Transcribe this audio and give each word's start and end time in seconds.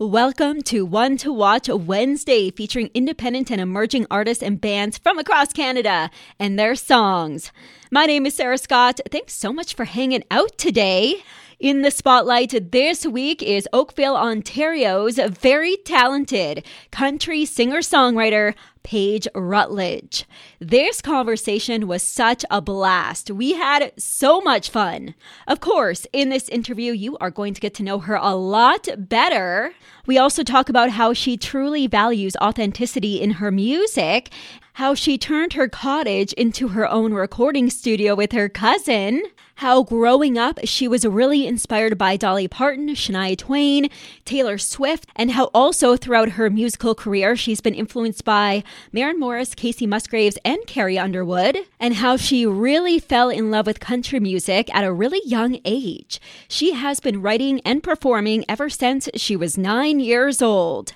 Welcome 0.00 0.62
to 0.62 0.86
One 0.86 1.16
to 1.16 1.32
Watch 1.32 1.68
Wednesday, 1.68 2.52
featuring 2.52 2.88
independent 2.94 3.50
and 3.50 3.60
emerging 3.60 4.06
artists 4.12 4.44
and 4.44 4.60
bands 4.60 4.96
from 4.96 5.18
across 5.18 5.52
Canada 5.52 6.08
and 6.38 6.56
their 6.56 6.76
songs. 6.76 7.50
My 7.90 8.06
name 8.06 8.24
is 8.24 8.36
Sarah 8.36 8.58
Scott. 8.58 9.00
Thanks 9.10 9.34
so 9.34 9.52
much 9.52 9.74
for 9.74 9.84
hanging 9.84 10.22
out 10.30 10.56
today. 10.56 11.24
In 11.58 11.82
the 11.82 11.90
spotlight 11.90 12.70
this 12.70 13.04
week 13.04 13.42
is 13.42 13.68
Oakville, 13.72 14.14
Ontario's 14.14 15.18
very 15.18 15.76
talented 15.78 16.64
country 16.92 17.44
singer 17.44 17.78
songwriter, 17.78 18.54
Paige 18.88 19.28
Rutledge. 19.34 20.24
This 20.60 21.02
conversation 21.02 21.86
was 21.86 22.02
such 22.02 22.42
a 22.50 22.62
blast. 22.62 23.30
We 23.30 23.52
had 23.52 23.92
so 23.98 24.40
much 24.40 24.70
fun. 24.70 25.14
Of 25.46 25.60
course, 25.60 26.06
in 26.10 26.30
this 26.30 26.48
interview, 26.48 26.92
you 26.92 27.18
are 27.18 27.30
going 27.30 27.52
to 27.52 27.60
get 27.60 27.74
to 27.74 27.82
know 27.82 27.98
her 27.98 28.14
a 28.14 28.34
lot 28.34 28.88
better. 28.96 29.74
We 30.06 30.16
also 30.16 30.42
talk 30.42 30.70
about 30.70 30.88
how 30.88 31.12
she 31.12 31.36
truly 31.36 31.86
values 31.86 32.34
authenticity 32.40 33.20
in 33.20 33.32
her 33.32 33.50
music 33.50 34.30
how 34.78 34.94
she 34.94 35.18
turned 35.18 35.54
her 35.54 35.68
cottage 35.68 36.32
into 36.34 36.68
her 36.68 36.88
own 36.88 37.12
recording 37.12 37.68
studio 37.68 38.14
with 38.14 38.30
her 38.30 38.48
cousin, 38.48 39.20
how 39.58 39.82
growing 39.82 40.38
up 40.38 40.60
she 40.62 40.86
was 40.86 41.04
really 41.04 41.44
inspired 41.44 41.98
by 41.98 42.16
Dolly 42.16 42.46
Parton, 42.46 42.90
Shania 42.90 43.36
Twain, 43.36 43.90
Taylor 44.24 44.56
Swift, 44.56 45.04
and 45.16 45.32
how 45.32 45.46
also 45.52 45.96
throughout 45.96 46.30
her 46.30 46.48
musical 46.48 46.94
career 46.94 47.34
she's 47.34 47.60
been 47.60 47.74
influenced 47.74 48.24
by 48.24 48.62
Maren 48.92 49.18
Morris, 49.18 49.56
Kacey 49.56 49.84
Musgraves, 49.84 50.38
and 50.44 50.64
Carrie 50.68 50.96
Underwood, 50.96 51.58
and 51.80 51.94
how 51.94 52.16
she 52.16 52.46
really 52.46 53.00
fell 53.00 53.30
in 53.30 53.50
love 53.50 53.66
with 53.66 53.80
country 53.80 54.20
music 54.20 54.72
at 54.72 54.84
a 54.84 54.92
really 54.92 55.20
young 55.24 55.58
age. 55.64 56.20
She 56.46 56.74
has 56.74 57.00
been 57.00 57.20
writing 57.20 57.60
and 57.64 57.82
performing 57.82 58.44
ever 58.48 58.70
since 58.70 59.08
she 59.16 59.34
was 59.34 59.58
nine 59.58 59.98
years 59.98 60.40
old. 60.40 60.92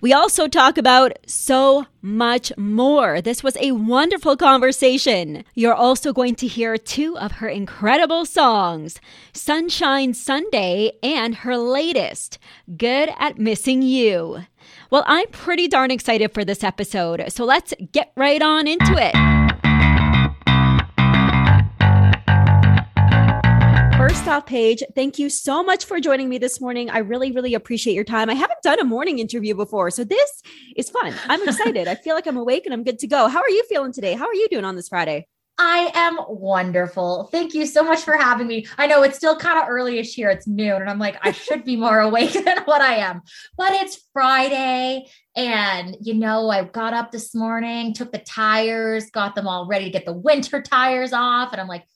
We 0.00 0.12
also 0.12 0.46
talk 0.46 0.76
about 0.78 1.18
so 1.26 1.86
much 2.02 2.52
more. 2.56 3.20
This 3.20 3.42
was 3.42 3.56
a 3.58 3.72
wonderful 3.72 4.36
conversation. 4.36 5.44
You're 5.54 5.74
also 5.74 6.12
going 6.12 6.34
to 6.36 6.46
hear 6.46 6.76
two 6.76 7.18
of 7.18 7.32
her 7.32 7.48
incredible 7.48 8.26
songs 8.26 9.00
Sunshine 9.32 10.14
Sunday 10.14 10.92
and 11.02 11.36
her 11.36 11.56
latest, 11.56 12.38
Good 12.76 13.10
at 13.18 13.38
Missing 13.38 13.82
You. 13.82 14.44
Well, 14.90 15.04
I'm 15.06 15.28
pretty 15.28 15.68
darn 15.68 15.90
excited 15.90 16.32
for 16.32 16.44
this 16.44 16.62
episode, 16.62 17.24
so 17.28 17.44
let's 17.44 17.72
get 17.92 18.12
right 18.16 18.42
on 18.42 18.66
into 18.66 18.94
it. 18.96 19.35
First 24.08 24.28
off, 24.28 24.46
Paige, 24.46 24.84
thank 24.94 25.18
you 25.18 25.28
so 25.28 25.64
much 25.64 25.84
for 25.84 25.98
joining 25.98 26.28
me 26.28 26.38
this 26.38 26.60
morning. 26.60 26.88
I 26.88 26.98
really, 26.98 27.32
really 27.32 27.54
appreciate 27.54 27.94
your 27.94 28.04
time. 28.04 28.30
I 28.30 28.34
haven't 28.34 28.62
done 28.62 28.78
a 28.78 28.84
morning 28.84 29.18
interview 29.18 29.52
before, 29.52 29.90
so 29.90 30.04
this 30.04 30.42
is 30.76 30.88
fun. 30.88 31.12
I'm 31.28 31.42
excited. 31.42 31.88
I 31.88 31.96
feel 31.96 32.14
like 32.14 32.28
I'm 32.28 32.36
awake 32.36 32.66
and 32.66 32.72
I'm 32.72 32.84
good 32.84 33.00
to 33.00 33.08
go. 33.08 33.26
How 33.26 33.40
are 33.40 33.50
you 33.50 33.64
feeling 33.68 33.92
today? 33.92 34.12
How 34.12 34.28
are 34.28 34.34
you 34.34 34.46
doing 34.48 34.64
on 34.64 34.76
this 34.76 34.90
Friday? 34.90 35.26
I 35.58 35.90
am 35.94 36.20
wonderful. 36.28 37.30
Thank 37.32 37.52
you 37.52 37.66
so 37.66 37.82
much 37.82 38.02
for 38.02 38.16
having 38.16 38.46
me. 38.46 38.68
I 38.78 38.86
know 38.86 39.02
it's 39.02 39.16
still 39.16 39.36
kind 39.36 39.58
of 39.58 39.68
early-ish 39.68 40.14
here. 40.14 40.30
It's 40.30 40.46
noon, 40.46 40.82
and 40.82 40.88
I'm 40.88 41.00
like, 41.00 41.18
I 41.22 41.32
should 41.32 41.64
be 41.64 41.74
more 41.74 41.98
awake 42.08 42.32
than 42.32 42.58
what 42.64 42.82
I 42.82 42.98
am. 42.98 43.22
But 43.56 43.72
it's 43.72 44.04
Friday, 44.12 45.06
and 45.34 45.96
you 46.00 46.14
know, 46.14 46.48
I 46.48 46.62
got 46.62 46.94
up 46.94 47.10
this 47.10 47.34
morning, 47.34 47.92
took 47.92 48.12
the 48.12 48.18
tires, 48.18 49.10
got 49.10 49.34
them 49.34 49.48
all 49.48 49.66
ready 49.66 49.86
to 49.86 49.90
get 49.90 50.06
the 50.06 50.12
winter 50.12 50.62
tires 50.62 51.12
off, 51.12 51.50
and 51.50 51.60
I'm 51.60 51.66
like, 51.66 51.86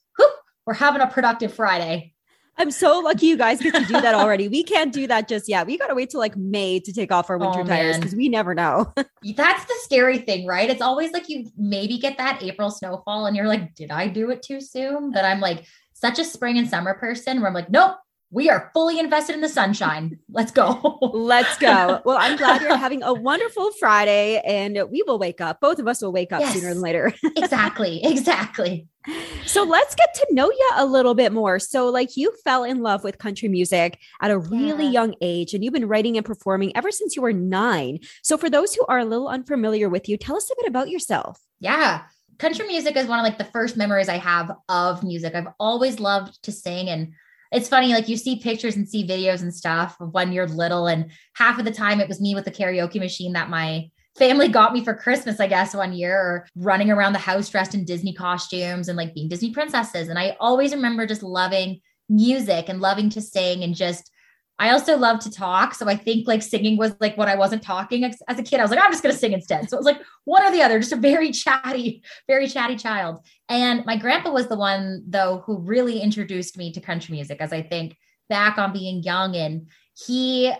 we're 0.71 0.75
having 0.75 1.01
a 1.01 1.07
productive 1.07 1.53
Friday. 1.53 2.13
I'm 2.57 2.71
so 2.71 2.99
lucky 2.99 3.25
you 3.25 3.35
guys 3.35 3.59
get 3.59 3.75
to 3.75 3.83
do 3.83 3.99
that 3.99 4.15
already. 4.15 4.47
we 4.47 4.63
can't 4.63 4.93
do 4.93 5.05
that 5.05 5.27
just 5.27 5.49
yet. 5.49 5.67
We 5.67 5.77
got 5.77 5.87
to 5.87 5.95
wait 5.95 6.11
till 6.11 6.21
like 6.21 6.37
May 6.37 6.79
to 6.79 6.93
take 6.93 7.11
off 7.11 7.29
our 7.29 7.37
winter 7.37 7.59
oh, 7.59 7.65
tires 7.65 7.97
because 7.97 8.15
we 8.15 8.29
never 8.29 8.55
know. 8.55 8.93
That's 8.95 9.65
the 9.65 9.73
scary 9.81 10.19
thing, 10.19 10.47
right? 10.47 10.69
It's 10.69 10.81
always 10.81 11.11
like 11.11 11.27
you 11.27 11.51
maybe 11.57 11.97
get 11.97 12.17
that 12.19 12.41
April 12.41 12.69
snowfall 12.71 13.25
and 13.25 13.35
you're 13.35 13.47
like, 13.47 13.75
did 13.75 13.91
I 13.91 14.07
do 14.07 14.29
it 14.29 14.43
too 14.43 14.61
soon? 14.61 15.11
But 15.11 15.25
I'm 15.25 15.41
like 15.41 15.65
such 15.91 16.19
a 16.19 16.23
spring 16.23 16.57
and 16.57 16.69
summer 16.69 16.93
person 16.93 17.41
where 17.41 17.49
I'm 17.49 17.53
like, 17.53 17.69
nope, 17.69 17.97
we 18.31 18.49
are 18.49 18.71
fully 18.73 18.97
invested 18.97 19.35
in 19.35 19.41
the 19.41 19.49
sunshine. 19.49 20.17
Let's 20.29 20.51
go. 20.51 20.99
Let's 21.13 21.57
go. 21.57 22.01
Well, 22.05 22.17
I'm 22.17 22.37
glad 22.37 22.61
you're 22.61 22.77
having 22.77 23.03
a 23.03 23.13
wonderful 23.13 23.71
Friday 23.73 24.41
and 24.45 24.79
we 24.89 25.03
will 25.05 25.19
wake 25.19 25.41
up. 25.41 25.59
Both 25.59 25.79
of 25.79 25.87
us 25.87 26.01
will 26.01 26.13
wake 26.13 26.31
up 26.31 26.39
yes, 26.39 26.53
sooner 26.53 26.73
than 26.73 26.81
later. 26.81 27.13
exactly. 27.35 28.03
Exactly. 28.03 28.87
So 29.45 29.63
let's 29.63 29.95
get 29.95 30.13
to 30.13 30.27
know 30.31 30.49
you 30.49 30.71
a 30.75 30.85
little 30.85 31.13
bit 31.13 31.33
more. 31.33 31.59
So, 31.59 31.87
like, 31.87 32.15
you 32.15 32.31
fell 32.43 32.63
in 32.63 32.81
love 32.81 33.03
with 33.03 33.17
country 33.17 33.49
music 33.49 33.99
at 34.21 34.31
a 34.31 34.37
really 34.37 34.85
yeah. 34.85 34.91
young 34.91 35.15
age, 35.21 35.55
and 35.55 35.63
you've 35.63 35.73
been 35.73 35.87
writing 35.87 36.17
and 36.17 36.25
performing 36.25 36.71
ever 36.77 36.91
since 36.91 37.15
you 37.15 37.23
were 37.23 37.33
nine. 37.33 37.97
So, 38.21 38.37
for 38.37 38.47
those 38.47 38.75
who 38.75 38.85
are 38.87 38.99
a 38.99 39.05
little 39.05 39.27
unfamiliar 39.27 39.89
with 39.89 40.07
you, 40.07 40.17
tell 40.17 40.35
us 40.35 40.51
a 40.51 40.55
bit 40.55 40.69
about 40.69 40.89
yourself. 40.89 41.39
Yeah. 41.59 42.03
Country 42.37 42.67
music 42.67 42.95
is 42.95 43.07
one 43.07 43.19
of 43.19 43.23
like 43.23 43.39
the 43.39 43.45
first 43.45 43.75
memories 43.75 44.07
I 44.07 44.17
have 44.17 44.51
of 44.69 45.03
music. 45.03 45.33
I've 45.33 45.47
always 45.59 45.99
loved 45.99 46.41
to 46.43 46.51
sing 46.51 46.89
and 46.89 47.13
it's 47.51 47.69
funny, 47.69 47.93
like 47.93 48.07
you 48.07 48.17
see 48.17 48.39
pictures 48.39 48.75
and 48.75 48.87
see 48.87 49.05
videos 49.05 49.41
and 49.41 49.53
stuff 49.53 49.97
of 49.99 50.13
when 50.13 50.31
you're 50.31 50.47
little, 50.47 50.87
and 50.87 51.11
half 51.33 51.59
of 51.59 51.65
the 51.65 51.71
time 51.71 51.99
it 51.99 52.07
was 52.07 52.21
me 52.21 52.35
with 52.35 52.45
the 52.45 52.51
karaoke 52.51 52.99
machine 52.99 53.33
that 53.33 53.49
my 53.49 53.89
family 54.17 54.47
got 54.47 54.73
me 54.73 54.83
for 54.83 54.93
Christmas, 54.93 55.39
I 55.39 55.47
guess, 55.47 55.73
one 55.73 55.93
year, 55.93 56.17
or 56.17 56.47
running 56.55 56.91
around 56.91 57.13
the 57.13 57.19
house 57.19 57.49
dressed 57.49 57.75
in 57.75 57.85
Disney 57.85 58.13
costumes 58.13 58.87
and 58.87 58.97
like 58.97 59.13
being 59.13 59.29
Disney 59.29 59.51
princesses. 59.53 60.09
And 60.09 60.19
I 60.19 60.35
always 60.39 60.73
remember 60.73 61.05
just 61.05 61.23
loving 61.23 61.79
music 62.09 62.67
and 62.67 62.81
loving 62.81 63.09
to 63.09 63.21
sing 63.21 63.63
and 63.63 63.73
just 63.73 64.10
I 64.61 64.69
also 64.69 64.95
love 64.95 65.19
to 65.21 65.31
talk. 65.31 65.73
So 65.73 65.89
I 65.89 65.95
think 65.95 66.27
like 66.27 66.43
singing 66.43 66.77
was 66.77 66.93
like 66.99 67.17
what 67.17 67.27
I 67.27 67.33
wasn't 67.33 67.63
talking 67.63 68.03
as, 68.03 68.21
as 68.27 68.37
a 68.37 68.43
kid. 68.43 68.59
I 68.59 68.61
was 68.61 68.69
like, 68.69 68.79
I'm 68.79 68.91
just 68.91 69.01
going 69.01 69.11
to 69.11 69.17
sing 69.17 69.33
instead. 69.33 69.67
So 69.67 69.75
it 69.75 69.79
was 69.79 69.87
like 69.87 69.99
one 70.25 70.43
or 70.43 70.51
the 70.51 70.61
other, 70.61 70.77
just 70.79 70.91
a 70.91 70.97
very 70.97 71.31
chatty, 71.31 72.03
very 72.27 72.47
chatty 72.47 72.75
child. 72.75 73.25
And 73.49 73.83
my 73.87 73.97
grandpa 73.97 74.31
was 74.31 74.49
the 74.49 74.55
one, 74.55 75.03
though, 75.07 75.41
who 75.47 75.57
really 75.57 75.99
introduced 75.99 76.59
me 76.59 76.71
to 76.73 76.79
country 76.79 77.15
music 77.15 77.41
as 77.41 77.51
I 77.51 77.63
think 77.63 77.97
back 78.29 78.59
on 78.59 78.71
being 78.71 79.01
young. 79.01 79.35
And 79.35 79.67
he 80.05 80.53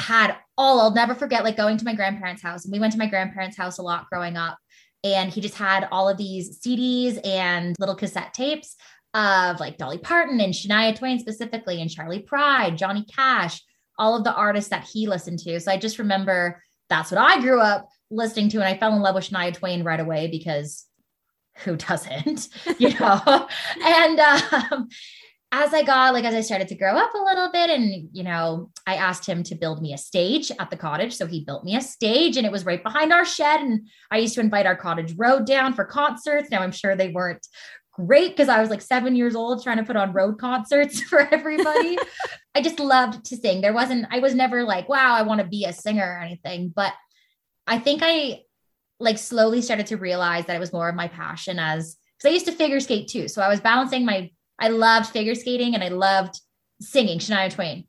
had 0.00 0.34
all, 0.56 0.80
I'll 0.80 0.92
never 0.92 1.14
forget, 1.14 1.44
like 1.44 1.56
going 1.56 1.76
to 1.76 1.84
my 1.84 1.94
grandparents' 1.94 2.42
house. 2.42 2.64
And 2.64 2.72
we 2.72 2.80
went 2.80 2.94
to 2.94 2.98
my 2.98 3.06
grandparents' 3.06 3.56
house 3.56 3.78
a 3.78 3.82
lot 3.82 4.10
growing 4.10 4.36
up. 4.36 4.58
And 5.04 5.30
he 5.30 5.40
just 5.40 5.54
had 5.54 5.86
all 5.92 6.08
of 6.08 6.16
these 6.16 6.58
CDs 6.58 7.24
and 7.24 7.76
little 7.78 7.94
cassette 7.94 8.34
tapes 8.34 8.74
of 9.14 9.60
like 9.60 9.78
Dolly 9.78 9.98
Parton 9.98 10.40
and 10.40 10.52
Shania 10.52 10.96
Twain 10.96 11.18
specifically, 11.18 11.80
and 11.80 11.90
Charley 11.90 12.20
Pride, 12.20 12.78
Johnny 12.78 13.04
Cash, 13.04 13.62
all 13.98 14.16
of 14.16 14.24
the 14.24 14.34
artists 14.34 14.70
that 14.70 14.84
he 14.84 15.08
listened 15.08 15.40
to. 15.40 15.58
So 15.60 15.72
I 15.72 15.78
just 15.78 15.98
remember 15.98 16.62
that's 16.88 17.10
what 17.10 17.20
I 17.20 17.40
grew 17.40 17.60
up 17.60 17.88
listening 18.10 18.48
to. 18.50 18.58
And 18.58 18.66
I 18.66 18.76
fell 18.76 18.94
in 18.94 19.02
love 19.02 19.14
with 19.14 19.28
Shania 19.28 19.54
Twain 19.54 19.84
right 19.84 20.00
away 20.00 20.28
because 20.28 20.86
who 21.64 21.76
doesn't, 21.76 22.48
you 22.78 22.98
know? 22.98 23.48
and 23.84 24.20
um, 24.20 24.88
as 25.50 25.72
I 25.72 25.82
got, 25.82 26.12
like, 26.12 26.24
as 26.24 26.34
I 26.34 26.42
started 26.42 26.68
to 26.68 26.74
grow 26.74 26.94
up 26.94 27.14
a 27.14 27.24
little 27.24 27.50
bit, 27.50 27.70
and, 27.70 28.10
you 28.12 28.22
know, 28.22 28.70
I 28.86 28.96
asked 28.96 29.26
him 29.26 29.42
to 29.44 29.54
build 29.54 29.80
me 29.80 29.94
a 29.94 29.98
stage 29.98 30.52
at 30.58 30.70
the 30.70 30.76
cottage. 30.76 31.14
So 31.14 31.26
he 31.26 31.44
built 31.44 31.64
me 31.64 31.74
a 31.74 31.80
stage 31.80 32.36
and 32.36 32.44
it 32.44 32.52
was 32.52 32.66
right 32.66 32.82
behind 32.82 33.12
our 33.12 33.24
shed. 33.24 33.60
And 33.60 33.88
I 34.10 34.18
used 34.18 34.34
to 34.34 34.40
invite 34.40 34.66
our 34.66 34.76
cottage 34.76 35.14
road 35.16 35.46
down 35.46 35.72
for 35.72 35.84
concerts. 35.84 36.50
Now 36.50 36.60
I'm 36.60 36.72
sure 36.72 36.94
they 36.94 37.08
weren't 37.08 37.46
great 38.06 38.30
because 38.30 38.48
I 38.48 38.60
was 38.60 38.70
like 38.70 38.80
seven 38.80 39.16
years 39.16 39.34
old 39.34 39.62
trying 39.62 39.78
to 39.78 39.84
put 39.84 39.96
on 39.96 40.12
road 40.12 40.38
concerts 40.38 41.00
for 41.08 41.20
everybody. 41.20 41.98
I 42.54 42.62
just 42.62 42.80
loved 42.80 43.24
to 43.26 43.36
sing. 43.36 43.60
There 43.60 43.72
wasn't, 43.72 44.06
I 44.10 44.20
was 44.20 44.34
never 44.34 44.62
like, 44.62 44.88
wow, 44.88 45.14
I 45.14 45.22
want 45.22 45.40
to 45.40 45.46
be 45.46 45.64
a 45.64 45.72
singer 45.72 46.04
or 46.04 46.20
anything. 46.20 46.72
But 46.74 46.92
I 47.66 47.78
think 47.78 48.00
I 48.04 48.42
like 49.00 49.18
slowly 49.18 49.62
started 49.62 49.86
to 49.88 49.96
realize 49.96 50.46
that 50.46 50.56
it 50.56 50.60
was 50.60 50.72
more 50.72 50.88
of 50.88 50.94
my 50.94 51.08
passion 51.08 51.58
as 51.58 51.96
because 52.16 52.30
I 52.30 52.34
used 52.34 52.46
to 52.46 52.52
figure 52.52 52.80
skate 52.80 53.08
too. 53.08 53.28
So 53.28 53.42
I 53.42 53.48
was 53.48 53.60
balancing 53.60 54.04
my, 54.04 54.30
I 54.58 54.68
loved 54.68 55.10
figure 55.10 55.36
skating 55.36 55.74
and 55.74 55.84
I 55.84 55.88
loved 55.88 56.40
singing 56.80 57.18
Shania 57.18 57.52
Twain. 57.52 57.84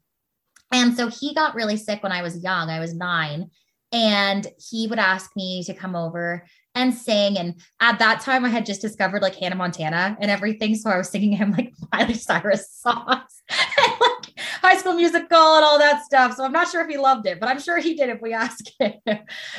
And 0.72 0.96
so 0.96 1.08
he 1.08 1.34
got 1.34 1.56
really 1.56 1.78
sick 1.78 2.04
when 2.04 2.12
I 2.12 2.22
was 2.22 2.44
young. 2.44 2.70
I 2.70 2.80
was 2.80 2.94
nine. 2.94 3.50
And 3.92 4.46
he 4.60 4.86
would 4.86 5.00
ask 5.00 5.32
me 5.36 5.64
to 5.64 5.74
come 5.74 5.96
over 5.96 6.46
and 6.80 6.94
sing. 6.94 7.38
And 7.38 7.56
at 7.80 8.00
that 8.00 8.22
time, 8.22 8.46
I 8.46 8.50
had 8.50 8.66
just 8.66 8.82
discovered 8.82 9.22
like 9.22 9.36
Hannah 9.36 9.56
Montana 9.56 10.18
and 10.20 10.32
everything. 10.32 10.76
So 10.76 10.90
I 10.90 10.98
was 10.98 11.10
singing 11.10 11.34
him 11.34 11.52
like 11.52 11.74
Miley 11.94 12.14
Cyrus 12.14 12.72
songs 12.72 13.44
like 13.50 14.40
high 14.62 14.78
school 14.78 14.94
musical 14.94 15.56
and 15.56 15.66
all 15.66 15.78
that 15.78 16.04
stuff. 16.06 16.36
So 16.36 16.44
I'm 16.44 16.52
not 16.52 16.70
sure 16.70 16.82
if 16.82 16.90
he 16.90 16.98
loved 16.98 17.28
it, 17.28 17.40
but 17.40 17.50
I'm 17.50 17.60
sure 17.60 17.78
he 17.78 17.96
did 17.96 18.10
if 18.10 18.22
we 18.22 18.34
ask 18.46 18.64
him. 18.80 18.94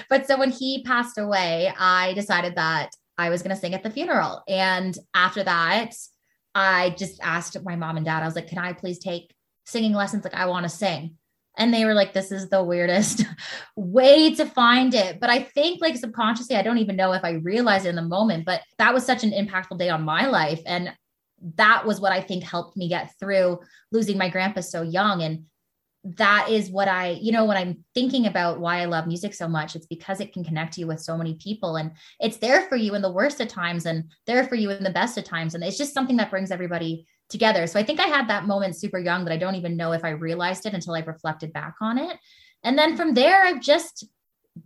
but 0.09 0.27
so 0.27 0.39
when 0.39 0.51
he 0.51 0.83
passed 0.83 1.19
away, 1.19 1.73
I 1.79 2.15
decided 2.15 2.57
that 2.57 2.91
I 3.19 3.29
was 3.29 3.43
going 3.43 3.55
to 3.55 3.61
sing 3.61 3.75
at 3.75 3.83
the 3.83 3.91
funeral. 3.91 4.43
And 4.49 4.97
after 5.15 5.43
that, 5.45 5.95
I 6.55 6.91
just 6.99 7.21
asked 7.23 7.57
my 7.63 7.77
mom 7.77 7.97
and 7.97 8.07
dad, 8.07 8.23
I 8.23 8.27
was 8.27 8.35
like, 8.35 8.49
can 8.49 8.59
I 8.59 8.73
please 8.73 8.99
take 8.99 9.33
singing 9.67 9.93
lessons? 9.93 10.25
Like, 10.25 10.35
I 10.35 10.47
want 10.47 10.65
to 10.65 10.71
sing 10.71 11.17
and 11.57 11.75
they 11.75 11.85
were 11.85 11.95
like 11.95 12.13
this 12.13 12.33
is 12.33 12.49
the 12.49 12.63
weirdest 12.63 13.25
way 13.77 14.35
to 14.35 14.47
find 14.47 14.95
it. 14.95 15.21
But 15.21 15.31
i 15.31 15.43
think 15.43 15.81
like 15.81 15.97
subconsciously 15.97 16.57
i 16.57 16.63
don't 16.63 16.79
even 16.79 16.97
know 16.97 17.13
if 17.13 17.25
i 17.25 17.33
realized 17.33 17.87
it 17.87 17.91
in 17.91 17.97
the 17.97 18.03
moment 18.03 18.45
but 18.45 18.63
that 18.79 18.95
was 18.95 19.05
such 19.05 19.25
an 19.25 19.33
impactful 19.33 19.79
day 19.79 19.89
on 19.89 20.03
my 20.03 20.27
life. 20.27 20.61
And 20.67 20.93
that 21.57 21.87
was 21.87 22.01
what 22.01 22.13
i 22.13 22.21
think 22.21 22.45
helped 22.45 22.77
me 22.77 22.89
get 22.89 23.13
through 23.19 23.61
losing 23.93 24.19
my 24.19 24.29
grandpa 24.29 24.61
so 24.61 24.83
young. 24.83 25.23
And 25.23 25.47
that 26.03 26.49
is 26.49 26.71
what 26.71 26.89
I, 26.89 27.11
you 27.21 27.31
know, 27.31 27.45
when 27.45 27.59
I'm 27.59 27.85
thinking 27.95 28.27
about 28.27 28.59
why 28.59 28.81
I 28.81 28.87
love 28.87 29.07
music 29.07 29.35
so 29.35 29.47
much, 29.47 29.77
it's 29.77 29.87
because 29.87 30.21
it 30.21 30.33
can 30.33 30.45
connect 30.45 30.79
you 30.79 30.87
with 30.87 31.01
so 31.01 31.17
many 31.17 31.35
people. 31.35 31.77
And 31.77 31.93
it's 32.19 32.39
there 32.39 32.63
for 32.69 32.77
you 32.77 32.95
in 32.95 33.03
the 33.03 33.13
worst 33.13 33.41
of 33.41 33.49
times 33.49 33.85
and 33.85 34.05
there 34.27 34.45
for 34.45 34.55
you 34.55 34.71
in 34.71 34.83
the 34.83 34.91
best 34.91 35.19
of 35.19 35.25
times. 35.25 35.55
And 35.55 35.63
it's 35.63 35.77
just 35.77 35.93
something 35.93 36.17
that 36.17 36.31
brings 36.31 36.51
everybody 36.51 37.07
together. 37.31 37.67
So 37.67 37.79
I 37.79 37.83
think 37.83 38.01
I 38.01 38.07
had 38.07 38.29
that 38.29 38.47
moment 38.47 38.77
super 38.77 38.99
young 38.99 39.25
that 39.25 39.33
I 39.33 39.37
don't 39.37 39.55
even 39.55 39.77
know 39.77 39.93
if 39.93 40.05
I 40.05 40.11
realized 40.11 40.67
it 40.67 40.75
until 40.75 40.95
I 40.95 41.01
reflected 41.01 41.53
back 41.53 41.77
on 41.81 41.99
it. 41.99 42.17
And 42.63 42.77
then 42.77 42.97
from 42.97 43.15
there, 43.15 43.43
I've 43.43 43.61
just 43.61 44.07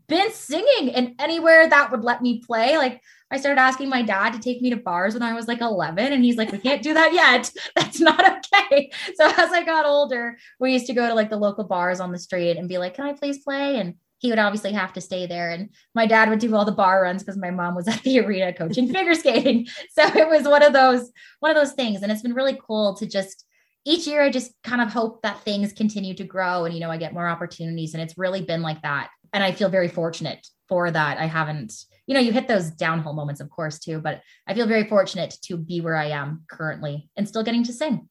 been 0.08 0.32
singing 0.32 0.94
and 0.94 1.14
anywhere 1.18 1.68
that 1.68 1.90
would 1.90 2.02
let 2.02 2.22
me 2.22 2.40
play. 2.40 2.76
Like 2.76 3.00
I 3.30 3.38
started 3.38 3.60
asking 3.60 3.88
my 3.88 4.02
dad 4.02 4.32
to 4.32 4.38
take 4.38 4.60
me 4.62 4.70
to 4.70 4.76
bars 4.76 5.14
when 5.14 5.22
I 5.22 5.34
was 5.34 5.46
like 5.46 5.60
11 5.60 6.12
and 6.12 6.24
he's 6.24 6.36
like, 6.36 6.52
we 6.52 6.58
can't 6.58 6.82
do 6.82 6.94
that 6.94 7.12
yet. 7.12 7.50
That's 7.76 8.00
not 8.00 8.20
okay. 8.20 8.90
So 9.14 9.26
as 9.26 9.52
I 9.52 9.64
got 9.64 9.86
older, 9.86 10.36
we 10.58 10.72
used 10.72 10.86
to 10.86 10.94
go 10.94 11.06
to 11.08 11.14
like 11.14 11.30
the 11.30 11.36
local 11.36 11.64
bars 11.64 12.00
on 12.00 12.12
the 12.12 12.18
street 12.18 12.56
and 12.56 12.68
be 12.68 12.78
like, 12.78 12.94
can 12.94 13.06
I 13.06 13.12
please 13.12 13.38
play? 13.38 13.78
And 13.78 13.94
he 14.24 14.30
would 14.30 14.38
obviously 14.38 14.72
have 14.72 14.90
to 14.94 15.02
stay 15.02 15.26
there. 15.26 15.50
And 15.50 15.68
my 15.94 16.06
dad 16.06 16.30
would 16.30 16.38
do 16.38 16.56
all 16.56 16.64
the 16.64 16.72
bar 16.72 17.02
runs 17.02 17.22
because 17.22 17.36
my 17.36 17.50
mom 17.50 17.74
was 17.74 17.86
at 17.86 18.02
the 18.04 18.20
arena 18.24 18.54
coaching 18.54 18.90
figure 18.90 19.12
skating. 19.14 19.66
So 19.92 20.02
it 20.02 20.30
was 20.30 20.48
one 20.48 20.62
of 20.62 20.72
those, 20.72 21.12
one 21.40 21.50
of 21.50 21.58
those 21.58 21.74
things. 21.74 22.00
And 22.00 22.10
it's 22.10 22.22
been 22.22 22.32
really 22.32 22.58
cool 22.66 22.94
to 22.94 23.06
just 23.06 23.44
each 23.84 24.06
year 24.06 24.22
I 24.22 24.30
just 24.30 24.52
kind 24.62 24.80
of 24.80 24.90
hope 24.90 25.20
that 25.20 25.42
things 25.42 25.74
continue 25.74 26.14
to 26.14 26.24
grow 26.24 26.64
and 26.64 26.72
you 26.72 26.80
know 26.80 26.90
I 26.90 26.96
get 26.96 27.12
more 27.12 27.28
opportunities 27.28 27.92
and 27.92 28.02
it's 28.02 28.16
really 28.16 28.40
been 28.40 28.62
like 28.62 28.80
that 28.80 29.10
and 29.34 29.44
I 29.44 29.52
feel 29.52 29.68
very 29.68 29.88
fortunate 29.88 30.46
for 30.70 30.90
that. 30.90 31.18
I 31.18 31.26
haven't, 31.26 31.74
you 32.06 32.14
know, 32.14 32.20
you 32.20 32.32
hit 32.32 32.48
those 32.48 32.70
downhill 32.70 33.12
moments, 33.12 33.42
of 33.42 33.50
course, 33.50 33.78
too, 33.78 34.00
but 34.00 34.22
I 34.46 34.54
feel 34.54 34.66
very 34.66 34.88
fortunate 34.88 35.36
to 35.42 35.58
be 35.58 35.82
where 35.82 35.96
I 35.96 36.06
am 36.06 36.44
currently 36.48 37.10
and 37.14 37.28
still 37.28 37.42
getting 37.42 37.64
to 37.64 37.72
sing. 37.74 38.08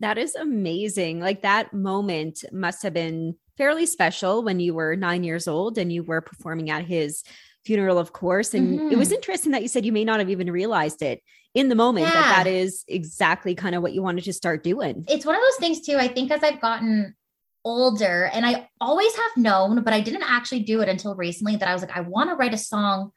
That 0.00 0.18
is 0.18 0.34
amazing. 0.34 1.20
Like 1.20 1.42
that 1.42 1.72
moment 1.72 2.44
must 2.52 2.82
have 2.82 2.94
been 2.94 3.36
fairly 3.56 3.86
special 3.86 4.42
when 4.44 4.60
you 4.60 4.74
were 4.74 4.94
nine 4.96 5.24
years 5.24 5.48
old 5.48 5.78
and 5.78 5.92
you 5.92 6.04
were 6.04 6.20
performing 6.20 6.70
at 6.70 6.84
his 6.84 7.24
funeral, 7.64 7.98
of 7.98 8.12
course. 8.12 8.54
And 8.54 8.78
mm-hmm. 8.78 8.92
it 8.92 8.98
was 8.98 9.08
mm-hmm. 9.08 9.16
interesting 9.16 9.52
that 9.52 9.62
you 9.62 9.68
said 9.68 9.84
you 9.84 9.92
may 9.92 10.04
not 10.04 10.20
have 10.20 10.30
even 10.30 10.50
realized 10.50 11.02
it 11.02 11.22
in 11.54 11.68
the 11.68 11.74
moment 11.74 12.06
yeah. 12.06 12.12
that 12.12 12.44
that 12.44 12.46
is 12.46 12.84
exactly 12.86 13.54
kind 13.54 13.74
of 13.74 13.82
what 13.82 13.92
you 13.92 14.02
wanted 14.02 14.24
to 14.24 14.32
start 14.32 14.62
doing. 14.62 15.04
It's 15.08 15.26
one 15.26 15.34
of 15.34 15.42
those 15.42 15.56
things 15.56 15.84
too. 15.84 15.96
I 15.96 16.08
think 16.08 16.30
as 16.30 16.42
I've 16.44 16.60
gotten 16.60 17.16
older 17.64 18.30
and 18.32 18.46
I 18.46 18.68
always 18.80 19.14
have 19.16 19.36
known, 19.36 19.82
but 19.82 19.92
I 19.92 20.00
didn't 20.00 20.22
actually 20.22 20.60
do 20.60 20.80
it 20.80 20.88
until 20.88 21.14
recently 21.14 21.56
that 21.56 21.68
I 21.68 21.72
was 21.72 21.82
like, 21.82 21.96
I 21.96 22.00
want 22.00 22.30
to 22.30 22.36
write 22.36 22.54
a 22.54 22.58
song 22.58 23.10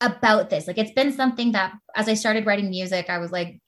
about 0.00 0.50
this. 0.50 0.66
Like 0.66 0.78
it's 0.78 0.92
been 0.92 1.12
something 1.12 1.52
that 1.52 1.72
as 1.94 2.08
I 2.08 2.14
started 2.14 2.46
writing 2.46 2.68
music, 2.68 3.08
I 3.08 3.18
was 3.18 3.30
like, 3.30 3.60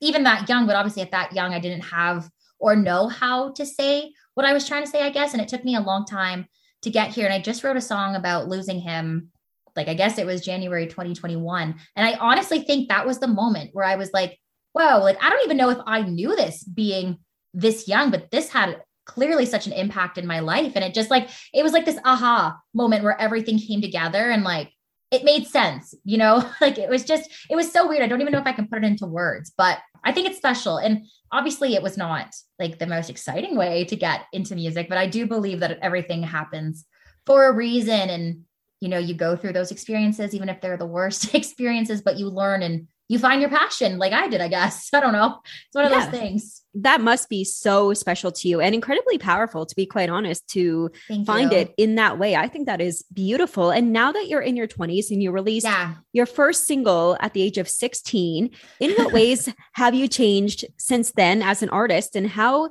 even 0.00 0.24
that 0.24 0.48
young, 0.48 0.66
but 0.66 0.76
obviously 0.76 1.02
at 1.02 1.10
that 1.12 1.32
young, 1.32 1.54
I 1.54 1.60
didn't 1.60 1.82
have 1.82 2.28
or 2.58 2.76
know 2.76 3.08
how 3.08 3.52
to 3.52 3.66
say 3.66 4.12
what 4.34 4.46
I 4.46 4.52
was 4.52 4.66
trying 4.66 4.84
to 4.84 4.90
say, 4.90 5.02
I 5.02 5.10
guess. 5.10 5.32
And 5.32 5.42
it 5.42 5.48
took 5.48 5.64
me 5.64 5.74
a 5.74 5.80
long 5.80 6.04
time 6.06 6.46
to 6.82 6.90
get 6.90 7.10
here. 7.10 7.24
And 7.24 7.34
I 7.34 7.40
just 7.40 7.64
wrote 7.64 7.76
a 7.76 7.80
song 7.80 8.14
about 8.14 8.48
losing 8.48 8.80
him. 8.80 9.28
Like, 9.74 9.88
I 9.88 9.94
guess 9.94 10.18
it 10.18 10.26
was 10.26 10.44
January 10.44 10.86
2021. 10.86 11.74
And 11.96 12.06
I 12.06 12.14
honestly 12.14 12.60
think 12.60 12.88
that 12.88 13.06
was 13.06 13.18
the 13.18 13.28
moment 13.28 13.70
where 13.72 13.84
I 13.84 13.96
was 13.96 14.10
like, 14.12 14.38
whoa, 14.72 15.00
like, 15.00 15.22
I 15.22 15.30
don't 15.30 15.44
even 15.44 15.56
know 15.56 15.70
if 15.70 15.78
I 15.86 16.02
knew 16.02 16.36
this 16.36 16.62
being 16.64 17.18
this 17.54 17.88
young, 17.88 18.10
but 18.10 18.30
this 18.30 18.50
had 18.50 18.82
clearly 19.04 19.46
such 19.46 19.66
an 19.66 19.72
impact 19.72 20.18
in 20.18 20.26
my 20.26 20.40
life. 20.40 20.72
And 20.74 20.84
it 20.84 20.94
just 20.94 21.10
like, 21.10 21.28
it 21.52 21.62
was 21.62 21.72
like 21.72 21.84
this 21.84 21.98
aha 22.04 22.56
moment 22.74 23.02
where 23.02 23.20
everything 23.20 23.58
came 23.58 23.80
together 23.80 24.30
and 24.30 24.44
like, 24.44 24.70
it 25.12 25.24
made 25.24 25.46
sense, 25.46 25.94
you 26.04 26.16
know, 26.16 26.50
like 26.60 26.78
it 26.78 26.88
was 26.88 27.04
just, 27.04 27.30
it 27.48 27.54
was 27.54 27.70
so 27.70 27.86
weird. 27.86 28.02
I 28.02 28.08
don't 28.08 28.20
even 28.20 28.32
know 28.32 28.40
if 28.40 28.46
I 28.46 28.52
can 28.52 28.66
put 28.66 28.82
it 28.82 28.86
into 28.86 29.06
words, 29.06 29.52
but 29.56 29.78
I 30.04 30.10
think 30.10 30.26
it's 30.26 30.38
special. 30.38 30.78
And 30.78 31.06
obviously, 31.30 31.74
it 31.74 31.82
was 31.82 31.96
not 31.96 32.34
like 32.58 32.78
the 32.78 32.86
most 32.86 33.10
exciting 33.10 33.56
way 33.56 33.84
to 33.84 33.94
get 33.94 34.22
into 34.32 34.56
music, 34.56 34.88
but 34.88 34.98
I 34.98 35.06
do 35.06 35.26
believe 35.26 35.60
that 35.60 35.78
everything 35.80 36.22
happens 36.22 36.86
for 37.26 37.46
a 37.46 37.52
reason. 37.52 38.10
And, 38.10 38.42
you 38.80 38.88
know, 38.88 38.98
you 38.98 39.14
go 39.14 39.36
through 39.36 39.52
those 39.52 39.70
experiences, 39.70 40.34
even 40.34 40.48
if 40.48 40.60
they're 40.60 40.76
the 40.76 40.86
worst 40.86 41.34
experiences, 41.34 42.02
but 42.02 42.18
you 42.18 42.28
learn 42.28 42.62
and 42.62 42.88
you 43.08 43.18
find 43.18 43.40
your 43.40 43.50
passion 43.50 43.98
like 43.98 44.12
I 44.12 44.28
did, 44.28 44.40
I 44.40 44.48
guess. 44.48 44.88
I 44.94 45.00
don't 45.00 45.12
know. 45.12 45.40
It's 45.44 45.74
one 45.74 45.84
of 45.84 45.92
yeah. 45.92 46.06
those 46.06 46.20
things. 46.20 46.62
That 46.74 47.00
must 47.00 47.28
be 47.28 47.44
so 47.44 47.92
special 47.92 48.32
to 48.32 48.48
you 48.48 48.60
and 48.60 48.74
incredibly 48.74 49.18
powerful, 49.18 49.66
to 49.66 49.76
be 49.76 49.84
quite 49.84 50.08
honest, 50.08 50.48
to 50.50 50.90
Thank 51.08 51.26
find 51.26 51.52
you. 51.52 51.58
it 51.58 51.74
in 51.76 51.96
that 51.96 52.18
way. 52.18 52.34
I 52.34 52.48
think 52.48 52.66
that 52.66 52.80
is 52.80 53.04
beautiful. 53.12 53.70
And 53.70 53.92
now 53.92 54.12
that 54.12 54.28
you're 54.28 54.40
in 54.40 54.56
your 54.56 54.66
20s 54.66 55.10
and 55.10 55.22
you 55.22 55.30
released 55.30 55.66
yeah. 55.66 55.94
your 56.12 56.26
first 56.26 56.66
single 56.66 57.16
at 57.20 57.34
the 57.34 57.42
age 57.42 57.58
of 57.58 57.68
16, 57.68 58.50
in 58.80 58.90
what 58.92 59.12
ways 59.12 59.52
have 59.74 59.94
you 59.94 60.08
changed 60.08 60.64
since 60.78 61.12
then 61.12 61.42
as 61.42 61.62
an 61.62 61.68
artist? 61.68 62.16
And 62.16 62.26
how 62.26 62.70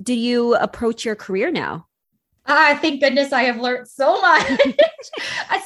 do 0.00 0.14
you 0.14 0.54
approach 0.54 1.04
your 1.04 1.16
career 1.16 1.50
now? 1.50 1.86
Ah, 2.46 2.78
thank 2.80 3.00
goodness 3.00 3.32
I 3.32 3.44
have 3.44 3.60
learned 3.60 3.88
so 3.88 4.20
much. 4.20 4.46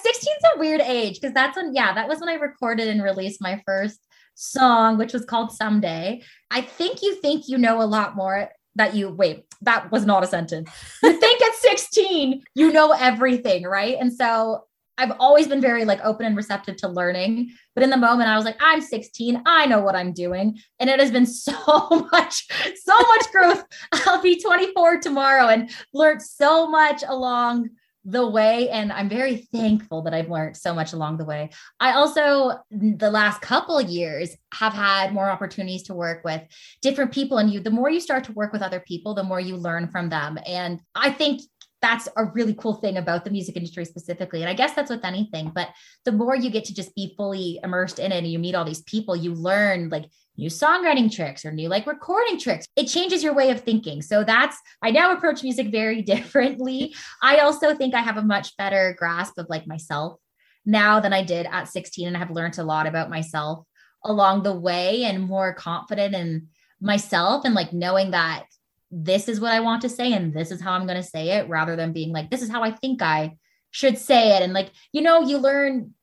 16 0.05 0.35
is 0.37 0.50
a 0.55 0.59
weird 0.59 0.81
age 0.81 1.21
because 1.21 1.35
that's 1.35 1.56
when, 1.56 1.75
yeah, 1.75 1.94
that 1.94 2.09
was 2.09 2.21
when 2.21 2.29
I 2.29 2.35
recorded 2.35 2.88
and 2.88 3.03
released 3.03 3.41
my 3.41 3.62
first 3.67 4.00
song, 4.35 4.99
which 4.99 5.12
was 5.12 5.25
called 5.25 5.53
Someday. 5.53 6.23
I 6.50 6.61
think 6.61 7.03
you 7.03 7.15
think 7.17 7.49
you 7.49 7.59
know 7.59 7.81
a 7.81 7.85
lot 7.85 8.17
more 8.17 8.50
that 8.76 8.94
you 8.94 9.09
wait, 9.09 9.44
that 9.62 9.91
was 9.91 10.05
not 10.05 10.25
a 10.25 10.26
sentence. 10.26 10.69
You 11.03 11.19
think 11.19 11.41
at 11.41 11.55
16, 11.55 12.43
you 12.55 12.73
know 12.73 12.93
everything, 12.93 13.65
right? 13.65 13.97
And 13.99 14.12
so 14.12 14.65
I've 14.96 15.12
always 15.19 15.49
been 15.49 15.61
very 15.61 15.85
like 15.85 16.00
open 16.05 16.26
and 16.26 16.37
receptive 16.37 16.76
to 16.79 16.88
learning. 16.88 17.50
But 17.75 17.82
in 17.82 17.91
the 17.91 17.96
moment, 17.96 18.29
I 18.29 18.37
was 18.37 18.44
like, 18.44 18.58
I'm 18.61 18.81
16. 18.81 19.43
I 19.46 19.67
know 19.67 19.81
what 19.81 19.96
I'm 19.96 20.12
doing. 20.12 20.58
And 20.79 20.88
it 20.88 21.00
has 21.00 21.11
been 21.11 21.26
so 21.44 22.08
much, 22.12 22.46
so 22.82 22.99
much 22.99 23.32
growth. 23.32 23.64
I'll 24.06 24.23
be 24.23 24.41
24 24.41 25.00
tomorrow 25.00 25.49
and 25.49 25.70
learned 25.93 26.23
so 26.23 26.69
much 26.69 27.02
along 27.06 27.70
the 28.05 28.26
way 28.26 28.69
and 28.69 28.93
i'm 28.93 29.08
very 29.08 29.37
thankful 29.50 30.02
that 30.02 30.12
i've 30.12 30.29
learned 30.29 30.56
so 30.56 30.75
much 30.75 30.93
along 30.93 31.17
the 31.17 31.25
way 31.25 31.49
i 31.81 31.93
also 31.93 32.52
the 32.70 33.11
last 33.11 33.41
couple 33.41 33.81
years 33.81 34.37
have 34.52 34.75
had 34.75 35.14
more 35.14 35.31
opportunities 35.31 35.85
to 35.85 35.94
work 35.94 36.23
with 36.23 36.43
different 36.82 37.12
people 37.12 37.38
and 37.38 37.50
you 37.50 37.61
the 37.61 37.70
more 37.70 37.88
you 37.88 38.00
start 38.00 38.25
to 38.25 38.32
work 38.32 38.52
with 38.52 38.61
other 38.61 38.81
people 38.81 39.14
the 39.14 39.23
more 39.23 39.41
you 39.41 39.56
learn 39.56 39.88
from 39.88 40.11
them 40.11 40.38
and 40.46 40.81
i 40.94 41.11
think 41.11 41.41
that's 41.85 42.09
a 42.17 42.25
really 42.25 42.55
cool 42.55 42.73
thing 42.73 42.97
about 42.97 43.27
the 43.27 43.31
music 43.31 43.57
industry 43.57 43.85
specifically. 43.85 44.41
And 44.41 44.49
I 44.49 44.55
guess 44.55 44.73
that's 44.73 44.89
with 44.89 45.05
anything, 45.05 45.53
but 45.55 45.69
the 46.07 46.13
more 46.13 46.35
you 46.35 46.49
get 46.49 46.65
to 46.65 46.75
just 46.75 46.95
be 46.95 47.13
fully 47.15 47.61
immersed 47.63 47.99
in 47.99 48.11
it 48.11 48.17
and 48.17 48.27
you 48.27 48.39
meet 48.39 48.55
all 48.55 48.65
these 48.65 48.81
people, 48.85 49.15
you 49.15 49.35
learn 49.35 49.91
like 49.91 50.07
new 50.39 50.49
songwriting 50.49 51.15
tricks 51.15 51.45
or 51.45 51.53
new 51.53 51.69
like 51.69 51.87
recording 51.87 52.41
tricks. 52.41 52.65
It 52.75 52.87
changes 52.87 53.23
your 53.23 53.35
way 53.35 53.51
of 53.51 53.61
thinking. 53.61 54.01
So 54.01 54.25
that's, 54.25 54.57
I 54.81 54.93
now 54.93 55.13
approach 55.13 55.43
music 55.43 55.71
very 55.71 56.01
differently. 56.15 56.95
I 57.23 57.41
also 57.41 57.75
think 57.75 57.95
I 57.95 58.01
have 58.01 58.17
a 58.17 58.23
much 58.23 58.56
better 58.56 58.97
grasp 58.99 59.37
of 59.37 59.51
like 59.51 59.67
myself 59.67 60.19
now 60.65 61.01
than 61.01 61.13
I 61.13 61.23
did 61.23 61.44
at 61.44 61.69
16. 61.69 62.08
And 62.08 62.17
I 62.17 62.20
have 62.20 62.31
learned 62.31 62.56
a 62.56 62.65
lot 62.65 62.87
about 62.87 63.11
myself 63.11 63.67
along 64.03 64.43
the 64.43 64.58
way 64.58 65.05
and 65.05 65.23
more 65.23 65.53
confident 65.53 66.15
in 66.15 66.49
myself 66.81 67.44
and 67.44 67.55
like 67.55 67.75
knowing 67.75 68.13
that 68.13 68.47
this 68.96 69.29
is 69.29 69.41
what 69.41 69.53
I 69.53 69.60
want 69.60 69.82
to 69.82 69.89
say 69.89 70.13
and 70.13 70.32
this 70.32 70.53
is 70.53 70.60
how 70.60 70.72
I'm 70.72 70.86
going 70.86 71.03
to 71.03 71.08
say 71.08 71.31
it 71.31 71.48
rather 71.48 71.74
than 71.74 71.93
being 71.93 72.13
like, 72.13 72.31
this 72.31 72.43
is 72.43 72.48
how 72.48 72.63
I 72.63 72.70
think 72.70 73.03
I 73.03 73.36
should 73.72 73.98
say 73.98 74.36
it. 74.36 74.43
And 74.43 74.53
like, 74.53 74.70
you 74.93 75.03
know, 75.03 75.22
you 75.22 75.39
learn 75.39 75.94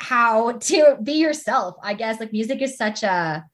how 0.00 0.52
to 0.52 0.98
be 1.00 1.12
yourself. 1.12 1.76
I 1.82 1.94
guess 1.94 2.18
like 2.18 2.32
music 2.32 2.60
is 2.60 2.76
such 2.76 3.04
a, 3.04 3.44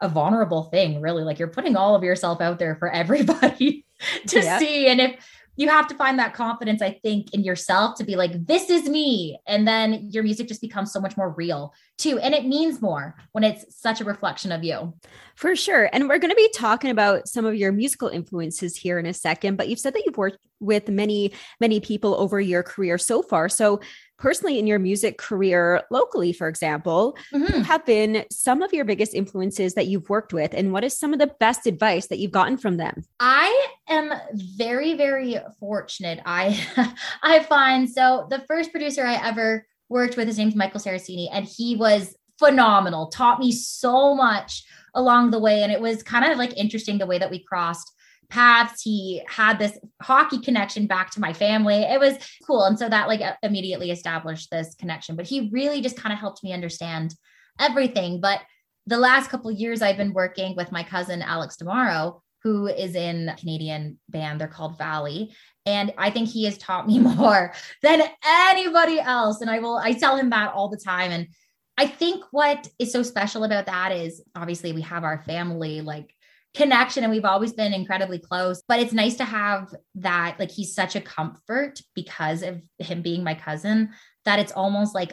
a 0.00 0.08
vulnerable 0.08 0.64
thing, 0.64 1.00
really. 1.00 1.24
Like 1.24 1.40
you're 1.40 1.48
putting 1.48 1.74
all 1.74 1.96
of 1.96 2.04
yourself 2.04 2.40
out 2.40 2.60
there 2.60 2.76
for 2.76 2.88
everybody 2.88 3.84
to 4.28 4.58
see. 4.58 4.86
And 4.86 5.00
if 5.00 5.37
you 5.58 5.68
have 5.68 5.88
to 5.88 5.94
find 5.96 6.20
that 6.20 6.34
confidence, 6.34 6.80
I 6.80 7.00
think, 7.02 7.34
in 7.34 7.42
yourself 7.42 7.98
to 7.98 8.04
be 8.04 8.14
like, 8.14 8.46
this 8.46 8.70
is 8.70 8.88
me. 8.88 9.40
And 9.44 9.66
then 9.66 10.08
your 10.08 10.22
music 10.22 10.46
just 10.46 10.60
becomes 10.60 10.92
so 10.92 11.00
much 11.00 11.16
more 11.16 11.30
real 11.30 11.74
too. 11.98 12.20
And 12.20 12.32
it 12.32 12.46
means 12.46 12.80
more 12.80 13.16
when 13.32 13.42
it's 13.42 13.76
such 13.76 14.00
a 14.00 14.04
reflection 14.04 14.52
of 14.52 14.62
you. 14.62 14.94
For 15.34 15.56
sure. 15.56 15.90
And 15.92 16.08
we're 16.08 16.20
going 16.20 16.30
to 16.30 16.36
be 16.36 16.48
talking 16.54 16.90
about 16.90 17.26
some 17.26 17.44
of 17.44 17.56
your 17.56 17.72
musical 17.72 18.06
influences 18.06 18.76
here 18.76 19.00
in 19.00 19.06
a 19.06 19.12
second, 19.12 19.56
but 19.56 19.68
you've 19.68 19.80
said 19.80 19.94
that 19.94 20.04
you've 20.06 20.16
worked 20.16 20.38
with 20.60 20.88
many, 20.88 21.32
many 21.58 21.80
people 21.80 22.14
over 22.14 22.40
your 22.40 22.62
career 22.62 22.96
so 22.96 23.20
far. 23.20 23.48
So 23.48 23.80
personally 24.18 24.58
in 24.58 24.66
your 24.66 24.78
music 24.78 25.16
career 25.16 25.82
locally, 25.90 26.32
for 26.32 26.48
example, 26.48 27.16
mm-hmm. 27.32 27.62
have 27.62 27.86
been 27.86 28.24
some 28.30 28.62
of 28.62 28.72
your 28.72 28.84
biggest 28.84 29.14
influences 29.14 29.74
that 29.74 29.86
you've 29.86 30.08
worked 30.08 30.32
with? 30.32 30.52
And 30.54 30.72
what 30.72 30.84
is 30.84 30.98
some 30.98 31.12
of 31.12 31.18
the 31.18 31.32
best 31.40 31.66
advice 31.66 32.08
that 32.08 32.18
you've 32.18 32.32
gotten 32.32 32.58
from 32.58 32.76
them? 32.76 33.04
I 33.20 33.68
am 33.88 34.12
very, 34.32 34.94
very 34.94 35.36
fortunate. 35.58 36.20
I 36.26 36.94
I 37.22 37.40
find 37.44 37.88
so 37.88 38.26
the 38.28 38.40
first 38.48 38.72
producer 38.72 39.04
I 39.04 39.14
ever 39.26 39.66
worked 39.88 40.16
with, 40.16 40.26
his 40.26 40.38
name's 40.38 40.54
Michael 40.54 40.80
Saracini, 40.80 41.28
and 41.32 41.46
he 41.46 41.76
was 41.76 42.14
phenomenal, 42.38 43.08
taught 43.08 43.40
me 43.40 43.52
so 43.52 44.14
much 44.14 44.64
along 44.94 45.30
the 45.30 45.38
way. 45.38 45.62
And 45.62 45.72
it 45.72 45.80
was 45.80 46.02
kind 46.02 46.30
of 46.30 46.38
like 46.38 46.56
interesting 46.56 46.98
the 46.98 47.06
way 47.06 47.18
that 47.18 47.30
we 47.30 47.42
crossed 47.42 47.92
paths. 48.30 48.82
He 48.82 49.22
had 49.28 49.58
this 49.58 49.78
hockey 50.02 50.38
connection 50.38 50.86
back 50.86 51.10
to 51.12 51.20
my 51.20 51.32
family. 51.32 51.82
It 51.82 51.98
was 51.98 52.16
cool. 52.46 52.64
And 52.64 52.78
so 52.78 52.88
that 52.88 53.08
like 53.08 53.20
uh, 53.20 53.34
immediately 53.42 53.90
established 53.90 54.50
this 54.50 54.74
connection. 54.74 55.16
But 55.16 55.26
he 55.26 55.50
really 55.52 55.80
just 55.80 55.96
kind 55.96 56.12
of 56.12 56.18
helped 56.18 56.44
me 56.44 56.52
understand 56.52 57.14
everything. 57.58 58.20
But 58.20 58.40
the 58.86 58.98
last 58.98 59.30
couple 59.30 59.50
years 59.50 59.82
I've 59.82 59.96
been 59.96 60.12
working 60.12 60.56
with 60.56 60.72
my 60.72 60.82
cousin 60.82 61.22
Alex 61.22 61.56
Dimauro, 61.56 62.20
who 62.42 62.66
is 62.66 62.94
in 62.94 63.32
Canadian 63.38 63.98
band. 64.08 64.40
They're 64.40 64.48
called 64.48 64.78
Valley. 64.78 65.34
And 65.66 65.92
I 65.98 66.10
think 66.10 66.28
he 66.28 66.44
has 66.44 66.56
taught 66.58 66.86
me 66.86 66.98
more 67.16 67.52
than 67.82 68.02
anybody 68.26 69.00
else. 69.00 69.40
And 69.40 69.50
I 69.50 69.58
will, 69.58 69.76
I 69.78 69.92
tell 69.92 70.16
him 70.16 70.30
that 70.30 70.52
all 70.54 70.68
the 70.68 70.78
time. 70.78 71.10
And 71.10 71.28
I 71.76 71.86
think 71.86 72.24
what 72.32 72.66
is 72.78 72.90
so 72.90 73.02
special 73.02 73.44
about 73.44 73.66
that 73.66 73.92
is 73.92 74.22
obviously 74.34 74.72
we 74.72 74.82
have 74.82 75.04
our 75.04 75.22
family 75.24 75.80
like 75.80 76.12
connection 76.54 77.04
and 77.04 77.12
we've 77.12 77.24
always 77.24 77.52
been 77.52 77.72
incredibly 77.72 78.18
close, 78.18 78.62
but 78.66 78.80
it's 78.80 78.92
nice 78.92 79.16
to 79.16 79.24
have 79.24 79.72
that. 79.96 80.36
Like 80.38 80.50
he's 80.50 80.74
such 80.74 80.96
a 80.96 81.00
comfort 81.00 81.80
because 81.94 82.42
of 82.42 82.62
him 82.78 83.02
being 83.02 83.22
my 83.22 83.34
cousin 83.34 83.90
that 84.24 84.38
it's 84.38 84.52
almost 84.52 84.94
like 84.94 85.12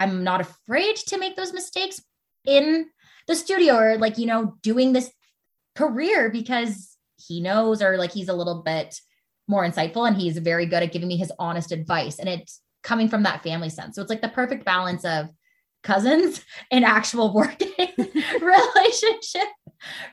I'm 0.00 0.24
not 0.24 0.40
afraid 0.40 0.96
to 1.08 1.18
make 1.18 1.36
those 1.36 1.52
mistakes 1.52 2.00
in 2.46 2.86
the 3.26 3.34
studio 3.34 3.76
or 3.76 3.98
like, 3.98 4.18
you 4.18 4.26
know, 4.26 4.56
doing 4.62 4.92
this 4.92 5.10
career 5.76 6.30
because 6.30 6.96
he 7.16 7.40
knows 7.40 7.82
or 7.82 7.96
like 7.98 8.12
he's 8.12 8.28
a 8.28 8.34
little 8.34 8.62
bit 8.62 9.00
more 9.48 9.68
insightful 9.68 10.06
and 10.06 10.16
he's 10.16 10.38
very 10.38 10.66
good 10.66 10.82
at 10.82 10.92
giving 10.92 11.08
me 11.08 11.16
his 11.16 11.32
honest 11.38 11.72
advice. 11.72 12.18
And 12.18 12.28
it's 12.28 12.60
coming 12.82 13.08
from 13.08 13.24
that 13.24 13.42
family 13.42 13.70
sense. 13.70 13.96
So 13.96 14.02
it's 14.02 14.10
like 14.10 14.22
the 14.22 14.28
perfect 14.28 14.64
balance 14.64 15.04
of 15.04 15.28
cousins 15.82 16.42
and 16.70 16.84
actual 16.84 17.34
working 17.34 17.72
relationship 18.40 19.48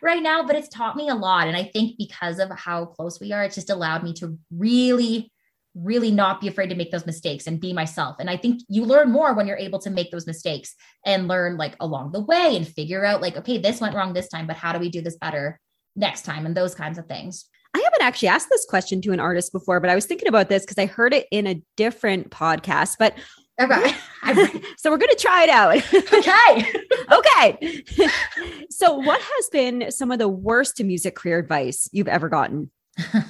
right 0.02 0.22
now. 0.22 0.44
But 0.44 0.56
it's 0.56 0.70
taught 0.70 0.96
me 0.96 1.10
a 1.10 1.16
lot. 1.16 1.48
And 1.48 1.58
I 1.58 1.64
think 1.64 1.98
because 1.98 2.40
of 2.40 2.50
how 2.52 2.86
close 2.86 3.20
we 3.20 3.32
are, 3.32 3.44
it's 3.44 3.56
just 3.56 3.70
allowed 3.70 4.04
me 4.04 4.14
to 4.14 4.38
really 4.52 5.32
really 5.76 6.10
not 6.10 6.40
be 6.40 6.48
afraid 6.48 6.70
to 6.70 6.76
make 6.76 6.92
those 6.92 7.06
mistakes 7.06 7.48
and 7.48 7.60
be 7.60 7.74
myself. 7.74 8.16
And 8.20 8.30
I 8.30 8.38
think 8.38 8.62
you 8.70 8.86
learn 8.86 9.12
more 9.12 9.34
when 9.34 9.46
you're 9.46 9.58
able 9.58 9.80
to 9.80 9.90
make 9.90 10.10
those 10.10 10.26
mistakes 10.26 10.74
and 11.06 11.28
learn 11.28 11.58
like 11.58 11.76
along 11.82 12.14
the 12.14 12.22
way 12.22 12.56
and 12.56 12.68
figure 12.68 13.04
out 13.04 13.22
like, 13.22 13.36
okay, 13.36 13.58
this 13.58 13.82
went 13.82 13.96
wrong 13.96 14.14
this 14.14 14.30
time, 14.30 14.48
but 14.48 14.56
how 14.56 14.72
do 14.72 14.80
we 14.80 14.90
do 14.90 15.02
this 15.02 15.18
better 15.18 15.60
next 15.96 16.24
time? 16.24 16.46
And 16.46 16.56
those 16.56 16.74
kinds 16.74 16.98
of 16.98 17.08
things. 17.08 17.46
I 17.76 17.80
haven't 17.80 18.04
actually 18.04 18.30
asked 18.30 18.48
this 18.50 18.66
question 18.66 19.02
to 19.02 19.12
an 19.12 19.20
artist 19.20 19.52
before, 19.52 19.82
but 19.82 19.90
I 19.90 19.96
was 19.96 20.06
thinking 20.06 20.30
about 20.30 20.48
this 20.48 20.64
because 20.64 20.78
I 20.78 20.86
heard 20.86 21.14
it 21.14 21.28
in 21.30 21.46
a 21.46 21.62
different 21.76 22.32
podcast. 22.32 22.96
But 22.98 23.16
okay, 23.60 23.96
so 24.78 24.92
we're 24.92 24.98
going 24.98 25.10
to 25.10 25.18
try 25.20 25.44
it 25.44 25.50
out. 25.50 25.76
okay. 26.14 26.72
okay. 27.12 27.84
so, 28.70 28.96
what 28.96 29.22
has 29.22 29.50
been 29.50 29.92
some 29.92 30.12
of 30.12 30.20
the 30.20 30.28
worst 30.28 30.82
music 30.84 31.16
career 31.16 31.40
advice 31.40 31.90
you've 31.92 32.08
ever 32.08 32.30
gotten? 32.30 32.72
uh, 33.14 33.24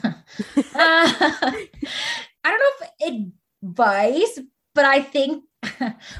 I 0.75 1.67
don't 2.43 2.59
know 2.59 2.87
if 3.01 3.23
advice, 3.63 4.39
but 4.73 4.85
I 4.85 5.01
think, 5.01 5.43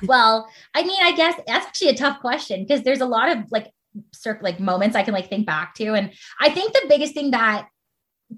well, 0.03 0.49
I 0.73 0.83
mean, 0.83 0.99
I 1.01 1.11
guess 1.11 1.35
that's 1.47 1.65
actually 1.65 1.89
a 1.89 1.97
tough 1.97 2.19
question 2.19 2.63
because 2.63 2.83
there's 2.83 3.01
a 3.01 3.05
lot 3.05 3.29
of 3.29 3.51
like 3.51 3.71
circ 4.13 4.41
like 4.41 4.59
moments 4.59 4.95
I 4.95 5.03
can 5.03 5.13
like 5.13 5.29
think 5.29 5.45
back 5.45 5.75
to. 5.75 5.93
And 5.93 6.11
I 6.39 6.49
think 6.49 6.73
the 6.73 6.85
biggest 6.89 7.13
thing 7.13 7.31
that 7.31 7.67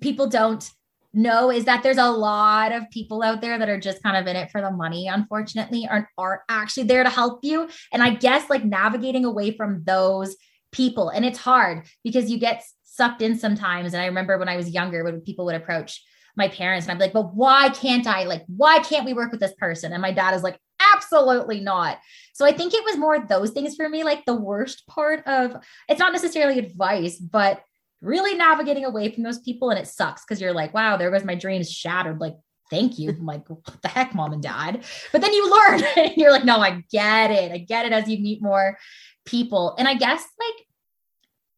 people 0.02 0.28
don't 0.28 0.70
know 1.18 1.52
is 1.52 1.66
that 1.66 1.84
there's 1.84 1.98
a 1.98 2.10
lot 2.10 2.72
of 2.72 2.90
people 2.92 3.24
out 3.24 3.42
there 3.42 3.58
that 3.58 3.70
are 3.70 3.80
just 3.80 4.02
kind 4.04 4.16
of 4.16 4.28
in 4.28 4.36
it 4.36 4.52
for 4.52 4.62
the 4.62 4.72
money, 4.72 5.08
unfortunately, 5.08 5.88
aren't 5.90 6.08
aren't 6.18 6.42
actually 6.50 6.84
there 6.84 7.04
to 7.04 7.10
help 7.10 7.40
you. 7.44 7.68
And 7.92 8.02
I 8.04 8.12
guess 8.12 8.50
like 8.50 8.64
navigating 8.64 9.26
away 9.26 9.56
from 9.56 9.84
those 9.84 10.36
people. 10.72 11.10
And 11.10 11.26
it's 11.26 11.40
hard 11.40 11.88
because 12.04 12.30
you 12.30 12.38
get 12.38 12.64
sucked 12.84 13.22
in 13.22 13.38
sometimes. 13.38 13.94
And 13.94 14.02
I 14.02 14.08
remember 14.08 14.38
when 14.38 14.50
I 14.50 14.58
was 14.58 14.70
younger, 14.70 15.04
when 15.04 15.22
people 15.22 15.46
would 15.46 15.56
approach 15.56 16.04
my 16.36 16.48
parents 16.48 16.86
and 16.86 16.92
I'm 16.92 17.00
like, 17.00 17.14
but 17.14 17.34
why 17.34 17.70
can't 17.70 18.06
I? 18.06 18.24
Like, 18.24 18.44
why 18.48 18.80
can't 18.80 19.06
we 19.06 19.14
work 19.14 19.32
with 19.32 19.40
this 19.40 19.56
person? 19.58 19.92
And 19.92 20.02
my 20.02 20.12
dad 20.12 20.36
is 20.36 20.44
like, 20.44 20.60
absolutely 20.94 21.60
not. 21.60 21.98
So 22.34 22.46
I 22.46 22.52
think 22.52 22.74
it 22.74 22.84
was 22.84 22.98
more 22.98 23.20
those 23.20 23.52
things 23.52 23.76
for 23.76 23.90
me. 23.90 24.04
Like 24.04 24.24
the 24.26 24.36
worst 24.36 24.86
part 24.88 25.26
of 25.26 25.56
it's 25.90 26.00
not 26.00 26.14
necessarily 26.14 26.60
advice, 26.60 27.18
but 27.18 27.62
really 28.02 28.36
navigating 28.36 28.86
away 28.86 29.12
from 29.12 29.24
those 29.24 29.40
people. 29.40 29.70
And 29.70 29.80
it 29.80 29.88
sucks 29.88 30.24
because 30.24 30.42
you're 30.42 30.54
like, 30.54 30.74
wow, 30.74 30.98
there 30.98 31.12
goes 31.12 31.24
my 31.24 31.36
dreams 31.36 31.72
shattered. 31.72 32.20
Like, 32.20 32.36
thank 32.70 33.00
you. 33.00 33.10
I'm 33.10 33.26
like, 33.26 33.50
what 33.50 33.82
the 33.82 33.88
heck, 33.88 34.14
mom 34.14 34.34
and 34.34 34.42
dad? 34.42 34.84
But 35.12 35.22
then 35.22 35.34
you 35.34 35.50
learn 35.50 35.84
and 35.98 36.12
you're 36.16 36.32
like, 36.32 36.46
no, 36.46 36.60
I 36.60 36.84
get 36.92 37.32
it. 37.32 37.52
I 37.52 37.58
get 37.58 37.86
it 37.86 37.92
as 37.92 38.08
you 38.08 38.20
meet 38.20 38.42
more 38.42 38.78
people. 39.26 39.76
And 39.78 39.88
I 39.88 39.96
guess 39.96 40.22
like 40.40 40.66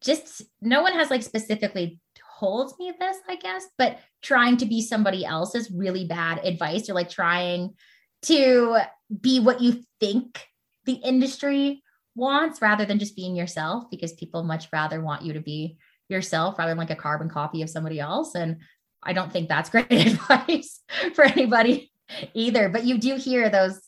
just 0.01 0.43
no 0.61 0.81
one 0.81 0.93
has 0.93 1.09
like 1.09 1.23
specifically 1.23 1.99
told 2.39 2.73
me 2.79 2.93
this, 2.97 3.17
I 3.27 3.35
guess, 3.35 3.67
but 3.77 3.99
trying 4.21 4.57
to 4.57 4.65
be 4.65 4.81
somebody 4.81 5.25
else 5.25 5.55
is 5.55 5.71
really 5.71 6.05
bad 6.05 6.39
advice. 6.45 6.87
You're 6.87 6.95
like 6.95 7.09
trying 7.09 7.75
to 8.23 8.79
be 9.21 9.39
what 9.39 9.61
you 9.61 9.83
think 9.99 10.45
the 10.85 10.93
industry 10.93 11.83
wants 12.15 12.61
rather 12.61 12.85
than 12.85 12.99
just 12.99 13.15
being 13.15 13.35
yourself 13.35 13.85
because 13.89 14.13
people 14.13 14.43
much 14.43 14.67
rather 14.73 15.01
want 15.01 15.23
you 15.23 15.33
to 15.33 15.39
be 15.39 15.77
yourself 16.09 16.57
rather 16.57 16.71
than 16.71 16.77
like 16.77 16.89
a 16.89 16.95
carbon 16.95 17.29
copy 17.29 17.61
of 17.61 17.69
somebody 17.69 17.99
else. 17.99 18.35
And 18.35 18.57
I 19.01 19.13
don't 19.13 19.31
think 19.31 19.47
that's 19.47 19.69
great 19.71 19.91
advice 19.91 20.81
for 21.13 21.23
anybody 21.23 21.91
either. 22.33 22.69
But 22.69 22.85
you 22.85 22.97
do 22.97 23.15
hear 23.15 23.49
those 23.49 23.79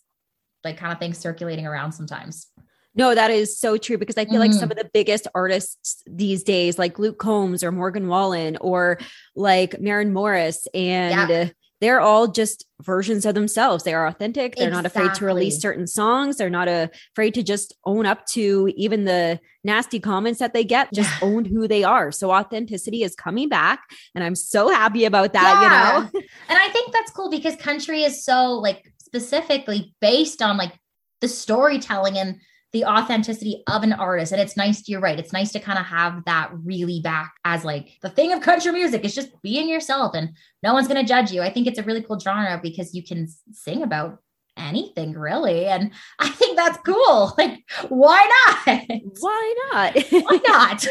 like 0.63 0.77
kind 0.77 0.93
of 0.93 0.99
things 0.99 1.17
circulating 1.17 1.65
around 1.65 1.91
sometimes. 1.91 2.47
No, 2.93 3.15
that 3.15 3.31
is 3.31 3.57
so 3.57 3.77
true 3.77 3.97
because 3.97 4.17
I 4.17 4.25
feel 4.25 4.33
mm-hmm. 4.33 4.39
like 4.41 4.51
some 4.51 4.69
mm-hmm. 4.69 4.71
of 4.71 4.83
the 4.83 4.89
biggest 4.93 5.27
artists 5.33 6.03
these 6.05 6.43
days, 6.43 6.77
like 6.77 6.99
Luke 6.99 7.19
Combs 7.19 7.63
or 7.63 7.71
Morgan 7.71 8.07
Wallen 8.07 8.57
or 8.59 8.99
like 9.33 9.79
Maren 9.79 10.11
Morris, 10.11 10.67
and 10.73 11.29
yeah. 11.29 11.49
They're 11.81 11.99
all 11.99 12.27
just 12.27 12.65
versions 12.81 13.25
of 13.25 13.33
themselves. 13.33 13.83
They 13.83 13.93
are 13.93 14.05
authentic. 14.05 14.55
They're 14.55 14.67
exactly. 14.67 14.75
not 14.83 14.85
afraid 14.85 15.15
to 15.15 15.25
release 15.25 15.59
certain 15.59 15.87
songs. 15.87 16.37
They're 16.37 16.49
not 16.49 16.67
uh, 16.67 16.87
afraid 17.13 17.33
to 17.33 17.43
just 17.43 17.75
own 17.85 18.05
up 18.05 18.25
to 18.27 18.71
even 18.77 19.05
the 19.05 19.39
nasty 19.63 19.99
comments 19.99 20.39
that 20.39 20.53
they 20.53 20.63
get, 20.63 20.93
just 20.93 21.09
yeah. 21.09 21.27
own 21.27 21.43
who 21.43 21.67
they 21.67 21.83
are. 21.83 22.11
So 22.11 22.31
authenticity 22.31 23.01
is 23.01 23.15
coming 23.15 23.49
back. 23.49 23.81
And 24.13 24.23
I'm 24.23 24.35
so 24.35 24.69
happy 24.69 25.05
about 25.05 25.33
that, 25.33 25.59
yeah. 25.61 25.97
you 25.97 26.03
know? 26.03 26.09
and 26.49 26.59
I 26.59 26.69
think 26.69 26.93
that's 26.93 27.11
cool 27.11 27.31
because 27.31 27.55
country 27.55 28.03
is 28.03 28.23
so 28.23 28.53
like 28.53 28.93
specifically 28.99 29.95
based 30.01 30.43
on 30.43 30.57
like 30.57 30.73
the 31.19 31.27
storytelling 31.27 32.17
and 32.17 32.39
the 32.73 32.85
authenticity 32.85 33.63
of 33.67 33.83
an 33.83 33.93
artist. 33.93 34.31
And 34.31 34.41
it's 34.41 34.55
nice, 34.55 34.81
to 34.81 34.91
you're 34.91 35.01
right. 35.01 35.19
It's 35.19 35.33
nice 35.33 35.51
to 35.51 35.59
kind 35.59 35.77
of 35.77 35.85
have 35.85 36.23
that 36.25 36.51
really 36.53 37.01
back 37.01 37.33
as 37.43 37.65
like 37.65 37.97
the 38.01 38.09
thing 38.09 38.31
of 38.31 38.41
country 38.41 38.71
music 38.71 39.03
is 39.03 39.15
just 39.15 39.29
being 39.41 39.67
yourself 39.67 40.15
and 40.15 40.29
no 40.63 40.73
one's 40.73 40.87
going 40.87 41.01
to 41.01 41.07
judge 41.07 41.31
you. 41.31 41.41
I 41.41 41.51
think 41.51 41.67
it's 41.67 41.79
a 41.79 41.83
really 41.83 42.01
cool 42.01 42.19
genre 42.19 42.59
because 42.61 42.95
you 42.95 43.03
can 43.03 43.27
sing 43.51 43.83
about 43.83 44.19
anything 44.57 45.13
really. 45.13 45.65
And 45.65 45.91
I 46.19 46.29
think 46.29 46.57
that's 46.57 46.79
cool. 46.85 47.33
Like, 47.37 47.63
why 47.89 48.29
not? 48.65 48.81
Why 49.19 49.55
not? 49.71 49.97
why 50.11 50.39
not? 50.47 50.87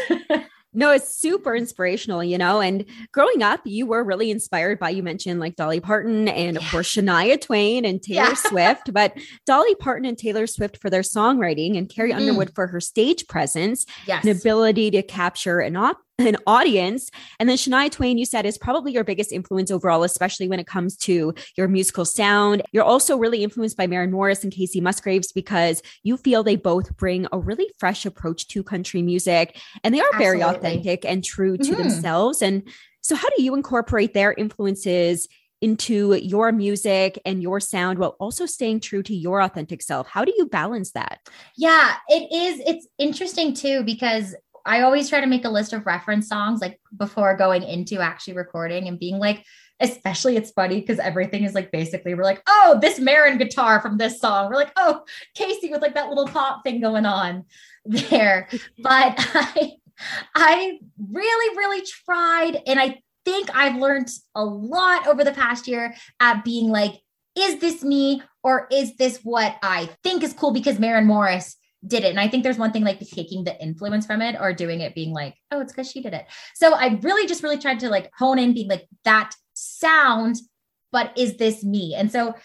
No, 0.73 0.91
it's 0.91 1.15
super 1.15 1.55
inspirational, 1.55 2.23
you 2.23 2.37
know. 2.37 2.61
And 2.61 2.85
growing 3.11 3.43
up, 3.43 3.61
you 3.65 3.85
were 3.85 4.03
really 4.03 4.31
inspired 4.31 4.79
by, 4.79 4.91
you 4.91 5.03
mentioned 5.03 5.39
like 5.39 5.55
Dolly 5.57 5.81
Parton 5.81 6.27
and, 6.29 6.55
of 6.55 6.63
course, 6.69 6.93
Shania 6.93 7.39
Twain 7.39 7.83
and 7.83 8.01
Taylor 8.01 8.29
yeah. 8.29 8.33
Swift. 8.35 8.93
But 8.93 9.17
Dolly 9.45 9.75
Parton 9.75 10.05
and 10.05 10.17
Taylor 10.17 10.47
Swift 10.47 10.77
for 10.77 10.89
their 10.89 11.01
songwriting 11.01 11.77
and 11.77 11.89
Carrie 11.89 12.13
mm. 12.13 12.17
Underwood 12.17 12.55
for 12.55 12.67
her 12.67 12.79
stage 12.79 13.27
presence 13.27 13.85
yes. 14.07 14.25
and 14.25 14.37
ability 14.37 14.91
to 14.91 15.03
capture 15.03 15.59
an 15.59 15.75
op- 15.75 15.99
an 16.27 16.37
audience. 16.47 17.09
And 17.39 17.49
then 17.49 17.57
Shania 17.57 17.91
Twain, 17.91 18.17
you 18.17 18.25
said, 18.25 18.45
is 18.45 18.57
probably 18.57 18.93
your 18.93 19.03
biggest 19.03 19.31
influence 19.31 19.71
overall, 19.71 20.03
especially 20.03 20.47
when 20.47 20.59
it 20.59 20.67
comes 20.67 20.97
to 20.97 21.33
your 21.57 21.67
musical 21.67 22.05
sound. 22.05 22.63
You're 22.71 22.83
also 22.83 23.17
really 23.17 23.43
influenced 23.43 23.77
by 23.77 23.87
Maren 23.87 24.11
Morris 24.11 24.43
and 24.43 24.53
Kacey 24.53 24.81
Musgraves 24.81 25.31
because 25.31 25.81
you 26.03 26.17
feel 26.17 26.43
they 26.43 26.55
both 26.55 26.95
bring 26.97 27.27
a 27.31 27.39
really 27.39 27.69
fresh 27.77 28.05
approach 28.05 28.47
to 28.49 28.63
country 28.63 29.01
music 29.01 29.59
and 29.83 29.93
they 29.93 29.99
are 29.99 30.09
Absolutely. 30.13 30.25
very 30.25 30.43
authentic 30.43 31.05
and 31.05 31.23
true 31.23 31.57
to 31.57 31.63
mm-hmm. 31.63 31.81
themselves. 31.81 32.41
And 32.41 32.67
so, 33.01 33.15
how 33.15 33.29
do 33.35 33.43
you 33.43 33.55
incorporate 33.55 34.13
their 34.13 34.33
influences? 34.33 35.27
into 35.61 36.15
your 36.15 36.51
music 36.51 37.21
and 37.23 37.41
your 37.41 37.59
sound 37.59 37.99
while 37.99 38.15
also 38.19 38.45
staying 38.45 38.79
true 38.79 39.03
to 39.03 39.15
your 39.15 39.41
authentic 39.41 39.81
self. 39.81 40.07
How 40.07 40.25
do 40.25 40.33
you 40.35 40.47
balance 40.47 40.91
that? 40.93 41.19
Yeah, 41.55 41.93
it 42.09 42.33
is. 42.33 42.61
It's 42.65 42.87
interesting 42.97 43.53
too 43.53 43.83
because 43.83 44.35
I 44.65 44.81
always 44.81 45.09
try 45.09 45.21
to 45.21 45.27
make 45.27 45.45
a 45.45 45.49
list 45.49 45.73
of 45.73 45.85
reference 45.85 46.27
songs 46.27 46.61
like 46.61 46.79
before 46.95 47.35
going 47.35 47.63
into 47.63 47.99
actually 47.99 48.35
recording 48.35 48.87
and 48.87 48.99
being 48.99 49.17
like, 49.17 49.45
especially 49.79 50.37
it's 50.37 50.51
funny 50.51 50.79
because 50.79 50.99
everything 50.99 51.43
is 51.43 51.53
like 51.53 51.71
basically 51.71 52.13
we're 52.13 52.23
like, 52.23 52.41
oh, 52.47 52.77
this 52.81 52.99
Maren 52.99 53.37
guitar 53.37 53.81
from 53.81 53.97
this 53.97 54.19
song. 54.19 54.49
We're 54.49 54.55
like, 54.55 54.71
oh, 54.77 55.03
Kacey 55.37 55.71
with 55.71 55.81
like 55.81 55.95
that 55.95 56.09
little 56.09 56.27
pop 56.27 56.63
thing 56.63 56.81
going 56.81 57.05
on 57.05 57.45
there. 57.85 58.47
but 58.79 59.15
I 59.17 59.73
I 60.35 60.79
really, 61.11 61.57
really 61.57 61.85
tried. 61.85 62.61
And 62.65 62.79
I 62.79 63.01
think 63.25 63.55
I've 63.55 63.75
learned 63.75 64.09
a 64.35 64.43
lot 64.43 65.07
over 65.07 65.23
the 65.23 65.31
past 65.31 65.67
year 65.67 65.93
at 66.19 66.43
being 66.43 66.69
like, 66.69 66.93
is 67.35 67.59
this 67.59 67.83
me 67.83 68.21
or 68.43 68.67
is 68.71 68.95
this 68.97 69.19
what 69.23 69.55
I 69.61 69.89
think 70.03 70.23
is 70.23 70.33
cool? 70.33 70.51
Because 70.51 70.79
Maren 70.79 71.05
Morris 71.05 71.55
did 71.85 72.03
it. 72.03 72.09
And 72.09 72.19
I 72.19 72.27
think 72.27 72.43
there's 72.43 72.57
one 72.57 72.71
thing 72.71 72.83
like 72.83 72.99
taking 72.99 73.43
the 73.43 73.59
influence 73.61 74.05
from 74.05 74.21
it 74.21 74.35
or 74.39 74.53
doing 74.53 74.81
it 74.81 74.95
being 74.95 75.13
like, 75.13 75.35
oh, 75.51 75.61
it's 75.61 75.71
because 75.71 75.89
she 75.89 76.01
did 76.01 76.13
it. 76.13 76.25
So 76.55 76.73
I 76.73 76.99
really 77.01 77.27
just 77.27 77.43
really 77.43 77.57
tried 77.57 77.79
to 77.79 77.89
like 77.89 78.11
hone 78.17 78.39
in 78.39 78.53
being 78.53 78.69
like 78.69 78.87
that 79.03 79.33
sound, 79.53 80.37
but 80.91 81.11
is 81.17 81.37
this 81.37 81.63
me? 81.63 81.95
And 81.95 82.11
so 82.11 82.35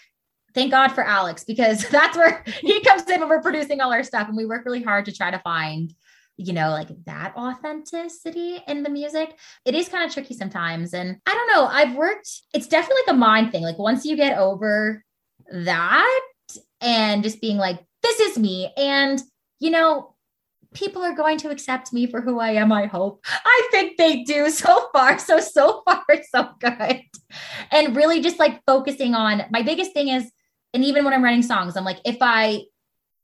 thank 0.53 0.71
God 0.71 0.89
for 0.89 1.03
Alex 1.03 1.43
because 1.43 1.87
that's 1.89 2.17
where 2.17 2.43
he 2.61 2.81
comes 2.83 3.07
in 3.09 3.19
when 3.19 3.29
we're 3.29 3.41
producing 3.41 3.79
all 3.81 3.93
our 3.93 4.03
stuff. 4.03 4.27
And 4.27 4.37
we 4.37 4.45
work 4.45 4.65
really 4.65 4.83
hard 4.83 5.05
to 5.05 5.13
try 5.13 5.29
to 5.31 5.39
find 5.39 5.93
you 6.37 6.53
know, 6.53 6.69
like 6.69 6.89
that 7.05 7.35
authenticity 7.35 8.61
in 8.67 8.83
the 8.83 8.89
music. 8.91 9.35
It 9.65 9.73
is 9.73 9.89
kind 9.89 10.05
of 10.05 10.13
tricky 10.13 10.35
sometimes. 10.35 10.93
And 10.93 11.17
I 11.25 11.33
don't 11.33 11.47
know, 11.47 11.65
I've 11.65 11.95
worked, 11.95 12.29
it's 12.53 12.67
definitely 12.67 13.01
like 13.07 13.15
a 13.15 13.17
mind 13.17 13.51
thing. 13.51 13.63
Like 13.63 13.79
once 13.79 14.05
you 14.05 14.15
get 14.15 14.37
over 14.37 15.03
that 15.51 16.21
and 16.79 17.23
just 17.23 17.41
being 17.41 17.57
like, 17.57 17.79
this 18.07 18.31
is 18.31 18.39
me. 18.39 18.71
And, 18.77 19.21
you 19.59 19.69
know, 19.69 20.15
people 20.73 21.03
are 21.03 21.15
going 21.15 21.37
to 21.39 21.49
accept 21.49 21.93
me 21.93 22.07
for 22.07 22.21
who 22.21 22.39
I 22.39 22.51
am, 22.51 22.71
I 22.71 22.85
hope. 22.85 23.25
I 23.25 23.67
think 23.71 23.97
they 23.97 24.23
do 24.23 24.49
so 24.63 24.89
far. 24.93 25.19
So, 25.19 25.39
so 25.39 25.83
far, 25.85 26.03
so 26.33 26.49
good. 26.59 27.01
And 27.71 27.95
really 27.95 28.21
just 28.21 28.39
like 28.39 28.61
focusing 28.65 29.13
on 29.13 29.43
my 29.49 29.61
biggest 29.61 29.93
thing 29.93 30.09
is, 30.09 30.31
and 30.73 30.83
even 30.83 31.03
when 31.03 31.13
I'm 31.13 31.23
writing 31.23 31.43
songs, 31.43 31.75
I'm 31.75 31.85
like, 31.85 31.99
if 32.05 32.17
I 32.21 32.63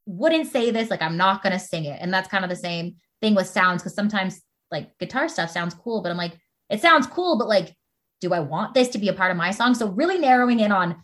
wouldn't 0.05 0.51
say 0.51 0.71
this, 0.71 0.89
like, 0.89 1.01
I'm 1.01 1.17
not 1.17 1.43
going 1.43 1.53
to 1.53 1.59
sing 1.59 1.85
it. 1.85 1.99
And 2.01 2.13
that's 2.13 2.29
kind 2.29 2.43
of 2.43 2.49
the 2.49 2.55
same 2.55 2.95
thing 3.21 3.35
with 3.35 3.47
sounds 3.47 3.81
because 3.81 3.95
sometimes 3.95 4.41
like 4.71 4.97
guitar 4.97 5.29
stuff 5.29 5.51
sounds 5.51 5.73
cool, 5.73 6.01
but 6.01 6.11
I'm 6.11 6.17
like, 6.17 6.33
it 6.69 6.81
sounds 6.81 7.05
cool, 7.07 7.37
but 7.37 7.47
like, 7.47 7.75
do 8.21 8.33
I 8.33 8.39
want 8.39 8.73
this 8.73 8.87
to 8.89 8.97
be 8.97 9.09
a 9.09 9.13
part 9.13 9.31
of 9.31 9.37
my 9.37 9.51
song? 9.51 9.75
So, 9.75 9.89
really 9.89 10.17
narrowing 10.17 10.61
in 10.61 10.71
on 10.71 10.95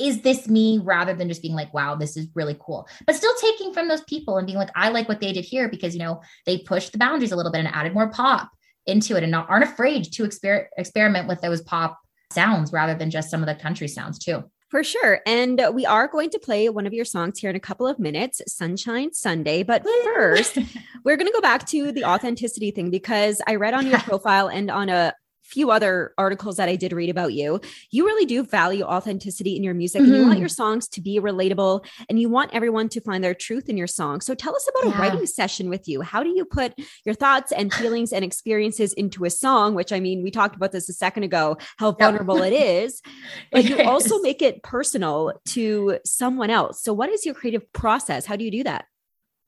is 0.00 0.22
this 0.22 0.48
me 0.48 0.80
rather 0.82 1.14
than 1.14 1.28
just 1.28 1.42
being 1.42 1.54
like, 1.54 1.72
wow, 1.74 1.94
this 1.94 2.16
is 2.16 2.26
really 2.34 2.56
cool. 2.58 2.88
But 3.06 3.16
still 3.16 3.34
taking 3.40 3.72
from 3.74 3.88
those 3.88 4.02
people 4.02 4.38
and 4.38 4.46
being 4.46 4.58
like, 4.58 4.70
I 4.74 4.88
like 4.88 5.08
what 5.08 5.20
they 5.20 5.32
did 5.32 5.44
here 5.44 5.68
because, 5.68 5.94
you 5.94 6.00
know, 6.00 6.22
they 6.46 6.58
pushed 6.58 6.92
the 6.92 6.98
boundaries 6.98 7.32
a 7.32 7.36
little 7.36 7.52
bit 7.52 7.58
and 7.58 7.68
added 7.68 7.92
more 7.92 8.10
pop 8.10 8.50
into 8.86 9.16
it 9.16 9.22
and 9.22 9.30
not, 9.30 9.48
aren't 9.50 9.64
afraid 9.64 10.04
to 10.12 10.24
exper- 10.24 10.66
experiment 10.78 11.28
with 11.28 11.40
those 11.40 11.60
pop 11.60 11.98
sounds 12.32 12.72
rather 12.72 12.94
than 12.94 13.10
just 13.10 13.30
some 13.30 13.42
of 13.42 13.46
the 13.46 13.54
country 13.54 13.88
sounds 13.88 14.18
too. 14.18 14.42
For 14.70 14.84
sure. 14.84 15.20
And 15.26 15.60
we 15.74 15.84
are 15.84 16.06
going 16.06 16.30
to 16.30 16.38
play 16.38 16.68
one 16.68 16.86
of 16.86 16.94
your 16.94 17.04
songs 17.04 17.40
here 17.40 17.50
in 17.50 17.56
a 17.56 17.60
couple 17.60 17.88
of 17.88 17.98
minutes, 17.98 18.40
Sunshine 18.46 19.12
Sunday. 19.12 19.64
But 19.64 19.84
first, 20.14 20.58
we're 21.04 21.16
going 21.16 21.26
to 21.26 21.32
go 21.32 21.40
back 21.40 21.66
to 21.68 21.90
the 21.90 22.04
authenticity 22.04 22.70
thing 22.70 22.88
because 22.88 23.42
I 23.48 23.56
read 23.56 23.74
on 23.74 23.88
your 23.88 23.98
profile 23.98 24.46
and 24.46 24.70
on 24.70 24.88
a 24.88 25.12
few 25.50 25.70
other 25.70 26.14
articles 26.16 26.56
that 26.56 26.68
I 26.68 26.76
did 26.76 26.92
read 26.92 27.10
about 27.10 27.32
you, 27.32 27.60
you 27.90 28.06
really 28.06 28.26
do 28.26 28.42
value 28.42 28.84
authenticity 28.84 29.56
in 29.56 29.62
your 29.62 29.74
music 29.74 30.02
mm-hmm. 30.02 30.10
and 30.10 30.16
you 30.16 30.22
want 30.22 30.34
mm-hmm. 30.34 30.40
your 30.40 30.48
songs 30.48 30.88
to 30.88 31.00
be 31.00 31.18
relatable 31.18 31.84
and 32.08 32.20
you 32.20 32.28
want 32.28 32.50
everyone 32.54 32.88
to 32.90 33.00
find 33.00 33.22
their 33.22 33.34
truth 33.34 33.68
in 33.68 33.76
your 33.76 33.86
song. 33.86 34.20
So 34.20 34.34
tell 34.34 34.54
us 34.54 34.68
about 34.68 34.90
yeah. 34.90 34.98
a 34.98 35.00
writing 35.00 35.26
session 35.26 35.68
with 35.68 35.88
you. 35.88 36.02
How 36.02 36.22
do 36.22 36.30
you 36.30 36.44
put 36.44 36.74
your 37.04 37.14
thoughts 37.14 37.52
and 37.52 37.72
feelings 37.72 38.12
and 38.12 38.24
experiences 38.24 38.92
into 38.92 39.24
a 39.24 39.30
song, 39.30 39.74
which 39.74 39.92
I 39.92 40.00
mean, 40.00 40.22
we 40.22 40.30
talked 40.30 40.56
about 40.56 40.72
this 40.72 40.88
a 40.88 40.92
second 40.92 41.24
ago, 41.24 41.56
how 41.78 41.92
vulnerable 41.92 42.42
it 42.42 42.52
is, 42.52 43.02
but 43.52 43.64
you 43.64 43.82
also 43.82 44.20
make 44.20 44.42
it 44.42 44.62
personal 44.62 45.32
to 45.46 45.98
someone 46.04 46.50
else. 46.50 46.82
So 46.82 46.92
what 46.92 47.10
is 47.10 47.26
your 47.26 47.34
creative 47.34 47.70
process? 47.72 48.26
How 48.26 48.36
do 48.36 48.44
you 48.44 48.50
do 48.50 48.64
that? 48.64 48.86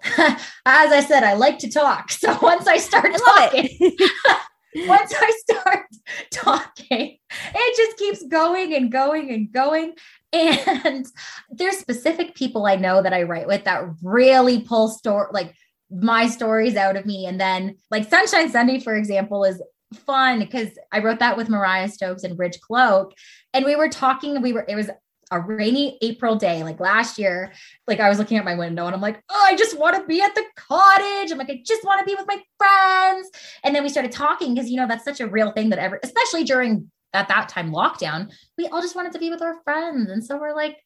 As 0.18 0.92
I 0.92 1.04
said, 1.06 1.22
I 1.22 1.34
like 1.34 1.58
to 1.60 1.70
talk. 1.70 2.10
So 2.10 2.36
once 2.42 2.66
I 2.66 2.78
start 2.78 3.12
I 3.14 3.18
talking, 3.18 3.96
once 4.74 5.14
I 5.14 5.40
start 5.48 5.86
talking, 6.30 7.18
it 7.54 7.76
just 7.76 7.98
keeps 7.98 8.24
going 8.24 8.74
and 8.74 8.90
going 8.90 9.30
and 9.30 9.52
going. 9.52 9.94
And 10.32 11.06
there's 11.50 11.76
specific 11.76 12.34
people 12.34 12.66
I 12.66 12.76
know 12.76 13.02
that 13.02 13.12
I 13.12 13.24
write 13.24 13.46
with 13.46 13.64
that 13.64 13.84
really 14.02 14.60
pull 14.60 14.88
store 14.88 15.30
like 15.32 15.54
my 15.90 16.26
stories 16.26 16.76
out 16.76 16.96
of 16.96 17.04
me. 17.04 17.26
And 17.26 17.38
then 17.38 17.76
like 17.90 18.08
Sunshine 18.08 18.50
Sunday, 18.50 18.80
for 18.80 18.96
example, 18.96 19.44
is 19.44 19.60
fun 19.94 20.38
because 20.38 20.70
I 20.90 21.00
wrote 21.00 21.18
that 21.18 21.36
with 21.36 21.50
Mariah 21.50 21.88
Stokes 21.88 22.24
and 22.24 22.38
Rich 22.38 22.60
Cloak. 22.62 23.12
And 23.52 23.64
we 23.64 23.76
were 23.76 23.88
talking, 23.88 24.40
we 24.40 24.52
were, 24.54 24.64
it 24.66 24.74
was 24.74 24.90
a 25.32 25.40
rainy 25.40 25.98
April 26.02 26.36
day, 26.36 26.62
like 26.62 26.78
last 26.78 27.18
year, 27.18 27.52
like 27.88 27.98
I 27.98 28.08
was 28.08 28.18
looking 28.18 28.36
at 28.36 28.44
my 28.44 28.54
window 28.54 28.86
and 28.86 28.94
I'm 28.94 29.00
like, 29.00 29.20
oh, 29.30 29.44
I 29.48 29.56
just 29.56 29.78
want 29.78 29.96
to 29.96 30.06
be 30.06 30.20
at 30.20 30.34
the 30.34 30.44
cottage. 30.54 31.32
I'm 31.32 31.38
like, 31.38 31.50
I 31.50 31.62
just 31.64 31.84
want 31.84 31.98
to 32.00 32.04
be 32.04 32.14
with 32.14 32.28
my 32.28 32.40
friends. 32.58 33.30
And 33.64 33.74
then 33.74 33.82
we 33.82 33.88
started 33.88 34.12
talking 34.12 34.54
because, 34.54 34.70
you 34.70 34.76
know, 34.76 34.86
that's 34.86 35.04
such 35.04 35.20
a 35.20 35.26
real 35.26 35.50
thing 35.50 35.70
that 35.70 35.78
ever, 35.78 35.98
especially 36.02 36.44
during 36.44 36.90
at 37.14 37.28
that 37.28 37.48
time 37.48 37.72
lockdown, 37.72 38.30
we 38.58 38.66
all 38.66 38.82
just 38.82 38.94
wanted 38.94 39.12
to 39.12 39.18
be 39.18 39.30
with 39.30 39.42
our 39.42 39.60
friends. 39.64 40.10
And 40.10 40.22
so 40.24 40.38
we're 40.38 40.54
like, 40.54 40.78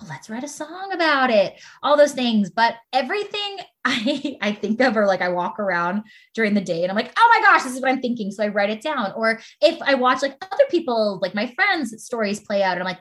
well, 0.00 0.08
let's 0.08 0.30
write 0.30 0.44
a 0.44 0.48
song 0.48 0.92
about 0.92 1.30
it, 1.30 1.60
all 1.82 1.96
those 1.96 2.12
things. 2.12 2.50
But 2.50 2.76
everything 2.92 3.58
I, 3.84 4.36
I 4.40 4.52
think 4.52 4.80
of, 4.80 4.96
or 4.96 5.06
like 5.06 5.20
I 5.20 5.28
walk 5.28 5.58
around 5.58 6.04
during 6.34 6.54
the 6.54 6.60
day 6.60 6.82
and 6.82 6.90
I'm 6.90 6.96
like, 6.96 7.12
oh 7.16 7.32
my 7.34 7.42
gosh, 7.42 7.64
this 7.64 7.74
is 7.74 7.80
what 7.80 7.90
I'm 7.90 8.00
thinking. 8.00 8.30
So 8.30 8.42
I 8.42 8.48
write 8.48 8.70
it 8.70 8.82
down. 8.82 9.12
Or 9.14 9.40
if 9.60 9.80
I 9.82 9.94
watch 9.94 10.22
like 10.22 10.36
other 10.42 10.64
people, 10.70 11.18
like 11.22 11.34
my 11.34 11.46
friends' 11.54 12.02
stories 12.02 12.40
play 12.40 12.62
out, 12.62 12.72
and 12.72 12.80
I'm 12.80 12.86
like, 12.86 13.00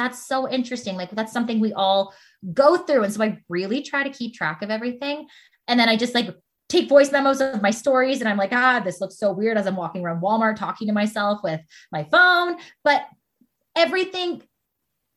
that's 0.00 0.26
so 0.26 0.48
interesting. 0.48 0.96
Like 0.96 1.10
that's 1.10 1.32
something 1.32 1.60
we 1.60 1.72
all 1.72 2.14
go 2.54 2.78
through. 2.78 3.04
And 3.04 3.12
so 3.12 3.22
I 3.22 3.38
really 3.48 3.82
try 3.82 4.02
to 4.02 4.10
keep 4.10 4.34
track 4.34 4.62
of 4.62 4.70
everything. 4.70 5.28
And 5.68 5.78
then 5.78 5.88
I 5.88 5.96
just 5.96 6.14
like 6.14 6.34
take 6.68 6.88
voice 6.88 7.12
memos 7.12 7.40
of 7.40 7.60
my 7.60 7.70
stories 7.70 8.20
and 8.20 8.28
I'm 8.28 8.38
like, 8.38 8.52
ah, 8.52 8.80
this 8.82 9.00
looks 9.00 9.18
so 9.18 9.32
weird 9.32 9.58
as 9.58 9.66
I'm 9.66 9.76
walking 9.76 10.02
around 10.02 10.22
Walmart 10.22 10.56
talking 10.56 10.86
to 10.88 10.94
myself 10.94 11.40
with 11.42 11.60
my 11.92 12.04
phone. 12.04 12.56
But 12.82 13.06
everything 13.76 14.42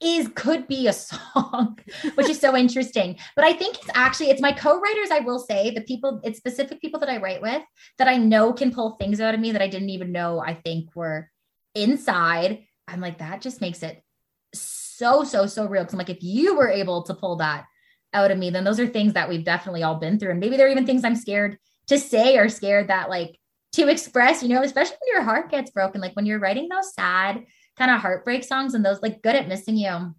is 0.02 0.28
could 0.36 0.68
be 0.68 0.88
a 0.88 0.94
song, 0.94 1.80
which 2.16 2.30
is 2.30 2.40
so 2.40 2.58
interesting. 2.58 3.18
But 3.36 3.46
I 3.46 3.54
think 3.54 3.78
it's 3.78 3.90
actually 3.94 4.32
it's 4.32 4.42
my 4.42 4.52
co-writers, 4.52 5.12
I 5.12 5.20
will 5.20 5.40
say, 5.40 5.72
the 5.72 5.82
people, 5.82 6.20
it's 6.24 6.38
specific 6.38 6.82
people 6.82 7.00
that 7.00 7.10
I 7.10 7.18
write 7.18 7.42
with 7.42 7.62
that 7.98 8.08
I 8.08 8.18
know 8.18 8.52
can 8.52 8.72
pull 8.72 8.92
things 8.92 9.22
out 9.22 9.34
of 9.34 9.40
me 9.40 9.52
that 9.52 9.62
I 9.62 9.68
didn't 9.68 9.90
even 9.90 10.12
know 10.12 10.40
I 10.40 10.56
think 10.56 10.96
were 10.96 11.30
inside. 11.74 12.66
I'm 12.88 13.00
like, 13.00 13.20
that 13.20 13.42
just 13.42 13.62
makes 13.62 13.82
it 13.82 14.04
so, 15.04 15.24
so, 15.24 15.46
so 15.46 15.68
real. 15.68 15.84
Cause 15.84 15.94
I'm 15.94 16.00
like, 16.00 16.10
if 16.10 16.24
you 16.24 16.56
were 16.56 16.70
able 16.70 17.04
to 17.04 17.14
pull 17.14 17.36
that 17.38 17.66
out 18.14 18.32
of 18.32 18.38
me, 18.38 18.50
then 18.50 18.64
those 18.64 18.80
are 18.80 18.88
things 18.88 19.14
that 19.14 19.28
we've 19.28 19.46
definitely 19.46 19.84
all 19.84 19.96
been 19.96 20.20
through. 20.20 20.32
And 20.32 20.40
maybe 20.40 20.58
there 20.58 20.68
are 20.68 20.72
even 20.72 20.86
things 20.86 21.04
I'm 21.04 21.16
scared 21.16 21.58
to 21.88 22.00
say 22.00 22.38
or 22.38 22.50
scared 22.50 22.88
that 22.88 23.10
like 23.10 23.38
to 23.74 23.90
express, 23.90 24.42
you 24.42 24.50
know, 24.50 24.62
especially 24.62 24.98
when 25.02 25.16
your 25.16 25.24
heart 25.24 25.52
gets 25.52 25.72
broken, 25.72 26.00
like 26.00 26.16
when 26.16 26.26
you're 26.26 26.40
writing 26.40 26.70
those 26.70 26.94
sad 26.94 27.44
kind 27.78 27.92
of 27.92 28.00
heartbreak 28.00 28.44
songs 28.44 28.74
and 28.74 28.86
those 28.86 29.02
like 29.02 29.22
good 29.22 29.36
at 29.36 29.48
missing 29.48 29.76
you. 29.76 30.14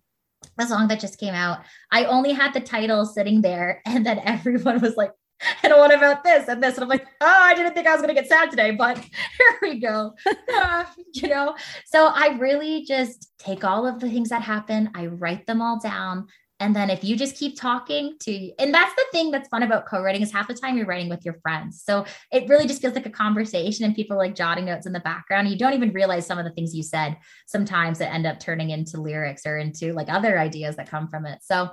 The 0.58 0.66
song 0.66 0.88
that 0.88 1.00
just 1.00 1.18
came 1.18 1.34
out, 1.34 1.60
I 1.90 2.04
only 2.04 2.32
had 2.32 2.52
the 2.52 2.60
title 2.60 3.06
sitting 3.06 3.40
there, 3.40 3.80
and 3.86 4.04
then 4.04 4.18
everyone 4.18 4.80
was 4.80 4.96
like, 4.96 5.10
and 5.62 5.72
what 5.72 5.94
about 5.94 6.24
this 6.24 6.48
and 6.48 6.62
this? 6.62 6.74
And 6.74 6.84
I'm 6.84 6.88
like, 6.88 7.06
oh, 7.20 7.40
I 7.42 7.54
didn't 7.54 7.74
think 7.74 7.86
I 7.86 7.92
was 7.92 8.02
going 8.02 8.14
to 8.14 8.20
get 8.20 8.28
sad 8.28 8.50
today, 8.50 8.72
but 8.72 8.98
here 8.98 9.58
we 9.62 9.80
go. 9.80 10.14
uh, 10.54 10.84
you 11.14 11.28
know, 11.28 11.56
so 11.86 12.06
I 12.06 12.36
really 12.38 12.84
just 12.84 13.32
take 13.38 13.64
all 13.64 13.86
of 13.86 14.00
the 14.00 14.10
things 14.10 14.30
that 14.30 14.42
happen, 14.42 14.90
I 14.94 15.06
write 15.06 15.46
them 15.46 15.60
all 15.60 15.78
down. 15.78 16.28
And 16.60 16.74
then 16.74 16.88
if 16.88 17.02
you 17.02 17.16
just 17.16 17.36
keep 17.36 17.60
talking 17.60 18.16
to, 18.20 18.52
and 18.60 18.72
that's 18.72 18.94
the 18.94 19.04
thing 19.12 19.32
that's 19.32 19.48
fun 19.48 19.64
about 19.64 19.86
co-writing 19.86 20.22
is 20.22 20.32
half 20.32 20.46
the 20.46 20.54
time 20.54 20.76
you're 20.76 20.86
writing 20.86 21.08
with 21.08 21.24
your 21.24 21.34
friends. 21.42 21.82
So 21.84 22.06
it 22.30 22.48
really 22.48 22.66
just 22.66 22.80
feels 22.80 22.94
like 22.94 23.06
a 23.06 23.10
conversation 23.10 23.84
and 23.84 23.94
people 23.94 24.16
like 24.16 24.36
jotting 24.36 24.66
notes 24.66 24.86
in 24.86 24.92
the 24.92 25.00
background. 25.00 25.48
You 25.48 25.58
don't 25.58 25.74
even 25.74 25.92
realize 25.92 26.26
some 26.26 26.38
of 26.38 26.44
the 26.44 26.52
things 26.52 26.74
you 26.74 26.84
said 26.84 27.16
sometimes 27.46 27.98
that 27.98 28.14
end 28.14 28.24
up 28.24 28.38
turning 28.38 28.70
into 28.70 29.00
lyrics 29.00 29.44
or 29.46 29.58
into 29.58 29.92
like 29.92 30.08
other 30.08 30.38
ideas 30.38 30.76
that 30.76 30.88
come 30.88 31.08
from 31.08 31.26
it. 31.26 31.40
So 31.42 31.70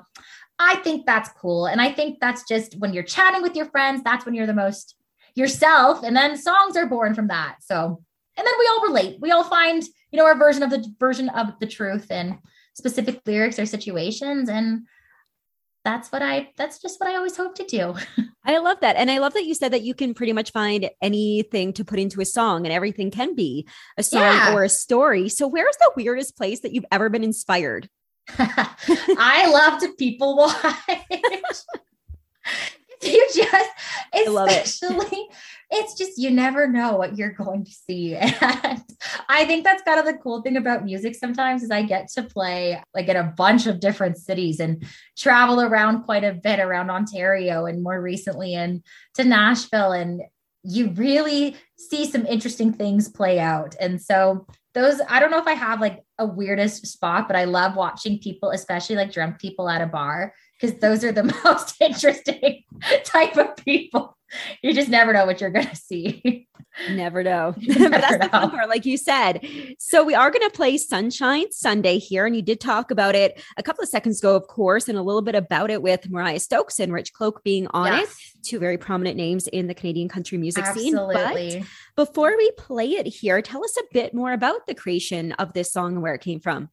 I 0.62 0.76
think 0.76 1.06
that's 1.08 1.30
cool. 1.30 1.66
And 1.66 1.82
I 1.82 1.92
think 1.92 2.20
that's 2.20 2.48
just 2.48 2.78
when 2.78 2.94
you're 2.94 3.04
chatting 3.04 3.42
with 3.42 3.56
your 3.56 3.66
friends, 3.66 4.04
that's 4.04 4.26
when 4.26 4.36
you're 4.36 4.46
the 4.46 4.54
most 4.54 4.96
yourself. 5.34 6.04
And 6.04 6.16
then 6.16 6.38
songs 6.38 6.78
are 6.78 6.86
born 6.86 7.16
from 7.16 7.30
that. 7.30 7.58
So, 7.62 8.04
and 8.38 8.48
then 8.48 8.54
we 8.60 8.68
all 8.68 8.88
relate. 8.88 9.18
We 9.20 9.32
all 9.32 9.44
find, 9.44 9.84
you 10.12 10.18
know, 10.18 10.26
our 10.26 10.38
version 10.38 10.62
of 10.62 10.70
the 10.70 10.86
version 11.00 11.30
of 11.30 11.54
the 11.60 11.66
truth 11.66 12.08
and 12.12 12.38
specific 12.76 13.22
lyrics 13.26 13.58
or 13.58 13.66
situations. 13.66 14.50
And 14.50 14.86
that's 15.84 16.12
what 16.12 16.22
I, 16.22 16.50
that's 16.58 16.80
just 16.80 17.00
what 17.00 17.10
I 17.10 17.16
always 17.16 17.36
hope 17.36 17.56
to 17.56 17.66
do. 17.66 17.96
I 18.46 18.60
love 18.60 18.82
that. 18.82 18.98
And 18.98 19.10
I 19.10 19.18
love 19.18 19.34
that 19.34 19.46
you 19.46 19.56
said 19.56 19.74
that 19.74 19.82
you 19.82 19.96
can 19.96 20.14
pretty 20.14 20.34
much 20.34 20.52
find 20.52 20.92
anything 21.02 21.74
to 21.74 21.84
put 21.84 21.98
into 21.98 22.22
a 22.22 22.26
song 22.26 22.68
and 22.68 22.74
everything 22.74 23.10
can 23.10 23.36
be 23.36 23.68
a 23.98 24.04
song 24.04 24.22
yeah. 24.22 24.54
or 24.54 24.64
a 24.64 24.70
story. 24.70 25.28
So, 25.28 25.48
where's 25.48 25.78
the 25.78 25.92
weirdest 25.96 26.38
place 26.38 26.60
that 26.62 26.72
you've 26.72 26.86
ever 26.92 27.10
been 27.10 27.24
inspired? 27.24 27.90
I 29.18 29.50
love 29.52 29.80
to 29.82 29.94
people 29.94 30.38
watch. 30.38 30.56
you 33.04 33.28
just, 33.34 33.70
especially, 34.14 35.18
it. 35.18 35.36
it's 35.72 35.96
just, 35.96 36.18
you 36.18 36.32
never 36.32 36.68
know 36.68 36.96
what 36.96 37.18
you're 37.18 37.34
going 37.34 37.66
to 37.66 37.72
see. 37.72 38.18
And 38.62 38.84
I 39.30 39.46
think 39.46 39.64
that's 39.64 39.82
kind 39.84 40.00
of 40.00 40.06
the 40.06 40.20
cool 40.22 40.42
thing 40.42 40.58
about 40.58 40.86
music 40.86 41.16
sometimes 41.16 41.64
is 41.64 41.72
I 41.72 41.82
get 41.84 42.10
to 42.10 42.24
play 42.24 42.82
like 42.94 43.08
in 43.08 43.16
a 43.16 43.34
bunch 43.36 43.66
of 43.66 43.80
different 43.80 44.18
cities 44.18 44.60
and 44.60 44.84
travel 45.18 45.62
around 45.62 46.04
quite 46.04 46.24
a 46.24 46.34
bit 46.34 46.60
around 46.60 46.92
Ontario 46.92 47.66
and 47.66 47.82
more 47.82 48.00
recently 48.00 48.54
in 48.54 48.84
to 49.16 49.24
Nashville. 49.24 49.92
And 49.92 50.22
you 50.64 50.90
really 50.92 51.56
see 51.78 52.10
some 52.10 52.26
interesting 52.26 52.74
things 52.74 53.10
play 53.10 53.40
out. 53.40 53.76
And 53.80 54.02
so 54.02 54.46
those 54.74 55.02
I 55.10 55.20
don't 55.20 55.32
know 55.32 55.40
if 55.40 55.48
I 55.48 55.54
have 55.54 55.82
like 55.82 56.02
a 56.22 56.26
weirdest 56.26 56.86
spot, 56.86 57.28
but 57.28 57.36
I 57.36 57.46
love 57.46 57.76
watching 57.76 58.20
people, 58.20 58.52
especially 58.52 58.96
like 58.96 59.12
drunk 59.12 59.40
people 59.40 59.68
at 59.68 59.82
a 59.82 59.88
bar, 59.88 60.34
because 60.60 60.78
those 60.78 61.04
are 61.04 61.12
the 61.12 61.24
most 61.44 61.76
interesting 61.82 62.64
type 63.04 63.36
of 63.38 63.58
people. 63.58 64.18
You 64.62 64.74
just 64.74 64.90
never 64.90 65.12
know 65.14 65.26
what 65.26 65.42
you're 65.42 65.50
gonna 65.50 65.76
see. 65.76 66.48
Never 66.90 67.24
know. 67.24 67.54
Never 67.58 67.90
but 67.90 68.02
that's 68.02 68.12
know. 68.14 68.18
the 68.20 68.30
fun 68.30 68.52
part, 68.52 68.70
like 68.70 68.86
you 68.86 68.98
said. 68.98 69.46
So 69.78 70.04
we 70.04 70.16
are 70.16 70.32
going 70.32 70.48
to 70.50 70.56
play 70.56 70.78
Sunshine 70.78 71.52
Sunday 71.52 71.98
here. 71.98 72.26
And 72.26 72.36
you 72.36 72.42
did 72.42 72.60
talk 72.60 72.92
about 72.92 73.16
it 73.16 73.42
a 73.58 73.64
couple 73.64 73.84
of 73.84 73.90
seconds 73.90 74.20
ago, 74.20 74.36
of 74.36 74.48
course, 74.48 74.88
and 74.88 74.98
a 74.98 75.02
little 75.02 75.22
bit 75.22 75.36
about 75.36 75.70
it 75.70 75.82
with 75.82 76.10
Mariah 76.10 76.40
Stokes 76.40 76.80
and 76.80 76.94
Rich 76.94 77.14
Cloak 77.14 77.44
being 77.44 77.68
on 77.68 77.88
yes. 77.88 78.10
it. 78.10 78.44
Two 78.44 78.60
very 78.60 78.78
prominent 78.78 79.18
names 79.18 79.48
in 79.48 79.68
the 79.68 79.74
Canadian 79.74 80.10
country 80.10 80.38
music 80.38 80.66
Absolutely. 80.66 81.52
scene. 81.52 81.68
But 81.96 82.06
before 82.08 82.36
we 82.38 82.52
play 82.52 82.92
it 82.92 83.08
here, 83.08 83.42
tell 83.42 83.64
us 83.64 83.76
a 83.78 83.94
bit 83.94 84.14
more 84.14 84.32
about 84.32 84.66
the 84.68 84.76
creation 84.76 85.34
of 85.34 85.54
this 85.54 85.72
song 85.72 85.94
and 85.94 86.02
where 86.02 86.16
it 86.16 86.22
came 86.22 86.40
from. 86.40 86.70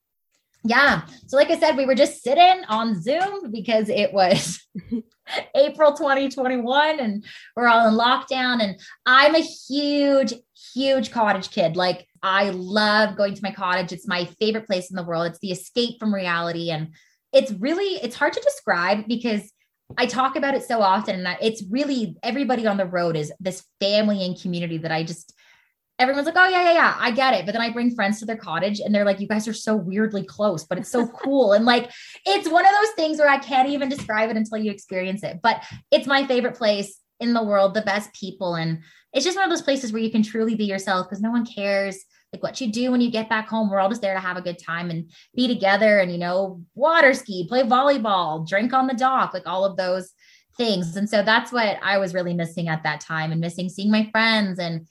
Yeah. 0.64 1.02
So, 1.26 1.36
like 1.36 1.50
I 1.50 1.58
said, 1.58 1.76
we 1.76 1.86
were 1.86 1.94
just 1.94 2.22
sitting 2.22 2.64
on 2.68 3.00
Zoom 3.00 3.50
because 3.50 3.88
it 3.88 4.12
was 4.12 4.66
April 5.54 5.92
2021 5.92 7.00
and 7.00 7.24
we're 7.54 7.68
all 7.68 7.88
in 7.88 7.94
lockdown. 7.94 8.62
And 8.62 8.80
I'm 9.06 9.34
a 9.34 9.40
huge, 9.40 10.34
huge 10.74 11.10
cottage 11.10 11.50
kid. 11.50 11.76
Like, 11.76 12.06
I 12.22 12.50
love 12.50 13.16
going 13.16 13.34
to 13.34 13.42
my 13.42 13.52
cottage. 13.52 13.92
It's 13.92 14.08
my 14.08 14.24
favorite 14.40 14.66
place 14.66 14.90
in 14.90 14.96
the 14.96 15.04
world. 15.04 15.26
It's 15.26 15.38
the 15.38 15.52
escape 15.52 15.98
from 16.00 16.14
reality. 16.14 16.70
And 16.70 16.94
it's 17.32 17.52
really, 17.52 18.00
it's 18.02 18.16
hard 18.16 18.32
to 18.32 18.40
describe 18.40 19.06
because 19.06 19.52
I 19.96 20.06
talk 20.06 20.36
about 20.36 20.54
it 20.54 20.64
so 20.64 20.82
often. 20.82 21.24
And 21.24 21.38
it's 21.40 21.62
really 21.70 22.16
everybody 22.22 22.66
on 22.66 22.76
the 22.76 22.84
road 22.84 23.16
is 23.16 23.32
this 23.38 23.64
family 23.80 24.24
and 24.24 24.40
community 24.40 24.78
that 24.78 24.92
I 24.92 25.04
just, 25.04 25.34
everyone's 25.98 26.26
like, 26.26 26.36
oh, 26.36 26.48
yeah, 26.48 26.62
yeah, 26.62 26.72
yeah, 26.72 26.96
I 26.98 27.10
get 27.10 27.34
it. 27.34 27.44
But 27.44 27.52
then 27.52 27.62
I 27.62 27.72
bring 27.72 27.94
friends 27.94 28.20
to 28.20 28.26
their 28.26 28.36
cottage 28.36 28.80
and 28.80 28.94
they're 28.94 29.04
like, 29.04 29.20
you 29.20 29.26
guys 29.26 29.48
are 29.48 29.52
so 29.52 29.74
weirdly 29.74 30.24
close, 30.24 30.64
but 30.64 30.78
it's 30.78 30.90
so 30.90 31.06
cool. 31.22 31.52
And 31.52 31.64
like, 31.64 31.90
it's 32.24 32.48
one 32.48 32.64
of 32.64 32.72
those 32.80 32.92
things 32.94 33.18
where 33.18 33.28
I 33.28 33.38
can't 33.38 33.68
even 33.68 33.88
describe 33.88 34.30
it 34.30 34.36
until 34.36 34.58
you 34.58 34.70
experience 34.70 35.22
it. 35.22 35.40
But 35.42 35.62
it's 35.90 36.06
my 36.06 36.26
favorite 36.26 36.56
place 36.56 37.00
in 37.20 37.34
the 37.34 37.42
world, 37.42 37.74
the 37.74 37.82
best 37.82 38.12
people. 38.12 38.54
And 38.54 38.80
it's 39.12 39.24
just 39.24 39.36
one 39.36 39.44
of 39.44 39.50
those 39.50 39.62
places 39.62 39.92
where 39.92 40.02
you 40.02 40.10
can 40.10 40.22
truly 40.22 40.54
be 40.54 40.64
yourself 40.64 41.08
because 41.08 41.20
no 41.22 41.30
one 41.30 41.46
cares 41.46 42.04
like 42.32 42.42
what 42.42 42.60
you 42.60 42.70
do 42.70 42.90
when 42.90 43.00
you 43.00 43.10
get 43.10 43.28
back 43.28 43.48
home. 43.48 43.70
We're 43.70 43.80
all 43.80 43.88
just 43.88 44.02
there 44.02 44.14
to 44.14 44.20
have 44.20 44.36
a 44.36 44.42
good 44.42 44.58
time 44.58 44.90
and 44.90 45.10
be 45.34 45.48
together 45.48 45.98
and, 45.98 46.12
you 46.12 46.18
know, 46.18 46.62
water 46.74 47.14
ski, 47.14 47.46
play 47.48 47.62
volleyball, 47.62 48.46
drink 48.46 48.72
on 48.72 48.86
the 48.86 48.94
dock, 48.94 49.32
like 49.32 49.46
all 49.46 49.64
of 49.64 49.76
those 49.76 50.12
things. 50.56 50.96
And 50.96 51.08
so 51.08 51.22
that's 51.22 51.52
what 51.52 51.78
I 51.82 51.98
was 51.98 52.14
really 52.14 52.34
missing 52.34 52.68
at 52.68 52.82
that 52.82 53.00
time 53.00 53.32
and 53.32 53.40
missing 53.40 53.68
seeing 53.68 53.90
my 53.90 54.08
friends 54.12 54.58
and 54.58 54.86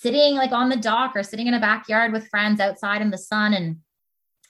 sitting 0.00 0.34
like 0.34 0.52
on 0.52 0.68
the 0.68 0.76
dock 0.76 1.12
or 1.14 1.22
sitting 1.22 1.46
in 1.46 1.54
a 1.54 1.60
backyard 1.60 2.12
with 2.12 2.28
friends 2.28 2.60
outside 2.60 3.02
in 3.02 3.10
the 3.10 3.18
sun. 3.18 3.54
And 3.54 3.78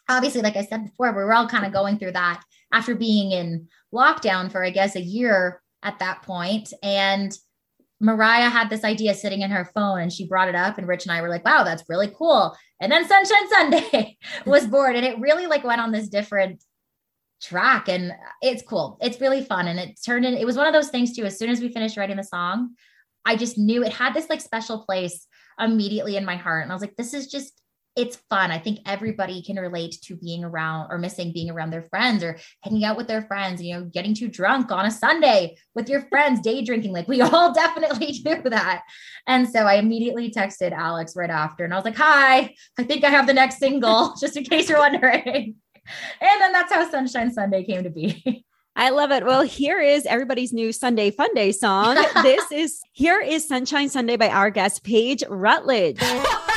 obviously, 0.09 0.43
like 0.43 0.57
I 0.57 0.65
said 0.65 0.85
before, 0.85 1.11
we 1.11 1.23
were 1.23 1.35
all 1.35 1.49
kind 1.49 1.67
of 1.67 1.73
going 1.73 1.99
through 1.99 2.13
that 2.13 2.43
after 2.73 2.95
being 2.95 3.33
in 3.33 3.69
lockdown 3.93 4.51
for, 4.51 4.65
I 4.65 4.71
guess, 4.71 4.97
a 4.97 5.01
year 5.01 5.63
at 5.83 5.99
that 5.99 6.23
point. 6.23 6.73
And 6.83 7.37
Mariah 8.01 8.51
had 8.51 8.69
this 8.69 8.85
idea 8.85 9.15
sitting 9.15 9.43
in 9.43 9.51
her 9.51 9.71
phone 9.75 10.01
and 10.01 10.13
she 10.13 10.27
brought 10.27 10.49
it 10.49 10.57
up 10.57 10.77
and 10.77 10.89
Rich 10.89 11.07
and 11.07 11.13
I 11.13 11.23
were 11.23 11.29
like, 11.29 11.45
wow, 11.45 11.63
that's 11.63 11.85
really 11.89 12.13
cool. 12.17 12.57
And 12.81 12.91
then 12.91 13.07
Sunshine 13.07 13.49
Sunday 13.49 14.19
was 14.47 14.67
born 14.67 14.97
and 14.97 15.07
it 15.07 15.21
really 15.21 15.47
like 15.47 15.63
went 15.63 15.81
on 15.81 15.93
this 15.93 16.09
different 16.09 16.65
track 17.41 17.89
and 17.89 18.13
it's 18.41 18.63
cool. 18.63 18.99
It's 19.01 19.21
really 19.21 19.45
fun. 19.45 19.69
And 19.69 19.79
it 19.79 20.01
turned 20.05 20.25
in, 20.25 20.35
it 20.35 20.47
was 20.47 20.57
one 20.57 20.67
of 20.67 20.73
those 20.73 20.89
things 20.89 21.15
too. 21.15 21.25
As 21.25 21.39
soon 21.39 21.51
as 21.51 21.61
we 21.61 21.73
finished 21.73 21.97
writing 21.97 22.17
the 22.17 22.25
song, 22.25 22.75
I 23.25 23.37
just 23.37 23.59
knew 23.59 23.83
it 23.83 23.93
had 23.93 24.15
this 24.15 24.29
like 24.29 24.41
special 24.41 24.85
place 24.85 25.27
immediately 25.59 26.17
in 26.17 26.25
my 26.25 26.37
heart. 26.37 26.63
And 26.63 26.73
I 26.73 26.75
was 26.75 26.83
like, 26.83 26.97
this 26.97 27.15
is 27.15 27.27
just, 27.29 27.61
it's 27.95 28.17
fun. 28.31 28.51
I 28.51 28.59
think 28.59 28.81
everybody 28.87 29.43
can 29.43 29.57
relate 29.57 29.99
to 30.05 30.17
being 30.17 30.45
around 30.45 30.91
or 30.91 30.97
missing 30.97 31.31
being 31.33 31.51
around 31.51 31.71
their 31.71 31.83
friends 31.83 32.25
or 32.25 32.39
hanging 32.63 32.85
out 32.85 32.97
with 32.97 33.07
their 33.07 33.23
friends, 33.23 33.63
you 33.63 33.75
know, 33.75 33.85
getting 33.85 34.15
too 34.15 34.29
drunk 34.29 34.73
on 34.73 34.87
a 34.87 34.91
Sunday 34.91 35.57
with 35.75 35.91
your 35.91 36.01
friends, 36.09 36.41
day 36.41 36.65
drinking. 36.65 36.93
Like 36.93 37.07
we 37.07 37.21
all 37.21 37.53
definitely 37.55 38.13
do 38.25 38.43
that. 38.49 38.83
And 39.27 39.49
so 39.49 39.61
I 39.61 39.75
immediately 39.75 40.31
texted 40.31 40.73
Alex 40.73 41.15
right 41.17 41.31
after 41.31 41.65
and 41.65 41.73
I 41.73 41.77
was 41.77 41.85
like, 41.85 41.97
hi, 41.97 42.55
I 42.79 42.85
think 42.85 43.05
I 43.05 43.11
have 43.11 43.27
the 43.27 43.35
next 43.35 43.59
single, 43.59 44.15
just 44.21 44.37
in 44.37 44.45
case 44.45 44.71
you're 44.71 44.79
wondering. 44.79 45.57
And 46.21 46.41
then 46.41 46.53
that's 46.53 46.73
how 46.73 46.89
Sunshine 46.91 47.33
Sunday 47.33 47.65
came 47.65 47.83
to 47.83 47.91
be. 47.91 48.47
I 48.75 48.91
love 48.91 49.11
it. 49.11 49.25
Well, 49.25 49.43
here 49.43 49.81
is 49.81 50.07
everybody's 50.07 50.53
new 50.53 50.73
Sunday 50.73 51.11
Fun 51.11 51.35
Day 51.35 51.53
song. 51.53 51.97
this 52.23 52.51
is 52.51 52.81
Here 52.93 53.21
is 53.21 53.47
Sunshine 53.47 53.89
Sunday 53.89 54.17
by 54.17 54.29
our 54.31 54.51
guest, 54.51 54.83
Paige 54.83 55.23
Rutledge. 55.29 56.01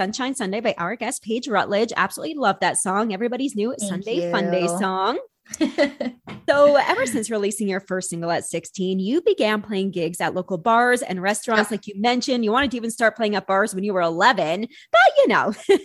Sunshine 0.00 0.34
Sunday 0.34 0.60
by 0.60 0.74
our 0.78 0.96
guest, 0.96 1.22
Paige 1.22 1.46
Rutledge. 1.46 1.92
Absolutely 1.94 2.34
love 2.34 2.56
that 2.62 2.78
song. 2.78 3.12
Everybody's 3.12 3.54
new 3.54 3.74
Thank 3.78 3.90
Sunday 3.90 4.24
you. 4.24 4.30
Fun 4.30 4.50
Day 4.50 4.66
song. 4.66 5.18
So, 6.48 6.74
ever 6.74 7.06
since 7.06 7.30
releasing 7.30 7.68
your 7.68 7.78
first 7.78 8.10
single 8.10 8.28
at 8.28 8.44
16, 8.44 8.98
you 8.98 9.22
began 9.22 9.62
playing 9.62 9.92
gigs 9.92 10.20
at 10.20 10.34
local 10.34 10.58
bars 10.58 11.00
and 11.00 11.22
restaurants, 11.22 11.70
like 11.70 11.86
you 11.86 11.94
mentioned. 11.96 12.44
You 12.44 12.50
wanted 12.50 12.72
to 12.72 12.76
even 12.76 12.90
start 12.90 13.14
playing 13.14 13.36
at 13.36 13.46
bars 13.46 13.72
when 13.72 13.84
you 13.84 13.94
were 13.94 14.00
11, 14.00 14.66
but 14.90 15.00
you 15.18 15.28
know, 15.28 15.54
you 15.68 15.78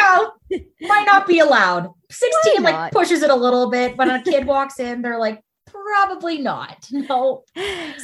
know, 0.00 0.32
might 0.80 1.04
not 1.04 1.26
be 1.26 1.40
allowed. 1.40 1.90
16 2.10 2.62
like 2.62 2.90
pushes 2.90 3.20
it 3.20 3.28
a 3.28 3.34
little 3.34 3.70
bit. 3.70 3.98
When 3.98 4.08
a 4.08 4.22
kid 4.22 4.46
walks 4.46 4.80
in, 4.80 5.02
they're 5.02 5.18
like, 5.18 5.42
probably 5.88 6.38
not. 6.38 6.88
No. 7.08 7.44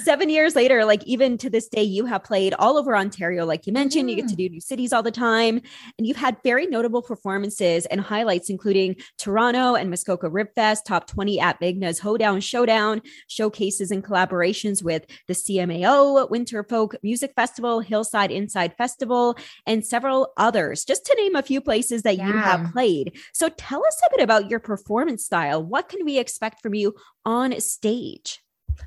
seven 0.05 0.31
years 0.31 0.55
later, 0.55 0.85
like 0.85 1.05
even 1.05 1.37
to 1.39 1.51
this 1.51 1.69
day, 1.69 1.83
you 1.83 2.07
have 2.07 2.23
played 2.25 2.55
all 2.59 2.79
over 2.79 2.97
Ontario. 2.97 3.45
Like 3.45 3.67
you 3.67 3.73
mentioned, 3.73 4.09
you 4.09 4.17
get 4.17 4.29
to 4.29 4.35
mm. 4.35 4.39
do 4.39 4.49
new 4.49 4.61
cities 4.61 4.93
all 4.93 5.03
the 5.03 5.11
time. 5.11 5.61
And 5.99 6.07
you've 6.07 6.17
had 6.17 6.37
very 6.43 6.67
notable 6.67 7.03
performances 7.03 7.85
and 7.87 8.01
highlights, 8.01 8.49
including 8.49 8.97
Toronto 9.19 9.75
and 9.75 9.91
Muskoka 9.91 10.31
Ribfest, 10.31 10.85
top 10.87 11.07
20 11.09 11.41
at 11.41 11.59
Vigna's 11.61 11.99
Hoedown 11.99 12.41
Showdown, 12.41 13.03
showcases 13.27 13.91
and 13.91 14.03
collaborations 14.03 14.83
with 14.83 15.05
the 15.27 15.35
CMAO, 15.35 16.31
Winter 16.31 16.65
Folk 16.65 16.95
Music 17.03 17.33
Festival, 17.35 17.81
Hillside 17.81 18.31
Inside 18.31 18.75
Festival, 18.79 19.37
and 19.67 19.85
several 19.85 20.33
others, 20.37 20.85
just 20.85 21.05
to 21.07 21.15
name 21.17 21.35
a 21.35 21.43
few 21.43 21.61
places 21.61 22.03
that 22.03 22.17
you 22.17 22.33
have 22.33 22.73
played. 22.73 23.19
So 23.35 23.49
tell 23.51 23.85
us 23.85 24.01
a 24.07 24.17
bit 24.17 24.23
about 24.23 24.51
your 24.51 24.61
performance 24.61 25.25
style. 25.25 25.63
What 25.63 25.89
can 25.89 26.05
we 26.05 26.19
expect 26.19 26.63
from 26.63 26.75
you 26.75 26.95
on 27.27 27.59
stage? 27.61 27.74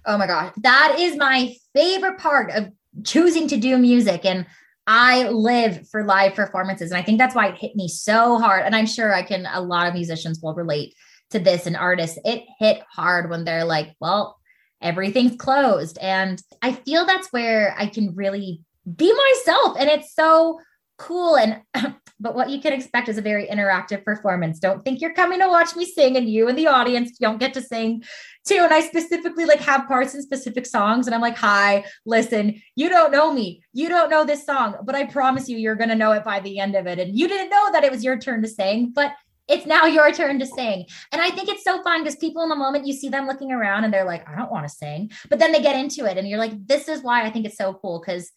Oh 0.05 0.17
my 0.17 0.27
gosh, 0.27 0.53
That 0.57 0.97
is 0.99 1.15
my 1.15 1.55
favorite 1.73 2.19
part 2.19 2.51
of 2.51 2.69
choosing 3.03 3.47
to 3.49 3.57
do 3.57 3.77
music. 3.77 4.25
And 4.25 4.45
I 4.85 5.29
live 5.29 5.87
for 5.89 6.05
live 6.05 6.33
performances. 6.33 6.91
And 6.91 6.97
I 6.97 7.03
think 7.03 7.19
that's 7.19 7.35
why 7.35 7.47
it 7.47 7.57
hit 7.57 7.75
me 7.75 7.87
so 7.87 8.39
hard. 8.39 8.63
And 8.63 8.75
I'm 8.75 8.85
sure 8.85 9.13
I 9.13 9.21
can, 9.21 9.45
a 9.45 9.61
lot 9.61 9.87
of 9.87 9.93
musicians 9.93 10.39
will 10.41 10.55
relate 10.55 10.95
to 11.31 11.39
this 11.39 11.67
and 11.67 11.75
artists. 11.75 12.17
It 12.23 12.45
hit 12.59 12.81
hard 12.89 13.29
when 13.29 13.43
they're 13.43 13.65
like, 13.65 13.95
well, 13.99 14.39
everything's 14.81 15.35
closed. 15.35 15.97
And 15.99 16.41
I 16.61 16.71
feel 16.71 17.05
that's 17.05 17.31
where 17.33 17.75
I 17.77 17.87
can 17.87 18.15
really 18.15 18.61
be 18.95 19.13
myself. 19.13 19.75
And 19.77 19.89
it's 19.89 20.13
so 20.13 20.61
cool. 20.97 21.35
And, 21.37 21.61
but 22.19 22.35
what 22.35 22.49
you 22.49 22.59
can 22.59 22.73
expect 22.73 23.09
is 23.09 23.17
a 23.17 23.21
very 23.21 23.47
interactive 23.47 24.03
performance. 24.03 24.59
Don't 24.59 24.83
think 24.83 25.01
you're 25.01 25.13
coming 25.13 25.39
to 25.39 25.47
watch 25.47 25.75
me 25.75 25.85
sing 25.85 26.17
and 26.17 26.29
you 26.29 26.47
and 26.47 26.57
the 26.57 26.67
audience 26.67 27.17
don't 27.17 27.39
get 27.39 27.53
to 27.53 27.61
sing 27.61 28.03
too. 28.45 28.59
And 28.61 28.73
I 28.73 28.81
specifically 28.81 29.45
like 29.45 29.59
have 29.59 29.87
parts 29.87 30.15
in 30.15 30.21
specific 30.21 30.65
songs. 30.65 31.05
And 31.05 31.13
I'm 31.13 31.21
like, 31.21 31.37
hi, 31.37 31.85
listen, 32.05 32.61
you 32.75 32.89
don't 32.89 33.11
know 33.11 33.31
me. 33.31 33.61
You 33.73 33.89
don't 33.89 34.09
know 34.09 34.25
this 34.25 34.45
song, 34.45 34.77
but 34.83 34.95
I 34.95 35.05
promise 35.05 35.47
you, 35.47 35.57
you're 35.57 35.75
going 35.75 35.89
to 35.89 35.95
know 35.95 36.11
it 36.13 36.23
by 36.23 36.39
the 36.39 36.59
end 36.59 36.75
of 36.75 36.87
it. 36.87 36.99
And 36.99 37.17
you 37.17 37.27
didn't 37.27 37.49
know 37.49 37.71
that 37.71 37.83
it 37.83 37.91
was 37.91 38.03
your 38.03 38.17
turn 38.17 38.41
to 38.41 38.47
sing, 38.47 38.91
but 38.95 39.13
it's 39.47 39.65
now 39.65 39.85
your 39.85 40.11
turn 40.11 40.39
to 40.39 40.45
sing. 40.45 40.85
And 41.11 41.21
I 41.21 41.29
think 41.29 41.49
it's 41.49 41.63
so 41.63 41.81
fun 41.83 42.03
because 42.03 42.17
people 42.17 42.43
in 42.43 42.49
the 42.49 42.55
moment 42.55 42.87
you 42.87 42.93
see 42.93 43.09
them 43.09 43.27
looking 43.27 43.51
around 43.51 43.83
and 43.83 43.93
they're 43.93 44.03
like, 44.03 44.27
I 44.27 44.35
don't 44.35 44.51
want 44.51 44.67
to 44.67 44.73
sing. 44.73 45.11
But 45.29 45.39
then 45.39 45.51
they 45.51 45.61
get 45.61 45.77
into 45.77 46.05
it. 46.05 46.17
And 46.17 46.27
you're 46.27 46.39
like, 46.39 46.67
this 46.67 46.89
is 46.89 47.01
why 47.01 47.23
I 47.23 47.29
think 47.29 47.45
it's 47.45 47.57
so 47.57 47.73
cool 47.73 48.01
because 48.05 48.31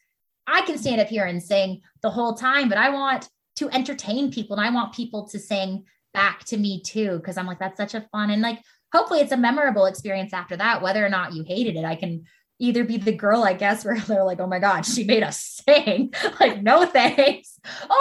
I 0.46 0.62
can 0.62 0.78
stand 0.78 1.00
up 1.00 1.08
here 1.08 1.24
and 1.24 1.42
sing 1.42 1.80
the 2.02 2.10
whole 2.10 2.34
time, 2.34 2.68
but 2.68 2.78
I 2.78 2.90
want 2.90 3.28
to 3.56 3.68
entertain 3.70 4.30
people 4.30 4.56
and 4.56 4.64
I 4.64 4.70
want 4.70 4.94
people 4.94 5.28
to 5.28 5.38
sing 5.38 5.84
back 6.12 6.44
to 6.46 6.56
me 6.56 6.82
too. 6.82 7.20
Cause 7.24 7.36
I'm 7.36 7.46
like, 7.46 7.58
that's 7.58 7.76
such 7.76 7.94
a 7.94 8.06
fun 8.12 8.30
and 8.30 8.42
like, 8.42 8.60
hopefully 8.92 9.20
it's 9.20 9.32
a 9.32 9.36
memorable 9.36 9.86
experience 9.86 10.32
after 10.32 10.56
that, 10.56 10.82
whether 10.82 11.04
or 11.04 11.08
not 11.08 11.34
you 11.34 11.44
hated 11.46 11.76
it. 11.76 11.84
I 11.84 11.96
can 11.96 12.24
either 12.58 12.84
be 12.84 12.98
the 12.98 13.12
girl, 13.12 13.42
I 13.42 13.54
guess, 13.54 13.84
where 13.86 13.98
they're 13.98 14.24
like, 14.24 14.40
oh 14.40 14.46
my 14.46 14.58
God, 14.58 14.82
she 14.82 15.04
made 15.04 15.22
us 15.22 15.62
sing. 15.66 16.12
like, 16.40 16.62
no 16.62 16.86
thanks. 16.86 17.58
Or 17.90 17.96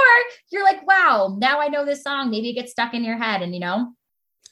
you're 0.51 0.63
like, 0.63 0.88
wow, 0.88 1.35
now 1.39 1.59
I 1.59 1.67
know 1.67 1.85
this 1.85 2.03
song. 2.03 2.29
Maybe 2.29 2.49
it 2.49 2.53
gets 2.53 2.71
stuck 2.71 2.93
in 2.93 3.03
your 3.03 3.17
head 3.17 3.41
and 3.41 3.53
you 3.53 3.59
know, 3.59 3.93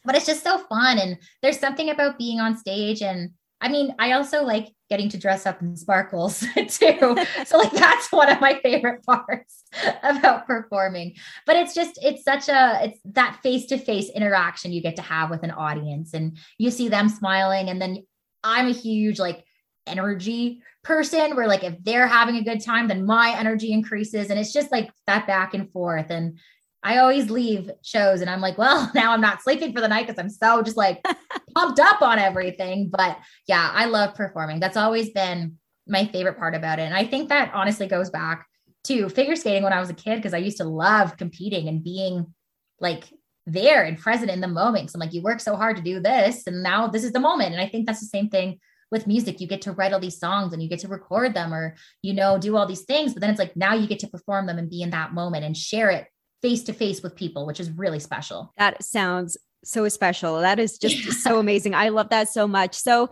but 0.03 0.15
it's 0.15 0.25
just 0.25 0.43
so 0.43 0.57
fun. 0.57 0.99
And 0.99 1.17
there's 1.41 1.60
something 1.60 1.89
about 1.89 2.17
being 2.17 2.39
on 2.39 2.57
stage. 2.57 3.01
And 3.01 3.31
I 3.62 3.69
mean, 3.69 3.95
I 3.99 4.13
also 4.13 4.43
like 4.43 4.67
getting 4.89 5.10
to 5.10 5.17
dress 5.17 5.45
up 5.45 5.62
in 5.62 5.76
sparkles 5.76 6.39
too. 6.56 7.17
so 7.45 7.58
like 7.58 7.71
that's 7.71 8.12
one 8.12 8.30
of 8.30 8.39
my 8.39 8.60
favorite 8.63 9.04
parts 9.06 9.63
about 10.04 10.47
performing. 10.47 11.15
But 11.45 11.58
it's 11.58 11.73
just 11.73 12.00
it's 12.02 12.23
such 12.23 12.50
a 12.50 12.80
it's 12.84 13.00
that 13.06 13.39
face-to-face 13.43 14.10
interaction 14.10 14.71
you 14.71 14.82
get 14.82 14.95
to 14.97 15.02
have 15.02 15.30
with 15.30 15.43
an 15.43 15.52
audience 15.52 16.13
and 16.13 16.38
you 16.58 16.71
see 16.71 16.89
them 16.89 17.10
smiling 17.10 17.69
and 17.69 17.82
then 17.82 18.06
I'm 18.43 18.67
a 18.67 18.71
huge 18.71 19.19
like 19.19 19.43
energy 19.86 20.62
person 20.84 21.36
where 21.36 21.47
like 21.47 21.63
if 21.63 21.76
they're 21.84 22.08
having 22.08 22.36
a 22.36 22.43
good 22.43 22.63
time 22.63 22.88
then 22.88 23.06
my 23.06 23.36
energy 23.38 23.71
increases 23.71 24.30
and 24.30 24.39
it's 24.39 24.54
just 24.54 24.71
like 24.71 24.89
that 25.06 25.28
back 25.28 25.54
and 25.54 25.71
forth 25.71 26.10
and 26.10 26.39
I 26.83 26.97
always 26.97 27.29
leave 27.29 27.69
shows 27.83 28.21
and 28.21 28.29
I'm 28.29 28.41
like, 28.41 28.57
well, 28.57 28.89
now 28.95 29.11
I'm 29.11 29.21
not 29.21 29.41
sleeping 29.41 29.73
for 29.73 29.81
the 29.81 29.87
night 29.87 30.07
because 30.07 30.19
I'm 30.19 30.29
so 30.29 30.61
just 30.61 30.77
like 30.77 31.03
pumped 31.55 31.79
up 31.79 32.01
on 32.01 32.19
everything. 32.19 32.89
But 32.89 33.17
yeah, 33.47 33.71
I 33.73 33.85
love 33.85 34.15
performing. 34.15 34.59
That's 34.59 34.77
always 34.77 35.09
been 35.09 35.57
my 35.87 36.05
favorite 36.05 36.37
part 36.37 36.55
about 36.55 36.79
it. 36.79 36.83
And 36.83 36.93
I 36.93 37.05
think 37.05 37.29
that 37.29 37.51
honestly 37.53 37.87
goes 37.87 38.09
back 38.09 38.45
to 38.85 39.09
figure 39.09 39.35
skating 39.35 39.63
when 39.63 39.73
I 39.73 39.79
was 39.79 39.89
a 39.89 39.93
kid 39.93 40.17
because 40.17 40.33
I 40.33 40.37
used 40.37 40.57
to 40.57 40.63
love 40.63 41.17
competing 41.17 41.67
and 41.67 41.83
being 41.83 42.33
like 42.79 43.05
there 43.45 43.83
and 43.83 43.97
present 43.97 44.29
in 44.29 44.41
the 44.41 44.47
moment. 44.47 44.91
So 44.91 44.97
I'm 44.97 44.99
like, 44.99 45.13
you 45.13 45.21
work 45.21 45.39
so 45.39 45.55
hard 45.55 45.77
to 45.77 45.83
do 45.83 45.99
this, 45.99 46.47
and 46.47 46.61
now 46.61 46.87
this 46.87 47.03
is 47.03 47.13
the 47.13 47.19
moment. 47.19 47.53
And 47.53 47.61
I 47.61 47.67
think 47.67 47.85
that's 47.85 48.01
the 48.01 48.05
same 48.05 48.29
thing 48.29 48.59
with 48.91 49.07
music. 49.07 49.41
You 49.41 49.47
get 49.47 49.61
to 49.63 49.71
write 49.71 49.93
all 49.93 49.99
these 49.99 50.19
songs 50.19 50.53
and 50.53 50.61
you 50.61 50.69
get 50.69 50.79
to 50.79 50.87
record 50.87 51.33
them 51.33 51.53
or, 51.53 51.75
you 52.01 52.13
know, 52.13 52.37
do 52.37 52.55
all 52.55 52.65
these 52.65 52.83
things. 52.83 53.13
But 53.13 53.21
then 53.21 53.29
it's 53.29 53.39
like 53.39 53.55
now 53.55 53.73
you 53.73 53.87
get 53.87 53.99
to 53.99 54.07
perform 54.07 54.47
them 54.47 54.57
and 54.57 54.69
be 54.69 54.81
in 54.81 54.91
that 54.91 55.13
moment 55.13 55.43
and 55.43 55.57
share 55.57 55.89
it 55.89 56.07
face 56.41 56.63
to 56.63 56.73
face 56.73 57.02
with 57.02 57.15
people, 57.15 57.45
which 57.45 57.60
is 57.60 57.69
really 57.71 58.00
special. 58.00 58.54
That 58.58 58.84
sounds 58.84 59.38
so 59.63 59.88
special. 59.89 60.39
That 60.39 60.60
is 60.60 60.78
just 60.78 61.06
Yeah. 61.06 61.12
so 61.13 61.39
amazing. 61.39 61.73
I 61.76 61.89
love 61.89 62.10
that 62.10 62.30
so 62.30 62.47
much. 62.47 62.76
So, 62.76 63.10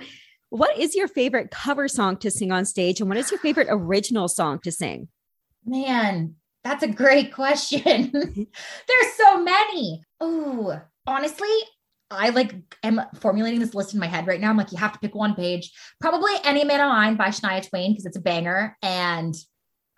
what 0.50 0.78
is 0.78 0.96
your 0.96 1.08
favorite 1.08 1.52
cover 1.52 1.88
song 1.88 2.18
to 2.18 2.32
sing 2.32 2.52
on 2.52 2.66
stage? 2.66 3.00
And 3.02 3.10
what 3.10 3.18
is 3.18 3.32
your 3.32 3.40
favorite 3.40 3.68
original 3.70 4.28
song 4.28 4.60
to 4.60 4.72
sing? 4.72 5.08
Man, 5.66 6.36
that's 6.64 6.84
a 6.84 6.88
great 6.88 7.34
question. 7.34 7.82
There's 8.88 9.14
so 9.18 9.44
many. 9.44 10.04
Oh, 10.22 10.80
honestly, 11.08 11.50
I 12.12 12.30
like 12.30 12.54
am 12.84 13.02
formulating 13.20 13.60
this 13.60 13.74
list 13.74 13.94
in 13.96 14.00
my 14.00 14.06
head 14.06 14.28
right 14.28 14.40
now. 14.40 14.50
I'm 14.52 14.58
like, 14.58 14.72
you 14.72 14.78
have 14.78 14.94
to 14.94 15.00
pick 15.00 15.16
one 15.16 15.34
Paige. 15.34 15.72
Probably 16.00 16.32
Any 16.44 16.64
Man 16.64 16.80
of 16.80 16.90
Mine 16.90 17.16
by 17.16 17.30
Shania 17.30 17.68
Twain 17.68 17.92
because 17.92 18.06
it's 18.06 18.18
a 18.18 18.22
banger. 18.22 18.78
And 18.84 19.36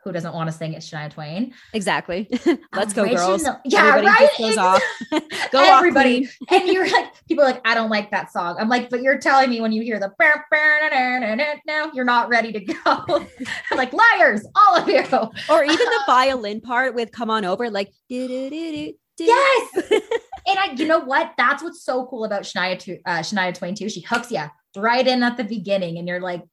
who 0.08 0.14
doesn't 0.14 0.34
want 0.34 0.50
to 0.50 0.56
sing 0.56 0.74
it, 0.74 0.80
Shania 0.80 1.12
Twain? 1.12 1.54
Exactly. 1.74 2.30
Let's 2.74 2.94
go, 2.94 3.08
girls. 3.08 3.44
Yeah, 3.66 3.86
Everybody 3.86 4.08
right. 4.08 4.20
just 4.20 4.40
goes 4.40 4.58
off. 4.58 4.82
Go 5.52 5.64
Everybody. 5.64 6.26
queen. 6.26 6.30
and 6.62 6.70
you're 6.70 6.90
like, 6.90 7.14
people 7.28 7.44
are 7.44 7.48
like, 7.48 7.62
I 7.66 7.76
don't 7.76 7.90
like 7.90 8.10
that 8.12 8.32
song. 8.32 8.56
I'm 8.60 8.70
like, 8.70 8.90
but 8.90 9.02
you're 9.02 9.20
telling 9.20 9.50
me 9.50 9.62
when 9.62 9.72
you 9.72 9.82
hear 9.82 10.00
the 10.00 10.12
"Bah, 10.18 10.36
bah, 10.50 10.58
na, 10.82 11.20
na, 11.20 11.20
na, 11.20 11.36
na," 11.36 11.44
now 11.66 11.92
you're 11.94 12.06
not 12.06 12.30
ready 12.30 12.52
to 12.54 12.60
go. 12.62 12.76
I'm 12.86 13.78
like, 13.78 13.94
liars, 13.94 14.46
all 14.56 14.78
of 14.78 14.88
you. 14.88 15.04
Or 15.50 15.64
even 15.64 15.78
the 15.78 16.04
violin 16.06 16.62
part 16.62 16.96
with 16.96 17.12
"Come 17.12 17.30
On 17.30 17.46
Over," 17.46 17.70
like. 17.70 17.92
Yes. 18.10 19.92
and 19.92 20.60
I, 20.60 20.74
you 20.76 20.86
know 20.86 21.00
what? 21.00 21.34
That's 21.38 21.64
what's 21.64 21.84
so 21.84 22.06
cool 22.06 22.24
about 22.24 22.44
Shania, 22.44 23.00
uh, 23.06 23.20
Shania 23.20 23.54
Twain 23.54 23.76
too. 23.76 23.90
She 23.90 24.02
hooks 24.02 24.32
you 24.32 24.44
right 24.76 25.06
in 25.06 25.24
at 25.24 25.38
the 25.38 25.44
beginning, 25.44 25.98
and 25.98 26.08
you're 26.08 26.22
like, 26.22 26.44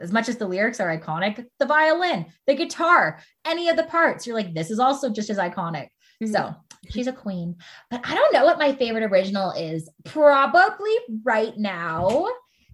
as 0.00 0.12
much 0.12 0.28
as 0.28 0.36
the 0.36 0.46
lyrics 0.46 0.80
are 0.80 0.96
iconic, 0.96 1.44
the 1.58 1.66
violin, 1.66 2.26
the 2.46 2.54
guitar, 2.54 3.20
any 3.44 3.68
of 3.68 3.76
the 3.76 3.84
parts, 3.84 4.26
you're 4.26 4.36
like, 4.36 4.54
this 4.54 4.70
is 4.70 4.78
also 4.78 5.10
just 5.10 5.30
as 5.30 5.38
iconic. 5.38 5.88
Mhm. 6.22 6.32
So 6.32 6.54
she's 6.90 7.06
a 7.06 7.12
queen. 7.12 7.56
But 7.90 8.00
I 8.04 8.14
don't 8.14 8.32
know 8.32 8.44
what 8.44 8.58
my 8.58 8.74
favorite 8.74 9.04
original 9.04 9.52
is. 9.52 9.88
Probably 10.04 10.96
right 11.22 11.56
now 11.56 12.28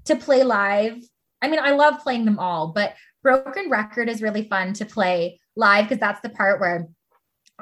to 0.07 0.17
play 0.17 0.43
live. 0.43 0.97
I 1.43 1.49
mean, 1.49 1.61
I 1.61 1.71
love 1.71 2.03
playing 2.03 2.25
them 2.25 2.39
all, 2.39 2.69
but 2.69 2.95
Broken 3.23 3.71
Record 3.71 4.09
is 4.09 4.23
really 4.23 4.49
fun 4.49 4.73
to 4.75 4.85
play 4.85 5.41
live 5.57 5.85
because 5.85 6.01
that's 6.01 6.21
the 6.21 6.31
part 6.31 6.61
where 6.61 6.89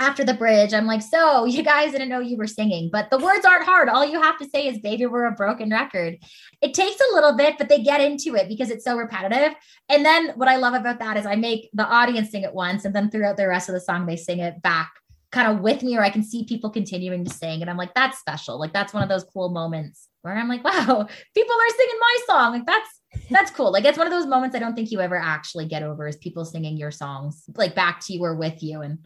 after 0.01 0.25
the 0.25 0.35
bridge, 0.35 0.73
I'm 0.73 0.87
like, 0.87 1.03
so 1.03 1.45
you 1.47 1.63
guys 1.63 1.93
didn't 1.93 2.09
know 2.09 2.21
you 2.21 2.37
were 2.37 2.47
singing, 2.47 2.91
but 2.93 3.11
the 3.11 3.19
words 3.19 3.45
aren't 3.45 3.65
hard. 3.65 3.89
All 3.89 4.05
you 4.05 4.21
have 4.21 4.39
to 4.39 4.49
say 4.49 4.69
is, 4.69 4.79
baby, 4.79 5.07
we're 5.07 5.27
a 5.27 5.33
broken 5.33 5.71
record. 5.71 6.17
It 6.61 6.75
takes 6.75 7.01
a 7.01 7.15
little 7.15 7.37
bit, 7.37 7.57
but 7.59 7.69
they 7.69 7.83
get 7.83 8.01
into 8.01 8.35
it 8.35 8.49
because 8.49 8.71
it's 8.71 8.85
so 8.85 8.97
repetitive. 8.97 9.55
And 9.89 10.05
then 10.05 10.31
what 10.37 10.49
I 10.49 10.57
love 10.57 10.75
about 10.75 10.99
that 11.01 11.17
is 11.17 11.27
I 11.27 11.37
make 11.37 11.71
the 11.73 11.87
audience 11.87 12.31
sing 12.31 12.43
it 12.43 12.55
once, 12.55 12.85
and 12.85 12.95
then 12.95 13.11
throughout 13.11 13.37
the 13.37 13.49
rest 13.49 13.69
of 13.69 13.75
the 13.75 13.81
song, 13.81 14.07
they 14.07 14.17
sing 14.17 14.41
it 14.41 14.63
back 14.63 14.93
kind 15.31 15.53
of 15.53 15.63
with 15.63 15.83
me, 15.83 15.97
or 15.97 16.03
I 16.03 16.11
can 16.11 16.23
see 16.23 16.45
people 16.45 16.71
continuing 16.71 17.25
to 17.25 17.31
sing. 17.31 17.61
And 17.61 17.71
I'm 17.71 17.77
like, 17.77 17.93
that's 17.95 18.19
special. 18.19 18.59
Like, 18.59 18.73
that's 18.73 18.95
one 18.95 19.03
of 19.03 19.11
those 19.11 19.25
cool 19.25 19.51
moments 19.51 20.09
where 20.23 20.35
I'm 20.35 20.49
like, 20.49 20.65
wow, 20.65 21.07
people 21.35 21.55
are 21.55 21.77
singing 21.77 22.01
my 22.01 22.17
song. 22.27 22.53
Like, 22.53 22.67
that's 22.67 22.99
that's 23.31 23.51
cool. 23.51 23.73
Like 23.73 23.85
it's 23.85 23.99
one 23.99 24.07
of 24.07 24.13
those 24.13 24.27
moments 24.27 24.55
I 24.55 24.59
don't 24.59 24.75
think 24.75 24.91
you 24.91 25.01
ever 25.01 25.17
actually 25.17 25.67
get 25.67 25.83
over 25.83 26.07
is 26.07 26.17
people 26.17 26.45
singing 26.45 26.77
your 26.77 26.91
songs 26.91 27.45
like 27.57 27.75
back 27.75 28.01
to 28.01 28.13
you 28.13 28.23
or 28.23 28.35
with 28.35 28.63
you. 28.63 28.83
And 28.83 28.99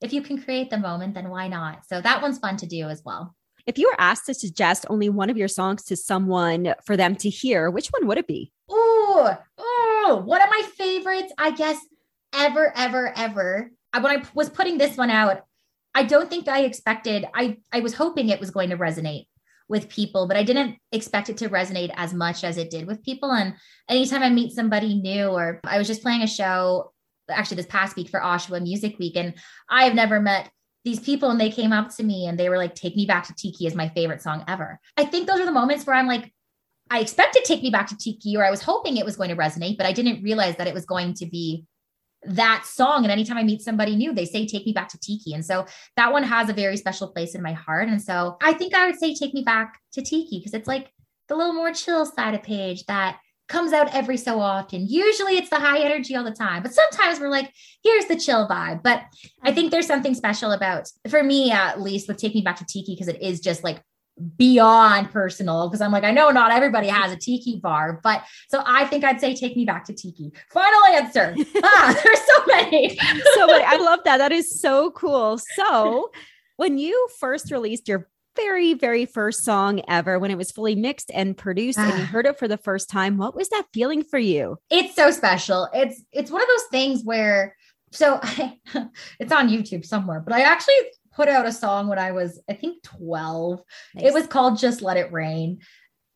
if 0.00 0.12
you 0.12 0.22
can 0.22 0.42
create 0.42 0.70
the 0.70 0.78
moment, 0.78 1.14
then 1.14 1.28
why 1.28 1.48
not? 1.48 1.86
So 1.86 2.00
that 2.00 2.22
one's 2.22 2.38
fun 2.38 2.56
to 2.58 2.66
do 2.66 2.88
as 2.88 3.02
well. 3.04 3.34
If 3.66 3.78
you 3.78 3.88
were 3.88 4.00
asked 4.00 4.26
to 4.26 4.34
suggest 4.34 4.86
only 4.88 5.08
one 5.08 5.30
of 5.30 5.36
your 5.36 5.48
songs 5.48 5.84
to 5.84 5.96
someone 5.96 6.74
for 6.84 6.96
them 6.96 7.14
to 7.16 7.28
hear, 7.28 7.70
which 7.70 7.88
one 7.88 8.06
would 8.06 8.18
it 8.18 8.26
be? 8.26 8.52
Ooh, 8.72 9.28
ooh, 9.60 10.16
one 10.16 10.40
of 10.40 10.48
my 10.48 10.62
favorites, 10.76 11.32
I 11.36 11.50
guess, 11.50 11.78
ever, 12.32 12.72
ever, 12.76 13.12
ever 13.16 13.70
when 13.98 14.18
I 14.18 14.22
was 14.34 14.48
putting 14.48 14.78
this 14.78 14.96
one 14.96 15.10
out, 15.10 15.42
I 15.94 16.04
don't 16.04 16.30
think 16.30 16.46
I 16.46 16.60
expected, 16.60 17.26
I, 17.34 17.58
I 17.72 17.80
was 17.80 17.94
hoping 17.94 18.28
it 18.28 18.40
was 18.40 18.52
going 18.52 18.70
to 18.70 18.76
resonate 18.76 19.26
with 19.68 19.88
people, 19.88 20.28
but 20.28 20.36
I 20.36 20.44
didn't 20.44 20.76
expect 20.92 21.28
it 21.28 21.38
to 21.38 21.48
resonate 21.48 21.92
as 21.96 22.14
much 22.14 22.44
as 22.44 22.56
it 22.56 22.70
did 22.70 22.86
with 22.86 23.02
people. 23.02 23.32
And 23.32 23.54
anytime 23.88 24.22
I 24.22 24.30
meet 24.30 24.52
somebody 24.52 24.94
new, 24.94 25.26
or 25.26 25.60
I 25.64 25.78
was 25.78 25.86
just 25.86 26.02
playing 26.02 26.22
a 26.22 26.28
show 26.28 26.92
actually 27.30 27.56
this 27.56 27.66
past 27.66 27.96
week 27.96 28.08
for 28.08 28.20
Oshawa 28.20 28.62
Music 28.62 28.98
Week, 28.98 29.16
and 29.16 29.34
I 29.68 29.84
have 29.84 29.94
never 29.94 30.20
met 30.20 30.50
these 30.84 31.00
people 31.00 31.30
and 31.30 31.40
they 31.40 31.50
came 31.50 31.72
up 31.72 31.94
to 31.96 32.02
me 32.02 32.26
and 32.26 32.38
they 32.38 32.48
were 32.48 32.56
like, 32.56 32.74
Take 32.74 32.96
Me 32.96 33.06
Back 33.06 33.26
to 33.26 33.34
Tiki 33.34 33.66
is 33.66 33.74
my 33.74 33.88
favorite 33.90 34.22
song 34.22 34.44
ever. 34.48 34.80
I 34.96 35.04
think 35.04 35.26
those 35.26 35.40
are 35.40 35.44
the 35.44 35.52
moments 35.52 35.86
where 35.86 35.96
I'm 35.96 36.06
like, 36.06 36.32
I 36.90 37.00
expected 37.00 37.44
Take 37.44 37.62
Me 37.62 37.70
Back 37.70 37.88
to 37.88 37.96
Tiki, 37.96 38.36
or 38.36 38.44
I 38.44 38.50
was 38.50 38.62
hoping 38.62 38.96
it 38.96 39.04
was 39.04 39.16
going 39.16 39.30
to 39.30 39.36
resonate, 39.36 39.76
but 39.76 39.86
I 39.86 39.92
didn't 39.92 40.22
realize 40.22 40.56
that 40.56 40.66
it 40.66 40.74
was 40.74 40.86
going 40.86 41.14
to 41.14 41.26
be 41.26 41.64
that 42.24 42.64
song. 42.66 43.04
And 43.04 43.12
anytime 43.12 43.38
I 43.38 43.44
meet 43.44 43.62
somebody 43.62 43.94
new, 43.94 44.12
they 44.12 44.24
say, 44.24 44.46
Take 44.46 44.66
Me 44.66 44.72
Back 44.72 44.88
to 44.88 44.98
Tiki. 44.98 45.32
And 45.32 45.44
so 45.44 45.66
that 45.96 46.12
one 46.12 46.24
has 46.24 46.48
a 46.48 46.52
very 46.52 46.76
special 46.76 47.08
place 47.08 47.34
in 47.34 47.42
my 47.42 47.52
heart. 47.52 47.88
And 47.88 48.02
so 48.02 48.36
I 48.42 48.54
think 48.54 48.74
I 48.74 48.86
would 48.86 48.98
say, 48.98 49.14
Take 49.14 49.34
Me 49.34 49.42
Back 49.42 49.78
to 49.92 50.02
Tiki 50.02 50.38
because 50.38 50.54
it's 50.54 50.66
like 50.66 50.90
the 51.28 51.36
little 51.36 51.52
more 51.52 51.72
chill 51.72 52.04
side 52.04 52.34
of 52.34 52.42
Paige 52.42 52.84
that 52.86 53.20
comes 53.50 53.72
out 53.72 53.94
every 53.94 54.16
so 54.16 54.40
often. 54.40 54.86
Usually 54.86 55.36
it's 55.36 55.50
the 55.50 55.56
high 55.56 55.80
energy 55.80 56.16
all 56.16 56.24
the 56.24 56.30
time, 56.30 56.62
but 56.62 56.72
sometimes 56.72 57.20
we're 57.20 57.28
like, 57.28 57.52
here's 57.82 58.06
the 58.06 58.16
chill 58.16 58.48
vibe. 58.48 58.82
But 58.82 59.02
I 59.42 59.52
think 59.52 59.70
there's 59.70 59.86
something 59.86 60.14
special 60.14 60.52
about, 60.52 60.88
for 61.10 61.22
me 61.22 61.50
at 61.50 61.80
least, 61.80 62.08
with 62.08 62.16
Take 62.16 62.34
Me 62.34 62.40
Back 62.40 62.56
to 62.56 62.64
Tiki 62.64 62.94
because 62.94 63.08
it 63.08 63.20
is 63.20 63.40
just 63.40 63.62
like 63.62 63.82
beyond 64.36 65.10
personal 65.10 65.68
because 65.68 65.80
I'm 65.80 65.92
like, 65.92 66.04
I 66.04 66.12
know 66.12 66.30
not 66.30 66.52
everybody 66.52 66.88
has 66.88 67.12
a 67.12 67.16
tiki 67.16 67.58
bar, 67.58 68.00
but 68.02 68.24
so 68.48 68.62
I 68.64 68.84
think 68.86 69.04
I'd 69.04 69.20
say 69.20 69.34
take 69.34 69.56
me 69.56 69.64
back 69.64 69.84
to 69.86 69.94
tiki. 69.94 70.32
Final 70.50 70.84
answer. 70.92 71.34
ah, 71.62 72.00
there's 72.02 72.20
so 72.20 72.46
many. 72.46 72.98
so 73.34 73.46
many. 73.46 73.64
I 73.64 73.76
love 73.76 74.00
that. 74.04 74.18
That 74.18 74.32
is 74.32 74.60
so 74.60 74.90
cool. 74.92 75.38
So 75.56 76.10
when 76.56 76.78
you 76.78 77.08
first 77.18 77.50
released 77.50 77.88
your 77.88 78.08
very, 78.42 78.74
very 78.74 79.06
first 79.06 79.44
song 79.44 79.82
ever, 79.88 80.18
when 80.18 80.30
it 80.30 80.38
was 80.38 80.50
fully 80.50 80.74
mixed 80.74 81.10
and 81.12 81.36
produced 81.36 81.78
and 81.78 81.88
you 81.88 82.04
ah. 82.04 82.06
heard 82.06 82.26
it 82.26 82.38
for 82.38 82.48
the 82.48 82.56
first 82.56 82.88
time, 82.88 83.16
what 83.16 83.34
was 83.34 83.48
that 83.50 83.66
feeling 83.72 84.02
for 84.02 84.18
you? 84.18 84.58
It's 84.70 84.94
so 84.94 85.10
special. 85.10 85.68
It's 85.72 86.02
it's 86.12 86.30
one 86.30 86.42
of 86.42 86.48
those 86.48 86.68
things 86.70 87.02
where 87.04 87.56
so 87.92 88.18
I, 88.22 88.58
it's 89.18 89.32
on 89.32 89.48
YouTube 89.48 89.84
somewhere, 89.84 90.20
but 90.20 90.34
I 90.34 90.42
actually 90.42 90.74
put 91.12 91.28
out 91.28 91.46
a 91.46 91.52
song 91.52 91.88
when 91.88 91.98
I 91.98 92.12
was, 92.12 92.40
I 92.48 92.54
think, 92.54 92.82
12. 92.82 93.60
Nice. 93.94 94.04
It 94.04 94.14
was 94.14 94.26
called 94.26 94.58
Just 94.58 94.80
Let 94.80 94.96
It 94.96 95.12
Rain. 95.12 95.60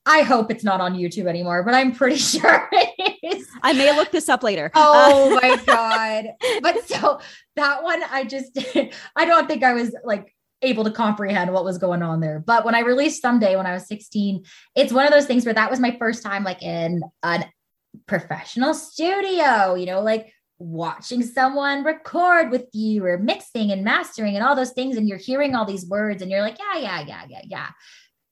I 0.06 0.20
hope 0.20 0.50
it's 0.50 0.64
not 0.64 0.80
on 0.80 0.94
YouTube 0.94 1.26
anymore, 1.26 1.62
but 1.62 1.74
I'm 1.74 1.92
pretty 1.92 2.16
sure 2.18 2.68
it 2.72 3.18
is. 3.22 3.48
I 3.62 3.72
may 3.72 3.94
look 3.96 4.10
this 4.10 4.28
up 4.28 4.42
later. 4.42 4.70
Oh 4.74 5.36
uh, 5.36 5.40
my 5.40 5.56
God. 5.66 6.26
But 6.62 6.86
so 6.86 7.20
that 7.56 7.82
one, 7.82 8.02
I 8.10 8.24
just, 8.24 8.58
I 9.16 9.24
don't 9.24 9.48
think 9.48 9.62
I 9.62 9.72
was 9.72 9.94
like 10.04 10.34
able 10.64 10.84
to 10.84 10.90
comprehend 10.90 11.52
what 11.52 11.64
was 11.64 11.78
going 11.78 12.02
on 12.02 12.20
there. 12.20 12.40
But 12.40 12.64
when 12.64 12.74
I 12.74 12.80
released 12.80 13.22
Someday 13.22 13.56
when 13.56 13.66
I 13.66 13.72
was 13.72 13.86
16, 13.86 14.44
it's 14.74 14.92
one 14.92 15.06
of 15.06 15.12
those 15.12 15.26
things 15.26 15.44
where 15.44 15.54
that 15.54 15.70
was 15.70 15.80
my 15.80 15.96
first 15.98 16.22
time 16.22 16.44
like 16.44 16.62
in 16.62 17.02
an 17.22 17.44
professional 18.06 18.74
studio, 18.74 19.74
you 19.74 19.86
know, 19.86 20.00
like 20.00 20.32
watching 20.58 21.22
someone 21.22 21.84
record 21.84 22.50
with 22.50 22.66
you 22.72 23.04
or 23.04 23.18
mixing 23.18 23.72
and 23.72 23.84
mastering 23.84 24.36
and 24.36 24.44
all 24.44 24.54
those 24.54 24.72
things 24.72 24.96
and 24.96 25.08
you're 25.08 25.18
hearing 25.18 25.54
all 25.54 25.64
these 25.64 25.86
words 25.86 26.22
and 26.22 26.30
you're 26.30 26.42
like 26.42 26.58
yeah 26.58 26.80
yeah 26.80 27.04
yeah 27.06 27.24
yeah 27.28 27.42
yeah 27.44 27.68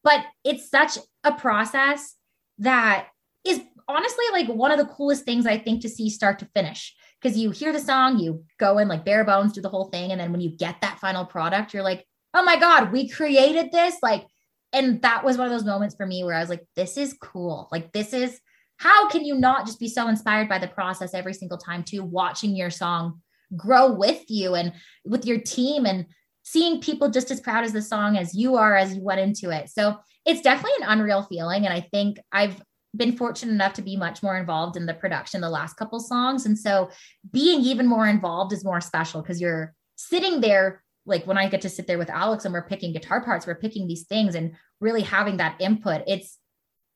but 0.05 0.25
it's 0.45 0.71
such 0.71 0.99
a 1.25 1.33
process 1.33 2.14
that 2.59 3.09
is 3.45 3.61
honestly 3.88 4.25
like 4.33 4.47
one 4.49 4.71
of 4.71 4.79
the 4.79 4.87
coolest 4.87 5.25
things 5.25 5.47
i 5.47 5.59
think 5.59 5.83
to 5.83 5.88
see 5.88 6.09
start 6.09 6.38
to 6.38 6.49
finish 6.55 6.95
because 7.21 7.37
you 7.37 7.51
hear 7.51 7.73
the 7.73 7.81
song 7.81 8.18
you 8.18 8.45
go 8.59 8.79
in 8.79 8.87
like 8.87 9.05
bare 9.05 9.25
bones 9.25 9.53
do 9.53 9.61
the 9.61 9.68
whole 9.68 9.87
thing 9.87 10.12
and 10.12 10.21
then 10.21 10.31
when 10.31 10.40
you 10.40 10.57
get 10.57 10.81
that 10.81 11.01
final 11.01 11.25
product 11.25 11.75
you're 11.75 11.83
like 11.83 12.07
oh 12.35 12.42
my 12.45 12.59
god 12.59 12.92
we 12.92 13.09
created 13.09 13.71
this 13.73 13.97
like 14.03 14.27
and 14.73 15.03
that 15.03 15.25
was 15.25 15.37
one 15.37 15.47
of 15.47 15.53
those 15.53 15.64
moments 15.64 15.95
for 15.95 16.07
me 16.07 16.25
where 16.25 16.35
i 16.35 16.40
was 16.40 16.49
like 16.49 16.64
this 16.77 16.97
is 16.97 17.16
cool. 17.21 17.68
Like 17.71 17.92
this 17.92 18.12
is 18.12 18.40
how 18.79 19.09
can 19.09 19.25
you 19.25 19.37
not 19.37 19.66
just 19.66 19.79
be 19.79 19.88
so 19.88 20.09
inspired 20.09 20.49
by 20.49 20.59
the 20.59 20.68
process 20.68 21.14
every 21.14 21.35
single 21.35 21.59
time 21.59 21.85
too 21.85 22.03
watching 22.03 22.57
your 22.57 22.71
song 22.71 23.21
grow 23.57 23.92
with 23.92 24.25
you 24.29 24.55
and 24.55 24.73
with 25.05 25.27
your 25.27 25.38
team 25.38 25.87
and 25.87 26.07
seeing 26.42 26.81
people 26.81 27.09
just 27.09 27.31
as 27.31 27.40
proud 27.40 27.64
as 27.64 27.73
the 27.73 27.83
song 27.83 28.16
as 28.16 28.35
you 28.35 28.57
are 28.57 28.77
as 28.77 28.97
you 28.97 29.03
went 29.03 29.21
into 29.21 29.51
it. 29.51 29.68
So 29.68 29.99
it's 30.27 30.40
definitely 30.40 30.83
an 30.83 30.99
unreal 30.99 31.23
feeling. 31.23 31.64
And 31.64 31.73
i 31.73 31.81
think 31.81 32.18
i've 32.33 32.61
been 32.95 33.16
fortunate 33.16 33.53
enough 33.53 33.73
to 33.75 33.83
be 33.83 33.97
much 33.97 34.23
more 34.23 34.37
involved 34.37 34.77
in 34.77 34.85
the 34.85 34.95
production 34.95 35.40
the 35.40 35.49
last 35.49 35.75
couple 35.75 35.99
songs. 36.01 36.45
And 36.45 36.59
so 36.59 36.90
being 37.31 37.61
even 37.61 37.87
more 37.87 38.07
involved 38.07 38.53
is 38.53 38.64
more 38.64 38.81
special 38.81 39.23
because 39.23 39.40
you're 39.40 39.75
sitting 39.97 40.40
there 40.40 40.83
like 41.07 41.27
when 41.27 41.38
i 41.38 41.49
get 41.49 41.61
to 41.62 41.69
sit 41.69 41.87
there 41.87 41.99
with 41.99 42.11
alex 42.11 42.45
and 42.45 42.55
we're 42.55 42.67
picking 42.67 42.93
guitar 42.93 43.25
parts 43.25 43.47
we're 43.47 43.55
picking 43.55 43.87
these 43.87 44.05
things 44.05 44.35
and 44.35 44.53
really 44.81 45.03
having 45.03 45.37
that 45.38 45.57
input 45.61 46.03
it's 46.07 46.38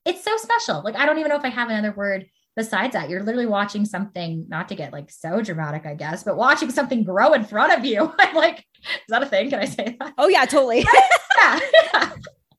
it's 0.07 0.23
so 0.23 0.37
special. 0.37 0.83
Like, 0.83 0.97
I 0.97 1.05
don't 1.05 1.19
even 1.19 1.29
know 1.29 1.37
if 1.37 1.45
I 1.45 1.49
have 1.49 1.69
another 1.69 1.93
word 1.93 2.27
besides 2.55 2.95
that. 2.95 3.11
You're 3.11 3.25
literally 3.25 3.47
watching 3.47 3.85
something, 3.85 4.47
not 4.49 4.69
to 4.69 4.77
get 4.77 4.93
like 4.93 5.11
so 5.11 5.43
dramatic, 5.43 5.85
I 5.85 5.95
guess, 5.95 6.23
but 6.23 6.37
watching 6.37 6.71
something 6.71 7.03
grow 7.03 7.33
in 7.35 7.45
front 7.45 7.77
of 7.77 7.85
you. 7.85 8.15
I'm 8.19 8.35
like, 8.35 8.65
is 8.83 9.01
that 9.09 9.25
a 9.25 9.27
thing? 9.27 9.51
Can 9.51 9.59
I 9.59 9.65
say 9.67 9.97
that? 9.99 10.15
Oh, 10.17 10.29
yeah, 10.29 10.45
totally. 10.47 10.79
yeah. 10.79 11.61
yeah. 11.93 12.13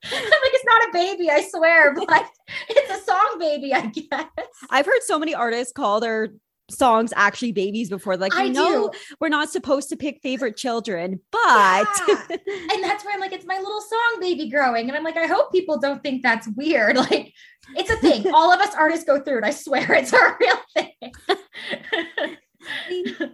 I'm 0.09 0.21
like, 0.21 0.53
it's 0.53 0.65
not 0.65 0.89
a 0.89 0.93
baby, 0.93 1.29
I 1.31 1.47
swear, 1.49 1.93
but 1.95 2.27
it's 2.69 3.01
a 3.01 3.03
song 3.03 3.37
baby, 3.39 3.73
I 3.73 3.87
guess. 3.87 4.47
I've 4.69 4.85
heard 4.85 5.01
so 5.03 5.17
many 5.17 5.33
artists 5.33 5.73
call 5.73 5.99
their 5.99 6.29
songs 6.69 7.13
actually 7.15 7.51
babies 7.51 7.89
before 7.89 8.17
like 8.17 8.35
i 8.35 8.47
know 8.49 8.91
we're 9.19 9.29
not 9.29 9.49
supposed 9.49 9.87
to 9.87 9.95
pick 9.95 10.19
favorite 10.21 10.57
children 10.57 11.19
but 11.31 11.87
yeah. 12.07 12.25
and 12.29 12.83
that's 12.83 13.05
where 13.05 13.13
i'm 13.13 13.21
like 13.21 13.31
it's 13.31 13.45
my 13.45 13.57
little 13.57 13.81
song 13.81 14.17
baby 14.19 14.49
growing 14.49 14.87
and 14.87 14.97
i'm 14.97 15.03
like 15.03 15.15
i 15.15 15.25
hope 15.25 15.51
people 15.51 15.79
don't 15.79 16.03
think 16.03 16.21
that's 16.21 16.47
weird. 16.49 16.97
Like 17.07 17.33
it's 17.75 17.89
a 17.89 17.95
thing. 17.97 18.33
All 18.33 18.51
of 18.51 18.59
us 18.59 18.73
artists 18.75 19.05
go 19.05 19.21
through 19.21 19.39
it 19.39 19.43
i 19.43 19.51
swear 19.51 19.93
it's 19.93 20.11
a 20.11 20.37
real 20.39 20.57
thing 20.73 20.91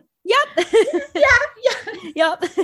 Yep. 0.25 0.67
yeah. 1.15 1.21
Yeah. 1.63 2.12
yep. 2.15 2.43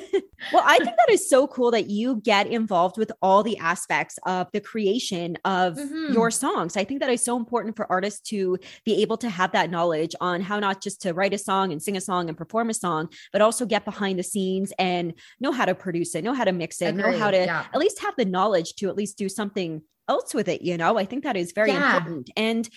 well, 0.54 0.63
I 0.65 0.78
think 0.78 0.95
that 0.98 1.10
is 1.10 1.30
so 1.30 1.48
cool 1.48 1.72
that 1.72 1.89
you 1.89 2.22
get 2.24 2.48
involved 2.48 2.98
with 2.98 3.12
all 3.22 3.43
the 3.43 3.58
aspects 3.58 4.17
of 4.26 4.48
the 4.54 4.62
creation 4.62 5.38
of 5.43 5.76
mm-hmm. 5.76 6.13
your 6.13 6.32
songs. 6.32 6.78
I 6.78 6.86
think 6.86 7.02
that 7.02 7.10
is 7.10 7.24
so 7.24 7.36
important 7.36 7.76
for 7.76 7.91
artists 7.91 8.22
to 8.30 8.58
be 8.86 9.02
able 9.02 9.17
to 9.17 9.30
have 9.30 9.52
that 9.52 9.69
knowledge 9.69 10.15
on 10.22 10.41
how 10.41 10.60
not 10.60 10.82
just 10.82 11.02
to 11.02 11.13
write 11.13 11.34
a 11.34 11.38
song 11.38 11.72
and 11.72 11.82
sing 11.82 11.98
a 11.98 12.02
song 12.02 12.30
and 12.30 12.38
perform 12.38 12.69
a 12.69 12.74
song, 12.74 13.10
but 13.34 13.41
also 13.41 13.65
get 13.65 13.84
behind 13.84 14.17
the 14.17 14.24
scenes 14.24 14.72
and 14.80 15.13
know 15.39 15.52
how 15.52 15.65
to 15.65 15.76
produce 15.76 16.15
it, 16.15 16.24
know 16.24 16.34
how 16.34 16.45
to 16.45 16.54
mix 16.54 16.82
it, 16.82 16.89
Agreed. 16.89 17.12
know 17.12 17.17
how 17.17 17.32
to 17.32 17.38
yeah. 17.38 17.65
at 17.74 17.80
least 17.80 18.00
have 18.00 18.13
the 18.17 18.26
knowledge 18.26 18.76
to 18.76 18.88
at 18.88 18.95
least 18.95 19.17
do 19.17 19.28
something 19.28 19.82
else 20.08 20.34
with 20.34 20.48
it. 20.48 20.62
You 20.62 20.78
know, 20.78 20.98
I 20.98 21.06
think 21.06 21.24
that 21.24 21.38
is 21.38 21.52
very 21.52 21.72
yeah. 21.72 21.98
important. 21.98 22.30
And 22.38 22.69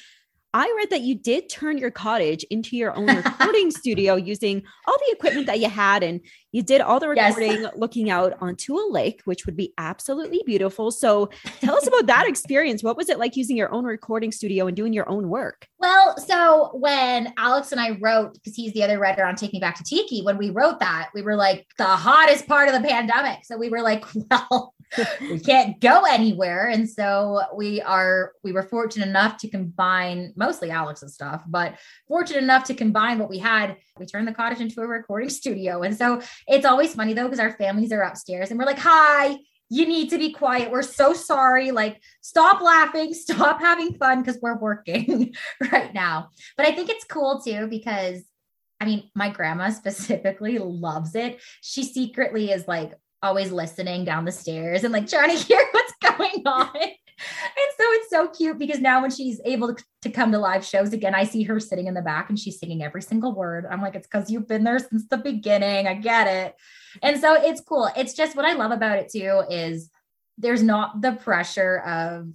I 0.55 0.73
read 0.77 0.91
that 0.91 1.01
you 1.01 1.15
did 1.15 1.49
turn 1.49 1.79
your 1.79 1.91
cottage 1.91 2.45
into 2.51 2.77
your 2.77 2.95
own 2.95 3.07
recording 3.07 3.71
studio 3.71 4.17
using 4.17 4.62
all 4.87 4.97
the 4.99 5.15
equipment 5.15 5.47
that 5.47 5.61
you 5.61 5.71
had, 5.71 6.03
and 6.03 6.21
you 6.53 6.62
did 6.62 6.83
all 6.83 7.01
the 7.01 7.09
recording 7.09 7.62
yes. 7.62 7.73
looking 7.75 8.11
out 8.11 8.37
onto 8.41 8.75
a 8.75 8.85
lake, 8.91 9.23
which 9.25 9.47
would 9.47 9.57
be 9.57 9.73
absolutely 9.79 10.43
beautiful. 10.45 10.91
So, 10.91 11.31
tell 11.61 11.75
us 11.75 11.87
about 11.87 12.07
that 12.07 12.27
experience. 12.29 12.83
What 12.83 12.99
was 12.99 13.09
it 13.09 13.19
like 13.19 13.35
using 13.35 13.57
your 13.57 13.73
own 13.73 13.85
recording 13.85 14.31
studio 14.31 14.67
and 14.67 14.77
doing 14.77 14.93
your 14.93 15.09
own 15.09 15.31
work? 15.31 15.67
Well, 15.79 16.19
so 16.19 16.71
when 16.75 17.33
Alex 17.38 17.73
and 17.73 17.81
I 17.81 17.99
wrote, 18.01 18.35
because 18.35 18.55
he's 18.55 18.75
the 18.75 18.85
other 18.85 18.99
writer 18.99 19.25
on 19.25 19.37
Take 19.37 19.55
Me 19.55 19.61
Back 19.61 19.77
to 19.77 19.85
Tiki, 19.85 20.23
when 20.23 20.37
we 20.37 20.51
wrote 20.51 20.81
that, 20.81 21.11
we 21.15 21.23
were 21.23 21.37
like 21.37 21.67
the 21.79 21.85
hottest 21.85 22.47
part 22.47 22.69
of 22.69 22.75
the 22.75 22.87
pandemic. 22.87 23.45
So 23.45 23.57
we 23.57 23.71
were 23.71 23.83
like, 23.83 24.05
well, 24.31 24.74
we 25.20 25.38
can't 25.38 25.80
go 25.80 26.05
anywhere. 26.05 26.68
And 26.68 26.88
so 26.88 27.43
we 27.55 27.80
are, 27.80 28.32
we 28.45 28.53
were 28.53 28.62
fortunate 28.62 29.09
enough 29.09 29.36
to 29.38 29.49
combine 29.49 30.32
mostly 30.36 30.70
Alex's 30.70 31.14
stuff, 31.14 31.43
but 31.47 31.78
fortunate 32.09 32.43
enough 32.43 32.64
to 32.64 32.74
combine 32.74 33.18
what 33.18 33.30
we 33.30 33.38
had. 33.38 33.76
We 33.99 34.07
turned 34.07 34.28
the 34.28 34.32
cottage 34.32 34.61
into 34.61 34.80
a 34.80 34.86
recording 34.86 35.28
studio. 35.43 35.82
And 35.82 35.97
so 35.97 36.20
it's 36.47 36.66
always 36.66 36.95
funny 36.95 37.14
though, 37.14 37.24
because 37.24 37.40
our 37.40 37.53
families 37.53 37.93
are 37.93 38.03
upstairs 38.03 38.51
and 38.51 38.59
we're 38.59 38.66
like, 38.66 38.78
hi, 38.78 39.38
you 39.68 39.86
need 39.86 40.11
to 40.11 40.18
be 40.18 40.32
quiet. 40.32 40.70
We're 40.70 40.82
so 40.82 41.14
sorry. 41.14 41.70
Like, 41.70 42.01
stop 42.20 42.61
laughing, 42.61 43.14
stop 43.14 43.61
having 43.61 43.95
fun 43.95 44.22
because 44.22 44.38
we're 44.43 44.59
working 44.59 45.34
right 45.72 45.95
now. 45.95 46.28
But 46.57 46.66
I 46.66 46.72
think 46.72 46.90
it's 46.90 47.05
cool 47.05 47.40
too 47.40 47.66
because 47.68 48.22
I 48.82 48.84
mean, 48.84 49.11
my 49.14 49.28
grandma 49.28 49.70
specifically 49.70 50.59
loves 50.59 51.14
it. 51.14 51.40
She 51.61 51.84
secretly 51.84 52.51
is 52.51 52.66
like 52.66 52.95
always 53.23 53.53
listening 53.53 54.05
down 54.05 54.25
the 54.25 54.33
stairs 54.33 54.85
and 54.85 54.93
like 54.93 55.09
trying 55.09 55.37
to 55.37 55.45
hear 55.45 55.64
what's 55.73 56.18
going 56.18 56.43
on. 56.47 56.70
And 56.75 57.68
so 57.79 57.85
it's 57.93 58.11
so 58.11 58.29
cute 58.29 58.59
because 58.59 58.81
now 58.81 59.01
when 59.01 59.11
she's 59.11 59.41
able 59.45 59.75
to, 59.75 59.85
to 60.03 60.11
come 60.11 60.33
to 60.33 60.39
live 60.39 60.64
shows 60.64 60.93
again, 60.93 61.14
I 61.14 61.25
see 61.25 61.45
her 61.45 61.61
sitting 61.61 61.87
in 61.87 61.95
the 61.95 62.03
back 62.03 62.29
and 62.29 62.39
she's 62.39 62.59
singing 62.59 62.83
every 62.83 63.03
single 63.03 63.33
word. 63.33 63.66
I'm 63.70 63.81
like, 63.81 63.95
it's 63.95 64.07
because 64.07 64.31
you've 64.31 64.49
been 64.49 64.64
there 64.64 64.79
since 64.79 65.07
the 65.07 65.18
beginning. 65.18 65.87
I 65.87 65.95
get 65.95 66.27
it. 66.27 66.55
And 67.03 67.20
so 67.20 67.35
it's 67.35 67.61
cool. 67.61 67.89
It's 67.97 68.14
just 68.14 68.37
what 68.37 68.45
I 68.45 68.55
love 68.55 68.73
about 68.73 68.99
it 68.99 69.11
too 69.11 69.43
is 69.49 69.91
there's 70.37 70.62
not 70.62 71.01
the 71.01 71.12
pressure 71.12 71.79
of 71.79 72.29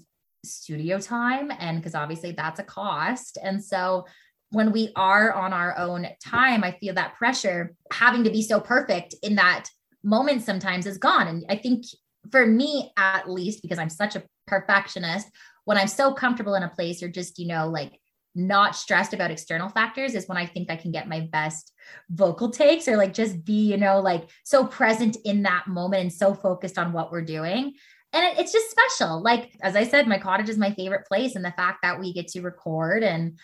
studio 0.45 0.99
time. 0.99 1.51
And 1.59 1.77
because 1.77 1.95
obviously 1.95 2.31
that's 2.31 2.59
a 2.59 2.63
cost. 2.63 3.37
And 3.41 3.63
so 3.63 4.05
when 4.51 4.71
we 4.71 4.91
are 4.95 5.33
on 5.33 5.51
our 5.51 5.77
own 5.77 6.07
time, 6.23 6.63
I 6.63 6.71
feel 6.71 6.93
that 6.93 7.15
pressure 7.15 7.75
having 7.91 8.23
to 8.23 8.29
be 8.29 8.41
so 8.41 8.61
perfect 8.61 9.15
in 9.21 9.35
that 9.35 9.65
moment 10.07 10.41
sometimes 10.41 10.85
is 10.85 10.97
gone. 10.97 11.27
And 11.27 11.45
I 11.49 11.57
think 11.57 11.85
for 12.31 12.45
me, 12.45 12.91
at 12.97 13.29
least, 13.29 13.61
because 13.61 13.77
I'm 13.77 13.89
such 13.89 14.15
a 14.15 14.23
perfectionist, 14.47 15.27
when 15.65 15.77
I'm 15.77 15.87
so 15.87 16.13
comfortable 16.13 16.55
in 16.55 16.63
a 16.63 16.69
place 16.69 17.03
or 17.03 17.09
just, 17.09 17.37
you 17.37 17.47
know, 17.47 17.67
like 17.67 17.99
not 18.33 18.75
stressed 18.75 19.13
about 19.13 19.31
external 19.31 19.67
factors 19.67 20.15
is 20.15 20.27
when 20.27 20.37
I 20.37 20.45
think 20.45 20.69
I 20.69 20.77
can 20.77 20.91
get 20.91 21.09
my 21.09 21.21
best 21.31 21.73
vocal 22.09 22.49
takes 22.49 22.87
or 22.87 22.95
like 22.95 23.13
just 23.13 23.43
be, 23.43 23.69
you 23.69 23.77
know, 23.77 23.99
like 23.99 24.29
so 24.45 24.65
present 24.65 25.17
in 25.25 25.43
that 25.43 25.67
moment 25.67 26.01
and 26.03 26.13
so 26.13 26.33
focused 26.33 26.77
on 26.77 26.93
what 26.93 27.11
we're 27.11 27.21
doing. 27.21 27.73
And 28.13 28.25
it, 28.25 28.39
it's 28.39 28.53
just 28.53 28.71
special. 28.71 29.21
Like, 29.21 29.57
as 29.61 29.75
I 29.75 29.83
said, 29.83 30.07
my 30.07 30.19
cottage 30.19 30.49
is 30.49 30.57
my 30.57 30.71
favorite 30.71 31.05
place. 31.05 31.35
And 31.35 31.43
the 31.43 31.51
fact 31.51 31.79
that 31.83 31.99
we 31.99 32.13
get 32.13 32.29
to 32.29 32.41
record 32.41 33.03
and 33.03 33.37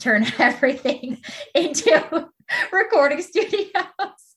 turn 0.00 0.26
everything 0.38 1.18
into 1.54 2.28
recording 2.72 3.22
studios 3.22 4.27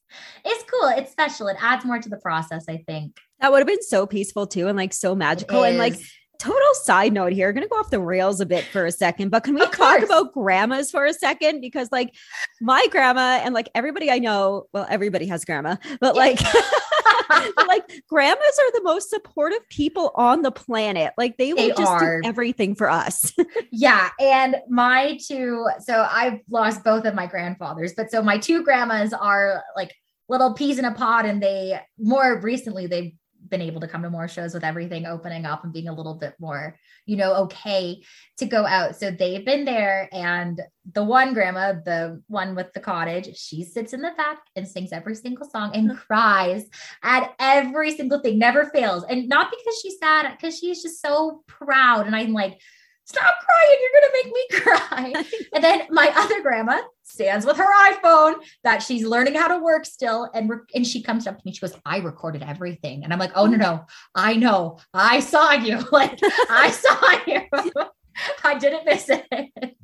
it's 0.45 0.64
cool. 0.70 0.89
It's 0.89 1.12
special. 1.12 1.47
It 1.47 1.57
adds 1.59 1.86
more 1.86 1.99
to 1.99 2.09
the 2.09 2.18
process, 2.18 2.66
I 2.68 2.84
think. 2.88 3.18
That 3.39 3.51
would 3.51 3.59
have 3.59 3.68
been 3.68 3.84
so 3.84 4.05
peaceful 4.05 4.47
too 4.47 4.68
and 4.68 4.78
like 4.78 4.93
so 4.93 5.16
magical. 5.16 5.64
And 5.64 5.78
like 5.78 5.95
total 6.41 6.74
side 6.74 7.14
note 7.14 7.32
here, 7.34 7.53
gonna 7.53 7.68
go 7.68 7.76
off 7.76 7.91
the 7.91 7.99
rails 7.99 8.41
a 8.41 8.45
bit 8.45 8.64
for 8.66 8.86
a 8.86 8.91
second, 8.91 9.30
but 9.30 9.43
can 9.43 9.53
we 9.53 9.66
talk 9.68 10.01
about 10.01 10.34
grandmas 10.34 10.89
for 10.89 11.05
a 11.05 11.14
second? 11.14 11.62
Because 11.62 11.91
like 11.91 12.16
my 12.59 12.86
grandma 12.89 13.39
and 13.43 13.53
like 13.53 13.70
everybody 13.76 14.09
I 14.09 14.18
know, 14.18 14.66
well, 14.74 14.88
everybody 14.89 15.28
has 15.28 15.45
grandma, 15.45 15.76
but 15.99 16.16
like 16.16 16.39
like 17.68 18.03
grandmas 18.07 18.59
are 18.59 18.72
the 18.74 18.82
most 18.84 19.09
supportive 19.09 19.68
people 19.70 20.12
on 20.16 20.41
the 20.41 20.51
planet. 20.51 21.14
Like 21.18 21.38
they 21.38 21.53
will 21.53 21.70
just 21.70 21.82
are. 21.82 22.22
do 22.22 22.28
everything 22.28 22.74
for 22.74 22.89
us. 22.89 23.34
yeah. 23.72 24.09
And 24.20 24.57
my 24.68 25.20
two, 25.26 25.68
so 25.80 26.07
I've 26.09 26.39
lost 26.49 26.84
both 26.84 27.05
of 27.05 27.14
my 27.14 27.28
grandfathers, 27.28 27.93
but 27.95 28.09
so 28.09 28.22
my 28.24 28.38
two 28.38 28.64
grandmas 28.64 29.14
are 29.14 29.64
like 29.76 29.93
little 30.32 30.53
peas 30.53 30.79
in 30.79 30.86
a 30.86 30.93
pod 30.93 31.25
and 31.25 31.43
they 31.43 31.77
more 31.99 32.39
recently 32.39 32.88
they've 32.88 33.11
been 33.49 33.61
able 33.61 33.82
to 33.82 33.88
come 33.88 34.01
to 34.01 34.09
more 34.09 34.29
shows 34.29 34.53
with 34.53 34.63
everything 34.63 35.05
opening 35.05 35.45
up 35.45 35.63
and 35.63 35.73
being 35.73 35.89
a 35.89 35.93
little 35.93 36.13
bit 36.13 36.36
more, 36.39 36.77
you 37.05 37.17
know, 37.17 37.34
okay 37.34 38.01
to 38.38 38.45
go 38.45 38.65
out. 38.65 38.95
So 38.95 39.11
they've 39.11 39.45
been 39.45 39.65
there. 39.65 40.07
And 40.13 40.61
the 40.93 41.03
one 41.03 41.34
grandma, 41.34 41.73
the 41.73 42.21
one 42.27 42.55
with 42.55 42.71
the 42.73 42.79
cottage, 42.79 43.36
she 43.36 43.65
sits 43.65 43.91
in 43.91 44.01
the 44.01 44.11
back 44.15 44.38
and 44.55 44.65
sings 44.65 44.93
every 44.93 45.15
single 45.15 45.49
song 45.49 45.71
and 45.75 45.91
hmm. 45.91 45.97
cries 45.97 46.65
at 47.03 47.34
every 47.39 47.95
single 47.95 48.21
thing, 48.21 48.39
never 48.39 48.65
fails. 48.67 49.03
And 49.03 49.27
not 49.27 49.51
because 49.51 49.79
she's 49.82 49.99
sad, 49.99 50.32
because 50.32 50.57
she's 50.57 50.82
just 50.82 51.01
so 51.01 51.43
proud. 51.47 52.07
And 52.07 52.15
I'm 52.15 52.32
like, 52.32 52.61
stop 53.06 53.36
crying. 53.39 53.80
You're 53.82 54.02
going 54.02 54.10
to 54.10 54.24
make 54.24 54.34
me 54.34 54.60
cry. 54.62 55.24
and 55.54 55.64
then 55.64 55.88
my 55.89 56.12
other 56.16 56.41
grandma 56.41 56.82
stands 57.04 57.45
with 57.45 57.58
her 57.58 57.93
iPhone 57.93 58.36
that 58.64 58.82
she's 58.82 59.06
learning 59.06 59.36
how 59.36 59.47
to 59.47 59.64
work 59.64 59.86
still. 59.86 60.30
And, 60.34 60.49
re- 60.49 60.58
and 60.74 60.86
she 60.86 61.02
comes 61.02 61.28
up 61.28 61.38
to 61.38 61.41
me. 61.45 61.54
She 61.54 61.62
goes, 61.62 61.76
I 61.86 61.97
recorded 61.97 62.43
everything. 62.43 63.04
And 63.04 63.12
I'm 63.12 63.20
like, 63.20 63.32
oh, 63.36 63.45
no, 63.45 63.58
no. 63.58 63.86
I 64.16 64.36
know. 64.36 64.80
I 64.93 65.20
saw 65.20 65.52
you. 65.52 65.80
Like, 65.91 66.20
I 66.49 66.72
saw 66.72 67.20
you. 67.28 67.86
I 68.43 68.58
didn't 68.58 68.86
miss 68.86 69.10
it. 69.10 69.76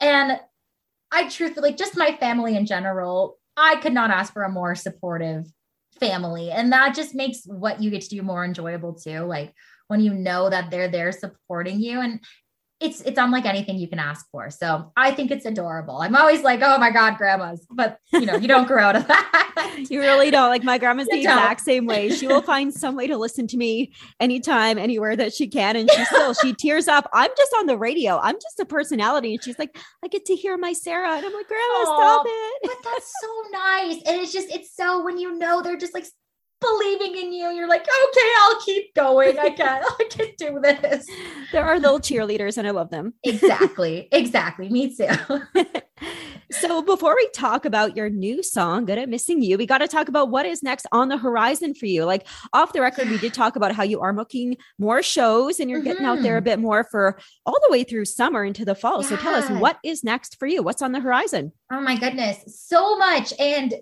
And 0.00 0.38
I 1.10 1.28
truthfully, 1.28 1.72
just 1.72 1.96
my 1.96 2.16
family 2.16 2.56
in 2.56 2.64
general, 2.64 3.38
I 3.56 3.76
could 3.76 3.92
not 3.92 4.10
ask 4.10 4.32
for 4.32 4.44
a 4.44 4.50
more 4.50 4.74
supportive 4.74 5.46
family. 5.98 6.50
And 6.50 6.72
that 6.72 6.94
just 6.94 7.14
makes 7.14 7.42
what 7.44 7.82
you 7.82 7.90
get 7.90 8.02
to 8.02 8.08
do 8.08 8.22
more 8.22 8.44
enjoyable 8.44 8.94
too. 8.94 9.20
Like, 9.20 9.52
when 9.88 10.00
you 10.00 10.14
know 10.14 10.48
that 10.48 10.70
they're 10.70 10.88
there 10.88 11.12
supporting 11.12 11.80
you 11.80 12.00
and 12.00 12.20
it's 12.80 13.00
it's 13.00 13.18
unlike 13.18 13.44
anything 13.44 13.76
you 13.76 13.88
can 13.88 13.98
ask 13.98 14.26
for. 14.30 14.50
So 14.50 14.92
I 14.96 15.10
think 15.10 15.30
it's 15.30 15.44
adorable. 15.44 15.98
I'm 16.00 16.14
always 16.14 16.42
like, 16.42 16.60
oh 16.62 16.78
my 16.78 16.90
God, 16.90 17.16
grandmas. 17.18 17.66
But 17.70 17.98
you 18.12 18.24
know, 18.24 18.36
you 18.36 18.46
don't 18.46 18.68
grow 18.68 18.84
out 18.84 18.96
of 18.96 19.08
that. 19.08 19.86
you 19.90 20.00
really 20.00 20.30
don't. 20.30 20.48
Like 20.48 20.62
my 20.62 20.78
grandma's 20.78 21.08
the 21.08 21.18
exact 21.18 21.62
same 21.62 21.86
way. 21.86 22.10
She 22.10 22.28
will 22.28 22.42
find 22.42 22.72
some 22.72 22.94
way 22.94 23.08
to 23.08 23.16
listen 23.16 23.48
to 23.48 23.56
me 23.56 23.92
anytime, 24.20 24.78
anywhere 24.78 25.16
that 25.16 25.34
she 25.34 25.48
can. 25.48 25.74
And 25.74 25.90
she 25.90 26.04
still 26.04 26.34
she 26.34 26.54
tears 26.54 26.86
up. 26.86 27.08
I'm 27.12 27.30
just 27.36 27.52
on 27.58 27.66
the 27.66 27.76
radio. 27.76 28.18
I'm 28.18 28.36
just 28.36 28.60
a 28.60 28.64
personality. 28.64 29.34
And 29.34 29.42
she's 29.42 29.58
like, 29.58 29.76
I 30.04 30.08
get 30.08 30.24
to 30.26 30.36
hear 30.36 30.56
my 30.56 30.72
Sarah. 30.72 31.16
And 31.16 31.26
I'm 31.26 31.32
like, 31.32 31.48
Grandma, 31.48 31.74
Aww, 31.78 31.84
stop 31.84 32.26
it. 32.28 32.60
But 32.62 32.76
that's 32.84 33.12
so 33.20 33.42
nice. 33.52 34.02
And 34.06 34.20
it's 34.20 34.32
just, 34.32 34.48
it's 34.50 34.74
so 34.76 35.04
when 35.04 35.18
you 35.18 35.36
know 35.36 35.62
they're 35.62 35.76
just 35.76 35.94
like 35.94 36.06
believing 36.60 37.16
in 37.16 37.32
you. 37.32 37.50
You're 37.50 37.68
like, 37.68 37.82
okay, 37.82 38.30
I'll 38.40 38.60
keep 38.60 38.94
going. 38.94 39.38
I 39.38 39.50
can, 39.56 39.82
I 39.82 40.04
can 40.10 40.28
do 40.36 40.60
this. 40.60 41.06
There 41.52 41.64
are 41.64 41.78
little 41.78 42.00
cheerleaders, 42.00 42.58
and 42.58 42.66
I 42.66 42.70
love 42.70 42.90
them. 42.90 43.14
exactly, 43.24 44.08
exactly. 44.12 44.68
Me 44.68 44.94
too. 44.94 45.08
so 46.50 46.82
before 46.82 47.14
we 47.14 47.28
talk 47.34 47.64
about 47.64 47.96
your 47.96 48.10
new 48.10 48.42
song, 48.42 48.84
"Good 48.84 48.98
at 48.98 49.08
Missing 49.08 49.42
You," 49.42 49.58
we 49.58 49.66
got 49.66 49.78
to 49.78 49.88
talk 49.88 50.08
about 50.08 50.30
what 50.30 50.46
is 50.46 50.62
next 50.62 50.86
on 50.92 51.08
the 51.08 51.16
horizon 51.16 51.74
for 51.74 51.86
you. 51.86 52.04
Like 52.04 52.26
off 52.52 52.72
the 52.72 52.80
record, 52.80 53.08
we 53.08 53.18
did 53.18 53.34
talk 53.34 53.56
about 53.56 53.74
how 53.74 53.82
you 53.82 54.00
are 54.00 54.12
booking 54.12 54.56
more 54.78 55.02
shows 55.02 55.60
and 55.60 55.70
you're 55.70 55.80
mm-hmm. 55.80 55.88
getting 55.88 56.06
out 56.06 56.22
there 56.22 56.36
a 56.36 56.40
mm-hmm. 56.40 56.44
bit 56.44 56.58
more 56.58 56.84
for 56.84 57.18
all 57.46 57.58
the 57.66 57.72
way 57.72 57.84
through 57.84 58.04
summer 58.04 58.44
into 58.44 58.64
the 58.64 58.74
fall. 58.74 59.02
Yeah. 59.02 59.08
So 59.08 59.16
tell 59.16 59.34
us 59.34 59.48
what 59.50 59.78
is 59.84 60.04
next 60.04 60.38
for 60.38 60.46
you. 60.46 60.62
What's 60.62 60.82
on 60.82 60.92
the 60.92 61.00
horizon? 61.00 61.52
Oh 61.70 61.80
my 61.80 61.96
goodness, 61.96 62.42
so 62.66 62.96
much, 62.96 63.32
and 63.38 63.74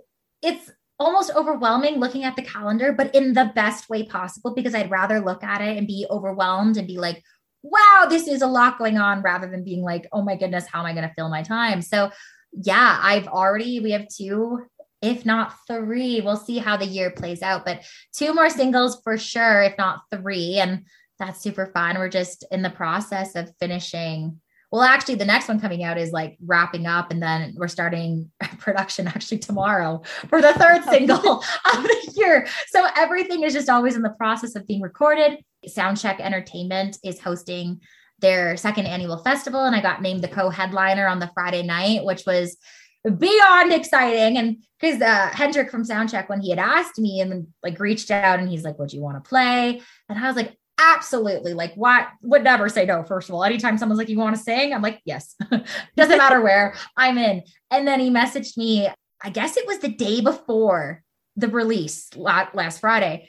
it's 0.42 0.70
almost 0.98 1.30
overwhelming 1.34 1.96
looking 1.96 2.24
at 2.24 2.36
the 2.36 2.42
calendar, 2.42 2.92
but 2.92 3.14
in 3.14 3.34
the 3.34 3.52
best 3.54 3.88
way 3.88 4.04
possible 4.04 4.54
because 4.54 4.74
I'd 4.74 4.90
rather 4.90 5.20
look 5.20 5.44
at 5.44 5.60
it 5.60 5.76
and 5.76 5.86
be 5.86 6.06
overwhelmed 6.10 6.76
and 6.76 6.86
be 6.86 6.98
like, 6.98 7.22
wow, 7.62 8.06
this 8.08 8.28
is 8.28 8.42
a 8.42 8.46
lot 8.46 8.78
going 8.78 8.96
on 8.96 9.22
rather 9.22 9.48
than 9.50 9.64
being 9.64 9.82
like, 9.82 10.06
oh 10.12 10.22
my 10.22 10.36
goodness, 10.36 10.66
how 10.66 10.80
am 10.80 10.86
I 10.86 10.92
going 10.92 11.08
to 11.08 11.14
fill 11.14 11.28
my 11.28 11.42
time? 11.42 11.82
So, 11.82 12.10
yeah, 12.52 12.98
I've 13.02 13.26
already, 13.26 13.80
we 13.80 13.90
have 13.90 14.08
two, 14.08 14.64
if 15.02 15.26
not 15.26 15.54
three. 15.66 16.20
We'll 16.20 16.36
see 16.36 16.58
how 16.58 16.76
the 16.76 16.86
year 16.86 17.10
plays 17.10 17.42
out, 17.42 17.64
but 17.64 17.82
two 18.14 18.32
more 18.32 18.48
singles 18.48 19.00
for 19.02 19.18
sure, 19.18 19.62
if 19.62 19.76
not 19.76 20.02
three. 20.10 20.56
And 20.56 20.86
that's 21.18 21.40
super 21.40 21.66
fun. 21.66 21.98
We're 21.98 22.08
just 22.08 22.44
in 22.50 22.62
the 22.62 22.70
process 22.70 23.34
of 23.34 23.52
finishing 23.58 24.40
well, 24.72 24.82
actually, 24.82 25.14
the 25.14 25.24
next 25.24 25.48
one 25.48 25.60
coming 25.60 25.84
out 25.84 25.96
is 25.96 26.10
like 26.10 26.36
wrapping 26.44 26.86
up, 26.86 27.12
and 27.12 27.22
then 27.22 27.54
we're 27.56 27.68
starting 27.68 28.30
production 28.58 29.06
actually 29.06 29.38
tomorrow 29.38 30.02
for 30.28 30.42
the 30.42 30.52
third 30.54 30.82
single 30.90 31.38
of 31.74 31.82
the 31.82 32.12
year. 32.16 32.46
So 32.68 32.86
everything 32.96 33.42
is 33.42 33.52
just 33.52 33.68
always 33.68 33.96
in 33.96 34.02
the 34.02 34.10
process 34.10 34.56
of 34.56 34.66
being 34.66 34.82
recorded. 34.82 35.38
Soundcheck 35.68 36.20
Entertainment 36.20 36.98
is 37.04 37.20
hosting 37.20 37.80
their 38.20 38.56
second 38.56 38.86
annual 38.86 39.18
festival, 39.18 39.64
and 39.64 39.76
I 39.76 39.80
got 39.80 40.02
named 40.02 40.22
the 40.22 40.28
co-headliner 40.28 41.06
on 41.06 41.20
the 41.20 41.30
Friday 41.34 41.62
night, 41.62 42.04
which 42.04 42.24
was 42.26 42.56
beyond 43.04 43.72
exciting. 43.72 44.36
And 44.36 44.64
because 44.80 45.00
uh, 45.00 45.30
Hendrik 45.32 45.70
from 45.70 45.84
Soundcheck, 45.84 46.28
when 46.28 46.40
he 46.40 46.50
had 46.50 46.58
asked 46.58 46.98
me 46.98 47.20
and 47.20 47.46
like 47.62 47.78
reached 47.78 48.10
out 48.10 48.40
and 48.40 48.48
he's 48.48 48.64
like, 48.64 48.78
"What 48.80 48.88
do 48.88 48.96
you 48.96 49.02
want 49.02 49.22
to 49.22 49.28
play?" 49.28 49.80
And 50.08 50.18
I 50.18 50.26
was 50.26 50.36
like, 50.36 50.56
absolutely. 50.78 51.54
Like 51.54 51.74
what 51.74 52.08
would 52.22 52.44
never 52.44 52.68
say 52.68 52.84
no 52.84 53.02
first 53.02 53.28
of 53.28 53.34
all. 53.34 53.44
Anytime 53.44 53.78
someone's 53.78 53.98
like 53.98 54.08
you 54.08 54.18
want 54.18 54.36
to 54.36 54.42
sing? 54.42 54.72
I'm 54.72 54.82
like 54.82 55.00
yes. 55.04 55.34
Doesn't 55.96 56.18
matter 56.18 56.40
where 56.40 56.74
i'm 56.96 57.18
in. 57.18 57.42
And 57.70 57.86
then 57.86 58.00
he 58.00 58.10
messaged 58.10 58.56
me 58.56 58.88
i 59.22 59.30
guess 59.30 59.56
it 59.56 59.66
was 59.66 59.78
the 59.78 59.88
day 59.88 60.20
before 60.20 61.02
the 61.36 61.48
release 61.48 62.14
last 62.16 62.80
friday. 62.80 63.28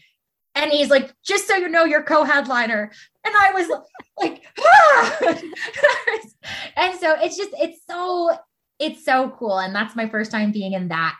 And 0.56 0.72
he's 0.72 0.90
like 0.90 1.14
just 1.24 1.48
so 1.48 1.56
you 1.56 1.70
know 1.70 1.86
you're 1.86 2.04
co-headliner. 2.04 2.92
And 3.24 3.36
i 3.40 3.52
was 3.52 3.70
like 4.18 4.44
ah! 4.60 5.18
and 6.78 7.00
so 7.00 7.16
it's 7.22 7.38
just 7.38 7.52
it's 7.54 7.82
so 7.90 8.38
it's 8.80 9.06
so 9.06 9.34
cool. 9.40 9.58
And 9.58 9.74
that's 9.74 9.96
my 9.96 10.08
first 10.08 10.32
time 10.32 10.52
being 10.52 10.74
in 10.74 10.90
that 10.90 11.18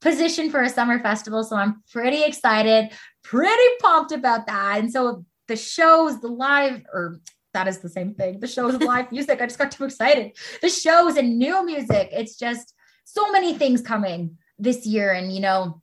position 0.00 0.50
for 0.50 0.62
a 0.62 0.68
summer 0.68 0.98
festival. 1.00 1.44
So 1.44 1.56
i'm 1.56 1.82
pretty 1.92 2.22
excited 2.24 2.92
pretty 3.26 3.62
pumped 3.80 4.12
about 4.12 4.46
that. 4.46 4.78
And 4.78 4.90
so 4.92 5.24
the 5.48 5.56
shows, 5.56 6.20
the 6.20 6.28
live, 6.28 6.82
or 6.92 7.20
that 7.54 7.68
is 7.68 7.78
the 7.78 7.88
same 7.88 8.14
thing. 8.14 8.40
The 8.40 8.46
shows, 8.46 8.80
live 8.80 9.10
music. 9.12 9.40
I 9.40 9.46
just 9.46 9.58
got 9.58 9.70
too 9.70 9.84
excited. 9.84 10.36
The 10.60 10.68
shows 10.68 11.16
and 11.16 11.38
new 11.38 11.64
music. 11.64 12.10
It's 12.12 12.36
just 12.36 12.74
so 13.04 13.30
many 13.32 13.54
things 13.54 13.80
coming 13.80 14.36
this 14.58 14.84
year. 14.86 15.12
And, 15.12 15.32
you 15.32 15.40
know, 15.40 15.80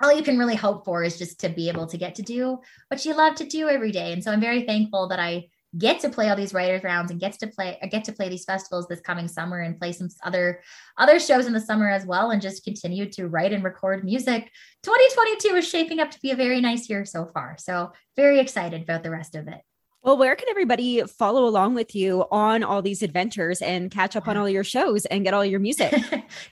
all 0.00 0.12
you 0.12 0.22
can 0.22 0.38
really 0.38 0.56
hope 0.56 0.84
for 0.84 1.04
is 1.04 1.18
just 1.18 1.40
to 1.40 1.48
be 1.48 1.68
able 1.68 1.86
to 1.86 1.98
get 1.98 2.14
to 2.16 2.22
do 2.22 2.58
what 2.88 3.04
you 3.04 3.14
love 3.14 3.36
to 3.36 3.44
do 3.44 3.68
every 3.68 3.92
day. 3.92 4.12
And 4.12 4.22
so 4.22 4.32
I'm 4.32 4.40
very 4.40 4.62
thankful 4.62 5.08
that 5.08 5.20
I 5.20 5.48
get 5.78 6.00
to 6.00 6.08
play 6.08 6.28
all 6.28 6.36
these 6.36 6.52
writers 6.52 6.84
rounds 6.84 7.10
and 7.10 7.20
gets 7.20 7.38
to 7.38 7.46
play 7.46 7.78
uh, 7.82 7.86
get 7.86 8.04
to 8.04 8.12
play 8.12 8.28
these 8.28 8.44
festivals 8.44 8.86
this 8.86 9.00
coming 9.00 9.26
summer 9.26 9.60
and 9.60 9.78
play 9.78 9.92
some 9.92 10.08
other 10.22 10.60
other 10.98 11.18
shows 11.18 11.46
in 11.46 11.52
the 11.52 11.60
summer 11.60 11.88
as 11.88 12.04
well 12.04 12.30
and 12.30 12.42
just 12.42 12.64
continue 12.64 13.08
to 13.10 13.28
write 13.28 13.52
and 13.52 13.64
record 13.64 14.04
music. 14.04 14.50
2022 14.82 15.56
is 15.56 15.68
shaping 15.68 16.00
up 16.00 16.10
to 16.10 16.20
be 16.20 16.30
a 16.30 16.36
very 16.36 16.60
nice 16.60 16.88
year 16.90 17.04
so 17.04 17.30
far. 17.32 17.56
So 17.58 17.92
very 18.16 18.38
excited 18.38 18.82
about 18.82 19.02
the 19.02 19.10
rest 19.10 19.34
of 19.34 19.48
it. 19.48 19.60
Well, 20.02 20.16
where 20.16 20.34
can 20.34 20.48
everybody 20.50 21.02
follow 21.02 21.44
along 21.46 21.74
with 21.74 21.94
you 21.94 22.24
on 22.32 22.64
all 22.64 22.82
these 22.82 23.02
adventures 23.02 23.62
and 23.62 23.88
catch 23.88 24.16
up 24.16 24.26
on 24.26 24.36
all 24.36 24.48
your 24.48 24.64
shows 24.64 25.06
and 25.06 25.22
get 25.22 25.32
all 25.32 25.44
your 25.44 25.60
music? 25.60 25.92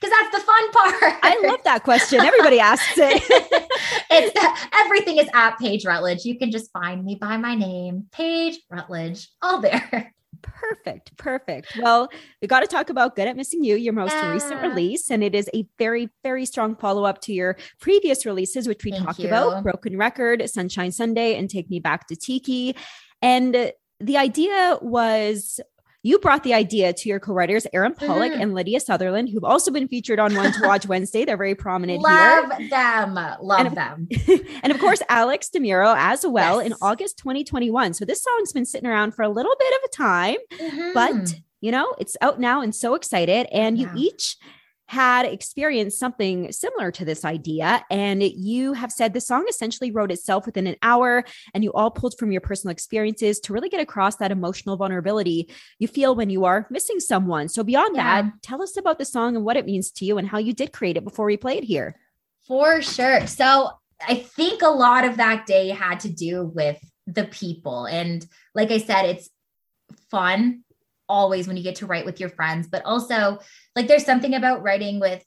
Because 0.01 0.11
that's 0.11 0.37
the 0.37 0.43
fun 0.43 0.73
part. 0.73 1.15
I 1.23 1.43
love 1.47 1.61
that 1.65 1.83
question. 1.85 2.21
Everybody 2.21 2.61
asks 2.61 2.97
it. 2.97 3.23
it's 4.11 4.57
everything 4.75 5.19
is 5.19 5.29
at 5.35 5.59
Paige 5.59 5.85
Rutledge. 5.85 6.25
You 6.25 6.39
can 6.39 6.51
just 6.51 6.71
find 6.73 7.05
me 7.05 7.17
by 7.17 7.37
my 7.37 7.55
name, 7.55 8.07
Paige 8.13 8.61
Rutledge, 8.71 9.29
all 9.43 9.61
there. 9.61 10.13
Perfect. 10.43 11.17
Perfect. 11.17 11.79
Well, 11.81 12.09
we 12.41 12.49
got 12.49 12.61
to 12.61 12.67
talk 12.67 12.91
about 12.91 13.17
Good 13.17 13.29
at 13.29 13.37
Missing 13.37 13.65
You, 13.65 13.77
your 13.77 13.93
most 13.93 14.13
yeah. 14.13 14.33
recent 14.33 14.63
release. 14.63 15.11
And 15.11 15.23
it 15.23 15.35
is 15.35 15.51
a 15.55 15.67
very, 15.79 16.09
very 16.23 16.47
strong 16.47 16.77
follow 16.77 17.05
up 17.05 17.21
to 17.23 17.33
your 17.33 17.57
previous 17.81 18.25
releases, 18.25 18.67
which 18.69 18.85
we 18.85 18.93
Thank 18.93 19.05
talked 19.05 19.19
you. 19.19 19.29
about 19.29 19.63
Broken 19.63 19.97
Record, 19.97 20.49
Sunshine 20.49 20.93
Sunday, 20.93 21.37
and 21.37 21.51
Take 21.51 21.69
Me 21.71 21.81
Back 21.81 22.07
to 22.09 22.17
Tiki. 22.17 22.75
And 23.23 23.73
the 24.01 24.17
idea 24.17 24.79
was 24.81 25.61
you 26.03 26.19
brought 26.19 26.45
the 26.45 26.55
idea 26.55 26.95
to 26.95 27.09
your 27.09 27.21
co-writers 27.21 27.67
Aaron 27.75 27.93
Pollock 27.93 28.33
mm-hmm. 28.33 28.41
and 28.41 28.55
Lydia 28.55 28.81
Sutherland, 28.81 29.29
who've 29.29 29.45
also 29.45 29.71
been 29.71 29.87
featured 29.87 30.19
on 30.19 30.35
One 30.35 30.51
to 30.53 30.63
Watch 30.63 30.87
Wednesday. 30.87 31.27
They're 31.27 31.37
very 31.37 31.55
prominent 31.55 32.01
Love 32.01 32.57
here. 32.57 32.71
them. 32.71 33.15
Love 33.15 33.67
and, 33.67 33.77
them. 33.77 34.09
and 34.63 34.73
of 34.73 34.81
course, 34.81 35.03
Alex 35.11 35.51
Dimauro 35.55 35.95
as 35.97 36.25
well 36.27 36.63
yes. 36.63 36.71
in 36.71 36.77
August 36.81 37.19
2021. 37.19 37.93
So 37.95 38.07
this 38.07 38.23
song's 38.23 38.53
been 38.53 38.65
sitting 38.65 38.89
around 38.89 39.15
for 39.15 39.23
a 39.23 39.29
little 39.29 39.55
bit 39.59 39.75
of 39.75 39.81
a 39.85 39.89
time, 39.95 40.37
mm-hmm. 40.53 40.93
but 40.95 41.35
you 41.61 41.71
know, 41.71 41.95
it's 41.99 42.17
out 42.23 42.41
now 42.41 42.63
and 42.63 42.75
so 42.75 42.95
excited. 42.95 43.47
And 43.53 43.77
yeah. 43.77 43.93
you 43.95 44.09
each 44.09 44.37
had 44.91 45.25
experienced 45.25 46.01
something 46.01 46.51
similar 46.51 46.91
to 46.91 47.05
this 47.05 47.25
idea. 47.25 47.81
And 47.93 48.25
you 48.25 48.73
have 48.73 48.91
said 48.91 49.15
the 49.15 49.21
song 49.21 49.47
essentially 49.49 49.93
wrote 49.93 50.11
itself 50.11 50.47
within 50.47 50.67
an 50.67 50.75
hour, 50.83 51.23
and 51.55 51.63
you 51.63 51.73
all 51.73 51.93
pulled 51.93 52.19
from 52.19 52.33
your 52.33 52.41
personal 52.41 52.73
experiences 52.73 53.39
to 53.41 53.53
really 53.53 53.69
get 53.69 53.81
across 53.81 54.17
that 54.17 54.33
emotional 54.33 54.77
vulnerability 54.77 55.49
you 55.79 55.87
feel 55.87 56.17
when 56.17 56.29
you 56.29 56.45
are 56.45 56.67
missing 56.71 56.99
someone. 56.99 57.49
So, 57.49 57.63
beyond 57.63 57.95
yeah. 57.95 58.23
that, 58.23 58.33
tell 58.43 58.61
us 58.63 58.77
about 58.77 58.99
the 58.99 59.05
song 59.05 59.37
and 59.37 59.45
what 59.45 59.57
it 59.57 59.65
means 59.65 59.93
to 59.93 60.05
you 60.05 60.19
and 60.19 60.27
how 60.27 60.39
you 60.39 60.53
did 60.53 60.73
create 60.73 60.97
it 60.97 61.05
before 61.05 61.27
we 61.27 61.37
play 61.37 61.57
it 61.57 61.63
here. 61.63 61.95
For 62.49 62.83
sure. 62.83 63.29
So, 63.29 63.71
I 64.09 64.17
think 64.17 64.63
a 64.63 64.71
lot 64.71 65.05
of 65.05 65.19
that 65.19 65.47
day 65.47 65.69
had 65.69 66.01
to 66.01 66.09
do 66.09 66.43
with 66.43 66.79
the 67.07 67.27
people. 67.27 67.85
And 67.85 68.27
like 68.57 68.73
I 68.73 68.79
said, 68.79 69.05
it's 69.05 69.31
fun 70.11 70.65
always 71.11 71.47
when 71.47 71.57
you 71.57 71.63
get 71.63 71.77
to 71.77 71.87
write 71.87 72.07
with 72.07 72.21
your 72.21 72.31
friends, 72.31 72.69
but 72.69 72.85
also 72.85 73.39
like 73.77 73.89
there's 73.89 74.07
something 74.07 74.35
about 74.35 74.63
writing 74.63 75.01
with 75.01 75.23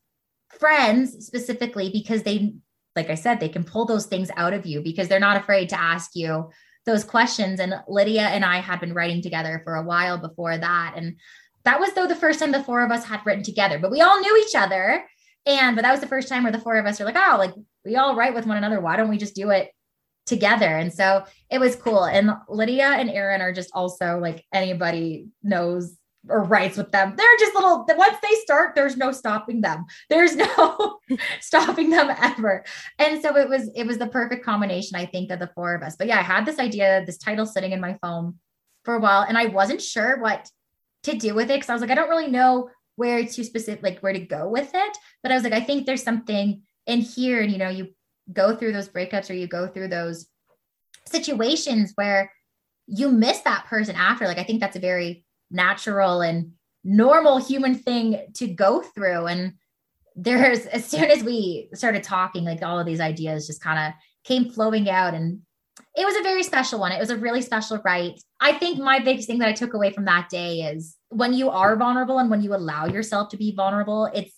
friends 0.59 1.25
specifically 1.25 1.89
because 1.91 2.23
they, 2.23 2.55
like 2.95 3.09
I 3.09 3.15
said, 3.15 3.39
they 3.39 3.49
can 3.49 3.63
pull 3.63 3.86
those 3.86 4.05
things 4.05 4.31
out 4.36 4.53
of 4.53 4.65
you 4.65 4.81
because 4.81 5.07
they're 5.07 5.19
not 5.19 5.38
afraid 5.38 5.69
to 5.69 5.79
ask 5.79 6.11
you 6.15 6.49
those 6.86 7.03
questions. 7.03 7.59
And 7.59 7.75
Lydia 7.88 8.23
and 8.23 8.43
I 8.45 8.57
had 8.57 8.79
been 8.79 8.93
writing 8.93 9.21
together 9.21 9.61
for 9.63 9.75
a 9.75 9.84
while 9.84 10.17
before 10.17 10.57
that. 10.57 10.93
And 10.95 11.17
that 11.65 11.79
was 11.79 11.93
though 11.93 12.07
the 12.07 12.15
first 12.15 12.39
time 12.39 12.51
the 12.51 12.63
four 12.63 12.84
of 12.84 12.91
us 12.91 13.05
had 13.05 13.25
written 13.25 13.43
together, 13.43 13.79
but 13.79 13.91
we 13.91 14.01
all 14.01 14.19
knew 14.19 14.38
each 14.38 14.55
other. 14.55 15.05
And 15.45 15.75
but 15.75 15.81
that 15.81 15.91
was 15.91 16.01
the 16.01 16.07
first 16.07 16.29
time 16.29 16.43
where 16.43 16.51
the 16.51 16.59
four 16.59 16.77
of 16.77 16.86
us 16.86 17.01
are 17.01 17.05
like, 17.05 17.17
oh, 17.17 17.36
like 17.38 17.53
we 17.86 17.95
all 17.97 18.15
write 18.15 18.34
with 18.34 18.45
one 18.45 18.57
another. 18.57 18.79
Why 18.79 18.95
don't 18.95 19.09
we 19.09 19.17
just 19.17 19.36
do 19.36 19.49
it 19.49 19.69
together. 20.26 20.78
And 20.78 20.93
so 20.93 21.26
it 21.49 21.59
was 21.59 21.76
cool. 21.76 22.05
And 22.05 22.32
Lydia 22.47 22.88
and 22.88 23.09
Aaron 23.09 23.41
are 23.41 23.53
just 23.53 23.71
also 23.74 24.19
like 24.19 24.45
anybody 24.53 25.28
knows 25.41 25.97
or 26.30 26.43
writes 26.43 26.78
with 26.78 26.91
them. 26.91 27.13
They're 27.17 27.38
just 27.39 27.53
little, 27.53 27.86
once 27.97 28.17
they 28.21 28.36
start, 28.43 28.76
there's 28.76 28.95
no 28.95 29.11
stopping 29.11 29.61
them. 29.61 29.86
There's 30.09 30.36
no 30.36 30.99
stopping 31.41 31.89
them 31.89 32.09
ever. 32.21 32.63
And 32.97 33.21
so 33.21 33.36
it 33.36 33.49
was, 33.49 33.69
it 33.76 33.86
was 33.86 33.97
the 33.97 34.07
perfect 34.07 34.45
combination, 34.45 34.95
I 34.95 35.05
think, 35.05 35.32
of 35.32 35.39
the 35.39 35.51
four 35.53 35.76
of 35.76 35.82
us. 35.82 35.95
But 35.97 36.07
yeah, 36.07 36.19
I 36.19 36.24
had 36.24 36.45
this 36.45 36.59
idea, 36.59 37.03
this 37.05 37.17
title 37.17 37.45
sitting 37.45 37.74
in 37.74 37.82
my 37.82 37.97
phone 38.01 38.36
for 38.86 38.95
a 38.95 38.99
while, 38.99 39.24
and 39.24 39.38
I 39.38 39.47
wasn't 39.47 39.82
sure 39.82 40.19
what 40.21 40.49
to 41.03 41.17
do 41.17 41.34
with 41.36 41.51
it. 41.51 41.59
Cause 41.59 41.69
I 41.69 41.74
was 41.74 41.82
like, 41.82 41.91
I 41.91 41.95
don't 41.95 42.09
really 42.09 42.32
know 42.32 42.69
where 42.95 43.26
to 43.26 43.43
specific, 43.43 43.84
like 43.84 43.99
where 43.99 44.13
to 44.13 44.19
go 44.19 44.47
with 44.47 44.71
it. 44.74 44.97
But 45.21 45.32
I 45.32 45.36
was 45.36 45.43
like, 45.43 45.53
I 45.53 45.61
think 45.61 45.86
there's 45.86 46.03
something 46.03 46.61
in 46.86 47.01
here. 47.01 47.41
And, 47.41 47.51
you 47.51 47.57
know, 47.57 47.69
you 47.69 47.89
go 48.32 48.55
through 48.55 48.71
those 48.71 48.89
breakups 48.89 49.30
or 49.30 49.34
you 49.34 49.47
go 49.47 49.67
through 49.67 49.89
those 49.89 50.28
situations 51.05 51.91
where 51.95 52.32
you 52.88 53.09
miss 53.09 53.39
that 53.41 53.65
person 53.65 53.95
after 53.95 54.26
like 54.26 54.38
i 54.38 54.43
think 54.43 54.59
that's 54.59 54.76
a 54.76 54.80
very 54.80 55.26
natural 55.51 56.21
and 56.21 56.51
normal 56.84 57.38
human 57.38 57.76
thing 57.76 58.26
to 58.34 58.47
go 58.47 58.82
through. 58.82 59.28
And 59.28 59.53
there's 60.15 60.65
as 60.65 60.86
soon 60.86 61.05
as 61.05 61.24
we 61.24 61.69
started 61.74 62.03
talking 62.03 62.43
like 62.43 62.61
all 62.61 62.80
of 62.80 62.86
these 62.86 62.99
ideas 62.99 63.47
just 63.47 63.63
kind 63.63 63.88
of 63.88 63.93
came 64.24 64.49
flowing 64.49 64.89
out. 64.89 65.13
And 65.13 65.41
it 65.95 66.05
was 66.05 66.15
a 66.15 66.24
very 66.24 66.43
special 66.43 66.80
one. 66.80 66.91
It 66.91 66.99
was 66.99 67.09
a 67.09 67.17
really 67.17 67.41
special 67.41 67.80
write 67.84 68.19
i 68.39 68.53
think 68.53 68.78
my 68.78 68.99
biggest 68.99 69.28
thing 69.28 69.39
that 69.39 69.49
i 69.49 69.53
took 69.53 69.74
away 69.74 69.91
from 69.91 70.05
that 70.05 70.30
day 70.30 70.61
is 70.61 70.95
when 71.09 71.34
you 71.34 71.49
are 71.49 71.76
vulnerable 71.76 72.19
and 72.19 72.30
when 72.30 72.41
you 72.41 72.53
allow 72.53 72.86
yourself 72.86 73.30
to 73.30 73.38
be 73.38 73.55
vulnerable 73.55 74.05
it's 74.13 74.36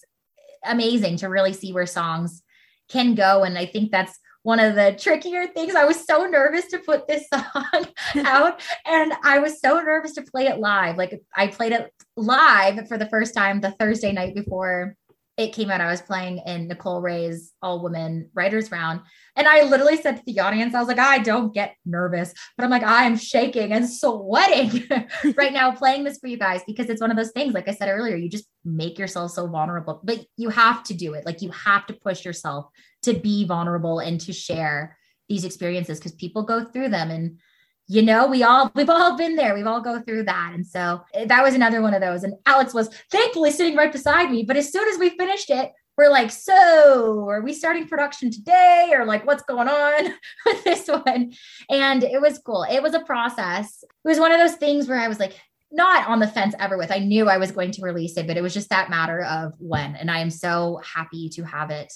amazing 0.66 1.18
to 1.18 1.28
really 1.28 1.54
see 1.54 1.74
where 1.74 1.86
songs 1.86 2.42
can 2.90 3.16
go. 3.16 3.44
And 3.44 3.58
I 3.58 3.66
think 3.66 3.92
that's 3.92 4.18
one 4.44 4.60
of 4.60 4.76
the 4.76 4.96
trickier 5.00 5.48
things. 5.48 5.74
I 5.74 5.86
was 5.86 6.06
so 6.06 6.26
nervous 6.26 6.68
to 6.68 6.78
put 6.80 7.08
this 7.08 7.28
song 7.34 7.88
out 8.18 8.62
and 8.86 9.14
I 9.24 9.40
was 9.40 9.60
so 9.60 9.80
nervous 9.80 10.14
to 10.14 10.22
play 10.22 10.46
it 10.46 10.60
live. 10.60 10.98
Like 10.98 11.20
I 11.36 11.48
played 11.48 11.72
it 11.72 11.92
live 12.16 12.88
for 12.88 12.98
the 12.98 13.10
first 13.10 13.34
time 13.34 13.60
the 13.60 13.72
Thursday 13.72 14.12
night 14.12 14.36
before 14.36 14.96
it 15.38 15.54
came 15.54 15.70
out, 15.70 15.82
I 15.82 15.92
was 15.92 16.02
playing 16.02 16.42
in 16.46 16.68
Nicole 16.68 17.02
Ray's 17.02 17.52
all 17.62 17.84
women 17.84 18.30
writers 18.34 18.72
round. 18.72 19.02
And 19.36 19.48
I 19.48 19.64
literally 19.64 19.98
said 19.98 20.18
to 20.18 20.24
the 20.26 20.40
audience, 20.40 20.74
I 20.74 20.80
was 20.80 20.88
like, 20.88 21.00
I 21.00 21.20
don't 21.20 21.54
get 21.54 21.76
nervous, 21.86 22.34
but 22.58 22.64
I'm 22.64 22.70
like, 22.70 22.84
I 22.84 23.04
am 23.04 23.18
shaking 23.18 23.74
and 23.74 23.90
sweating 23.90 24.88
right 25.36 25.52
now 25.52 25.72
playing 25.72 26.04
this 26.04 26.20
for 26.20 26.28
you 26.28 26.38
guys 26.38 26.62
because 26.66 26.90
it's 26.90 27.02
one 27.02 27.12
of 27.12 27.18
those 27.18 27.32
things, 27.32 27.54
like 27.54 27.68
I 27.68 27.74
said 27.74 27.90
earlier, 27.90 28.16
you 28.16 28.30
just 28.30 28.48
make 28.64 28.98
yourself 28.98 29.32
so 29.32 29.48
vulnerable, 29.48 30.00
but 30.04 30.26
you 30.38 30.50
have 30.50 30.84
to 30.86 30.94
do 30.94 31.14
it. 31.14 31.26
Like 31.26 31.42
you 31.42 31.52
have 31.52 31.86
to 31.88 31.94
push 31.94 32.24
yourself 32.24 32.68
to 33.04 33.14
be 33.14 33.46
vulnerable 33.46 34.00
and 34.00 34.22
to 34.22 34.34
share 34.34 34.98
these 35.28 35.44
experiences 35.44 36.00
because 36.00 36.14
people 36.14 36.44
go 36.44 36.64
through 36.64 36.90
them. 36.90 37.12
And 37.12 37.40
you 37.88 38.02
know 38.02 38.28
we 38.28 38.42
all 38.42 38.72
we've 38.74 38.90
all 38.90 39.18
been 39.18 39.36
there. 39.36 39.54
We've 39.54 39.68
all 39.68 39.82
go 39.82 40.02
through 40.02 40.24
that. 40.24 40.52
And 40.54 40.66
so 40.66 41.02
eh, 41.14 41.26
that 41.26 41.44
was 41.44 41.56
another 41.56 41.82
one 41.82 41.94
of 41.94 42.02
those. 42.02 42.24
And 42.24 42.34
alex 42.46 42.74
was 42.74 42.90
thankfully 43.12 43.52
sitting 43.52 43.76
right 43.76 43.92
beside 43.92 44.32
me 44.32 44.44
but 44.44 44.58
as 44.58 44.72
soon 44.72 44.88
as 44.88 44.98
we 44.98 45.10
finished 45.10 45.50
it 45.50 45.72
we're 45.98 46.10
like 46.10 46.32
so 46.32 47.28
are 47.30 47.42
we 47.42 47.54
starting 47.54 47.88
production 47.88 48.32
today 48.32 48.92
or 48.94 49.06
like 49.06 49.26
what's 49.26 49.44
going 49.44 49.68
on 49.68 50.14
with 50.46 50.64
this 50.64 50.88
one 50.88 51.34
and 51.70 52.04
it 52.04 52.22
was 52.22 52.40
cool 52.40 52.66
it 52.70 52.82
was 52.82 52.94
a 52.94 53.00
process 53.02 53.84
it 53.84 54.08
was 54.08 54.20
one 54.20 54.32
of 54.32 54.40
those 54.40 54.56
things 54.56 54.88
where 54.88 55.00
i 55.00 55.08
was 55.08 55.20
like 55.20 55.34
not 55.72 56.08
on 56.08 56.20
the 56.20 56.28
fence 56.28 56.56
ever 56.60 56.78
with 56.78 56.92
i 56.92 57.00
knew 57.00 57.28
i 57.28 57.38
was 57.38 57.52
going 57.52 57.72
to 57.72 57.82
release 57.82 58.18
it 58.18 58.28
but 58.28 58.38
it 58.38 58.42
was 58.42 58.54
just 58.54 58.70
that 58.70 58.90
matter 58.90 59.24
of 59.24 59.54
when 59.60 59.96
and 59.96 60.10
i 60.12 60.20
am 60.20 60.30
so 60.30 60.80
happy 60.84 61.30
to 61.30 61.44
have 61.44 61.70
it 61.70 61.92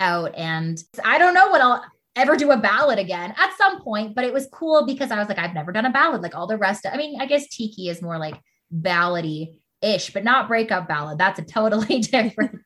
out 0.00 0.34
and 0.36 0.82
i 1.04 1.18
don't 1.18 1.34
know 1.34 1.48
what 1.48 1.60
i'll 1.60 1.82
ever 2.16 2.36
do 2.36 2.50
a 2.50 2.56
ballad 2.56 2.98
again 2.98 3.34
at 3.36 3.56
some 3.56 3.82
point, 3.82 4.14
but 4.14 4.24
it 4.24 4.32
was 4.32 4.48
cool 4.52 4.84
because 4.86 5.10
I 5.10 5.18
was 5.18 5.28
like, 5.28 5.38
I've 5.38 5.54
never 5.54 5.72
done 5.72 5.86
a 5.86 5.90
ballad 5.90 6.22
like 6.22 6.34
all 6.34 6.46
the 6.46 6.58
rest. 6.58 6.84
Of, 6.84 6.92
I 6.92 6.96
mean, 6.96 7.20
I 7.20 7.26
guess 7.26 7.48
Tiki 7.48 7.88
is 7.88 8.02
more 8.02 8.18
like 8.18 8.38
ballady 8.74 9.60
ish, 9.82 10.12
but 10.12 10.24
not 10.24 10.48
breakup 10.48 10.88
ballad. 10.88 11.18
That's 11.18 11.38
a 11.38 11.44
totally 11.44 11.98
different 12.00 12.60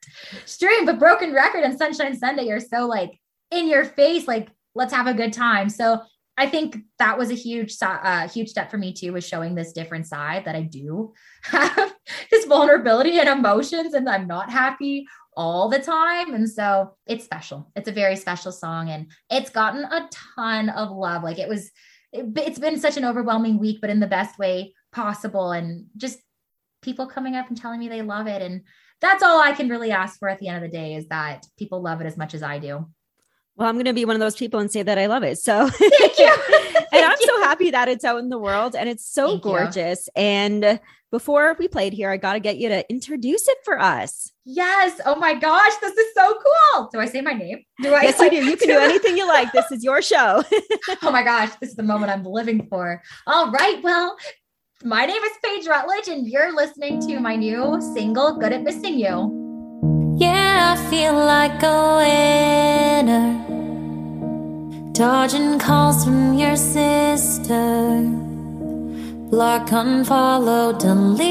stream. 0.45 0.87
But 0.87 0.99
Broken 0.99 1.33
Record 1.33 1.64
and 1.64 1.77
Sunshine 1.77 2.17
Sunday 2.17 2.51
are 2.51 2.61
so 2.61 2.87
like 2.87 3.19
in 3.51 3.69
your 3.69 3.85
face, 3.85 4.29
like 4.29 4.49
let's 4.75 4.93
have 4.93 5.07
a 5.07 5.14
good 5.14 5.33
time. 5.33 5.69
So 5.69 6.03
I 6.39 6.47
think 6.47 6.79
that 6.99 7.17
was 7.17 7.31
a 7.31 7.35
huge, 7.35 7.75
uh, 7.81 8.29
huge 8.29 8.51
step 8.51 8.71
for 8.71 8.77
me 8.77 8.93
too, 8.93 9.12
was 9.14 9.27
showing 9.27 9.55
this 9.55 9.73
different 9.73 10.07
side 10.07 10.45
that 10.45 10.55
I 10.55 10.62
do 10.62 11.14
have 11.45 11.95
this 12.31 12.45
vulnerability 12.45 13.19
and 13.19 13.29
emotions, 13.29 13.95
and 13.95 14.09
I'm 14.09 14.27
not 14.27 14.51
happy 14.51 15.07
all 15.37 15.69
the 15.69 15.79
time. 15.79 16.35
And 16.35 16.49
so 16.49 16.95
it's 17.07 17.25
special. 17.25 17.71
It's 17.77 17.89
a 17.89 17.93
very 17.93 18.17
special 18.17 18.53
song 18.53 18.89
and 18.89 19.11
it's 19.31 19.51
gotten 19.51 19.85
a 19.85 20.09
ton 20.11 20.71
of 20.71 20.91
love. 20.91 21.23
Like 21.23 21.39
it 21.39 21.49
was, 21.49 21.71
it, 22.12 22.37
has 22.39 22.59
been 22.59 22.81
such 22.81 22.97
an 22.97 23.05
overwhelming 23.05 23.59
week, 23.59 23.79
but 23.81 23.91
in 23.91 24.01
the 24.01 24.07
best 24.07 24.39
way 24.39 24.75
possible. 24.93 25.53
And 25.53 25.87
just 25.97 26.19
people 26.87 27.07
coming 27.07 27.37
up 27.37 27.49
and 27.49 27.61
telling 27.61 27.80
me 27.80 27.89
they 27.89 28.01
love 28.01 28.26
it. 28.26 28.41
And 28.41 28.62
that's 29.03 29.22
all 29.22 29.43
I 29.43 29.53
can 29.53 29.68
really 29.68 29.91
ask 29.91 30.18
for 30.18 30.30
at 30.30 30.39
the 30.39 30.49
end 30.49 30.64
of 30.64 30.70
the 30.70 30.74
day 30.74 30.95
is 30.95 31.09
that 31.09 31.45
people 31.59 31.82
love 31.82 32.01
it 32.01 32.07
as 32.07 32.16
much 32.16 32.32
as 32.32 32.43
I 32.43 32.59
do. 32.59 32.87
Well, 33.57 33.68
I'm 33.68 33.74
going 33.74 33.87
to 33.87 33.93
be 33.93 34.05
one 34.05 34.16
of 34.16 34.20
those 34.20 34.37
people 34.37 34.61
and 34.61 34.70
say 34.70 34.82
that 34.82 34.99
I 34.99 35.07
love 35.07 35.22
it. 35.22 35.39
So, 35.39 35.61
and 35.62 37.05
I'm 37.05 37.18
so 37.18 37.43
happy 37.43 37.70
that 37.70 37.89
it's 37.89 38.05
out 38.05 38.18
in 38.18 38.28
the 38.28 38.39
world 38.39 38.76
and 38.76 38.89
it's 38.89 39.07
so 39.07 39.30
Thank 39.30 39.43
gorgeous. 39.43 40.09
You. 40.14 40.22
And 40.22 40.80
before 41.11 41.57
we 41.59 41.66
played 41.66 41.93
here, 41.93 42.11
I 42.11 42.18
got 42.18 42.34
to 42.34 42.41
get 42.41 42.59
you 42.59 42.68
to 42.68 42.89
introduce 42.91 43.49
it 43.49 43.59
for 43.64 43.80
us. 43.80 44.30
Yes. 44.45 45.01
Oh 45.07 45.14
my 45.16 45.34
gosh, 45.34 45.72
this 45.80 45.97
is 45.97 46.14
so 46.14 46.34
cool. 46.34 46.91
Do 46.93 47.01
I 47.01 47.07
say 47.07 47.20
my 47.22 47.32
name? 47.32 47.64
Do 47.82 47.95
I? 47.95 48.03
Yes, 48.03 48.20
you 48.20 48.30
do. 48.30 48.45
You 48.45 48.57
can 48.57 48.68
do 48.68 48.78
anything 48.78 49.16
you 49.16 49.26
like. 49.26 49.51
This 49.53 49.70
is 49.72 49.82
your 49.82 50.03
show. 50.03 50.45
oh 51.03 51.11
my 51.11 51.22
gosh, 51.22 51.51
this 51.61 51.70
is 51.70 51.76
the 51.76 51.82
moment 51.82 52.12
I'm 52.12 52.24
living 52.24 52.66
for. 52.68 53.03
All 53.26 53.51
right. 53.51 53.82
Well, 53.82 54.16
my 54.85 55.07
name 55.07 55.22
is 55.22 55.33
Paige 55.43 55.66
Rutledge, 55.66 56.09
and 56.09 56.27
you're 56.27 56.55
listening 56.55 57.01
to 57.09 57.18
my 57.18 57.35
new 57.35 57.81
single, 57.95 58.37
Good 58.37 58.53
at 58.53 58.62
Missing 58.62 58.99
You. 58.99 59.33
Yeah, 60.18 60.77
I 60.77 60.91
feel 60.91 61.14
like 61.14 61.62
a 61.62 61.97
winner. 63.03 63.43
Dodging 64.93 65.59
calls 65.59 66.05
from 66.05 66.35
your 66.35 66.57
sister. 66.57 68.03
Block, 69.31 69.68
unfollow, 69.70 70.79
delete. 70.79 71.27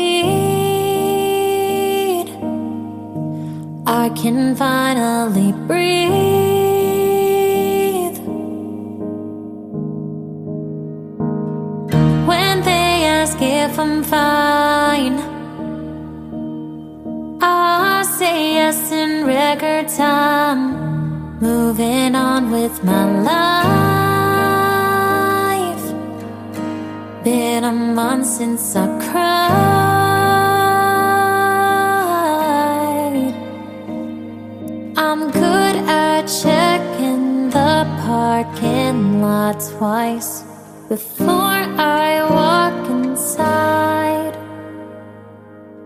I 3.88 4.10
can 4.16 4.56
finally 4.56 5.52
breathe. 5.68 6.16
When 12.28 12.62
they 12.64 12.85
if 13.46 13.80
I'm 13.80 14.04
fine. 14.04 15.18
I 17.42 18.04
say 18.18 18.56
yes 18.56 18.92
in 18.92 19.26
record 19.26 19.88
time, 19.88 21.40
moving 21.40 22.16
on 22.16 22.52
with 22.52 22.84
my 22.84 23.06
life. 23.32 23.86
Been 27.24 27.64
a 27.64 27.72
month 27.72 28.26
since 28.26 28.76
I 28.76 28.86
cried. 29.10 29.86
I'm 34.98 35.32
good 35.32 35.76
at 35.88 36.24
checking 36.44 37.50
the 37.50 37.86
parking 38.06 39.22
lot 39.22 39.60
twice 39.78 40.44
before 40.90 41.62
I 42.08 42.22
walk 42.30 43.05
inside. 43.36 44.38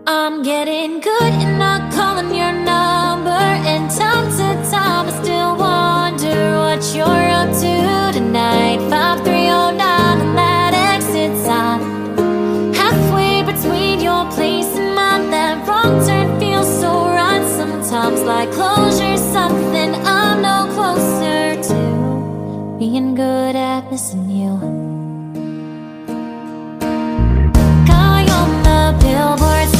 I'm 0.06 0.42
getting 0.42 1.00
good 1.00 1.32
and 1.42 1.58
not 1.58 1.92
calling 1.92 2.34
your 2.34 2.52
number. 2.52 3.30
And 3.30 3.90
time 3.90 4.30
to 4.30 4.70
time, 4.70 5.08
I 5.08 5.22
still 5.22 5.56
wonder 5.56 6.58
what 6.58 6.80
you're 6.94 7.28
up 7.40 7.50
to 7.62 8.18
tonight. 8.18 8.78
5309 8.88 9.80
on 9.80 10.34
that 10.36 10.72
exit 10.94 11.36
sign. 11.44 12.74
Halfway 12.74 13.42
between 13.42 14.00
your 14.00 14.24
place 14.30 14.70
and 14.76 14.94
mine, 14.94 15.30
that 15.30 15.66
wrong 15.66 16.04
turn 16.06 16.38
feels 16.38 16.68
so 16.80 17.06
right. 17.06 17.44
Sometimes, 17.56 18.22
like 18.22 18.50
closure, 18.52 19.16
something 19.16 19.94
I'm 20.06 20.42
no 20.42 20.72
closer 20.74 21.60
to 21.68 22.76
being 22.78 23.14
good 23.14 23.56
at 23.56 23.90
missing 23.90 24.30
you. 24.30 24.99
The 28.92 28.98
billboard 28.98 29.79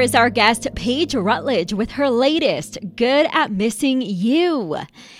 is 0.00 0.14
our 0.14 0.30
guest, 0.30 0.66
Paige 0.74 1.14
Rutledge, 1.14 1.72
with 1.74 1.92
her 1.92 2.08
latest, 2.08 2.78
Good 2.96 3.28
at 3.32 3.52
Missing 3.52 4.00
You. 4.02 4.76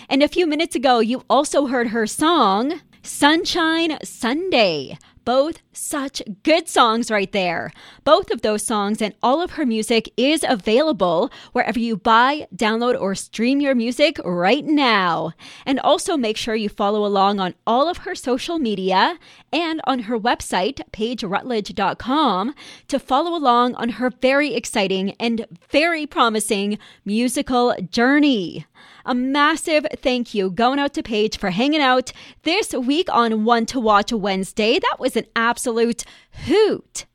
And 0.09 0.23
a 0.23 0.29
few 0.29 0.47
minutes 0.47 0.75
ago, 0.75 1.01
you 1.01 1.23
also 1.29 1.67
heard 1.67 1.89
her 1.89 2.07
song, 2.07 2.81
Sunshine 3.03 3.99
Sunday. 4.03 4.97
Both 5.25 5.61
such 5.73 6.23
good 6.43 6.69
songs 6.69 7.11
right 7.11 7.31
there. 7.31 7.73
Both 8.05 8.31
of 8.31 8.43
those 8.43 8.65
songs 8.65 9.03
and 9.03 9.15
all 9.23 9.43
of 9.43 9.53
her 9.53 9.67
music 9.67 10.13
is 10.17 10.45
available 10.49 11.31
wherever 11.53 11.79
you 11.79 11.97
buy, 11.97 12.47
download, 12.55 13.01
or 13.01 13.15
stream 13.15 13.61
your 13.61 13.75
music 13.75 14.19
right 14.25 14.65
now. 14.65 15.33
And 15.67 15.79
also 15.81 16.17
make 16.17 16.37
sure 16.37 16.55
you 16.55 16.69
follow 16.69 17.05
along 17.05 17.41
on 17.41 17.55
all 17.67 17.89
of 17.89 17.99
her 17.99 18.15
social 18.15 18.59
media 18.59 19.19
and 19.53 19.81
on 19.85 20.01
her 20.01 20.19
website, 20.19 20.81
paigerutledge.com, 20.93 22.55
to 22.89 22.99
follow 22.99 23.37
along 23.37 23.75
on 23.75 23.91
her 23.91 24.11
very 24.11 24.55
exciting 24.55 25.13
and 25.21 25.47
very 25.71 26.07
promising 26.07 26.79
musical 27.05 27.75
journey. 27.91 28.67
A 29.11 29.15
massive 29.15 29.85
thank 29.97 30.35
you 30.35 30.51
going 30.51 30.79
out 30.79 30.95
to 30.95 31.03
Paige 31.03 31.37
for 31.37 31.51
hanging 31.51 31.81
out 31.81 32.13
this 32.45 32.73
week 32.73 33.09
on 33.13 33.45
One 33.45 33.67
to 33.67 33.81
Watch 33.81 34.13
Wednesday. 34.13 34.79
That 34.79 34.99
was 35.01 35.17
an 35.17 35.27
absolute 35.35 36.05
hoot. 36.47 37.07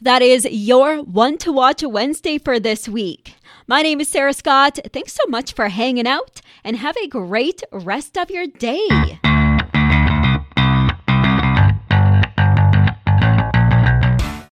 That 0.00 0.22
is 0.22 0.46
your 0.50 1.02
One 1.02 1.36
to 1.36 1.52
Watch 1.52 1.82
Wednesday 1.82 2.38
for 2.38 2.58
this 2.58 2.88
week. 2.88 3.34
My 3.66 3.82
name 3.82 4.00
is 4.00 4.08
Sarah 4.08 4.32
Scott. 4.32 4.78
Thanks 4.90 5.12
so 5.12 5.24
much 5.28 5.52
for 5.52 5.68
hanging 5.68 6.06
out 6.06 6.40
and 6.64 6.78
have 6.78 6.96
a 6.96 7.08
great 7.08 7.62
rest 7.70 8.16
of 8.16 8.30
your 8.30 8.46
day. 8.46 9.20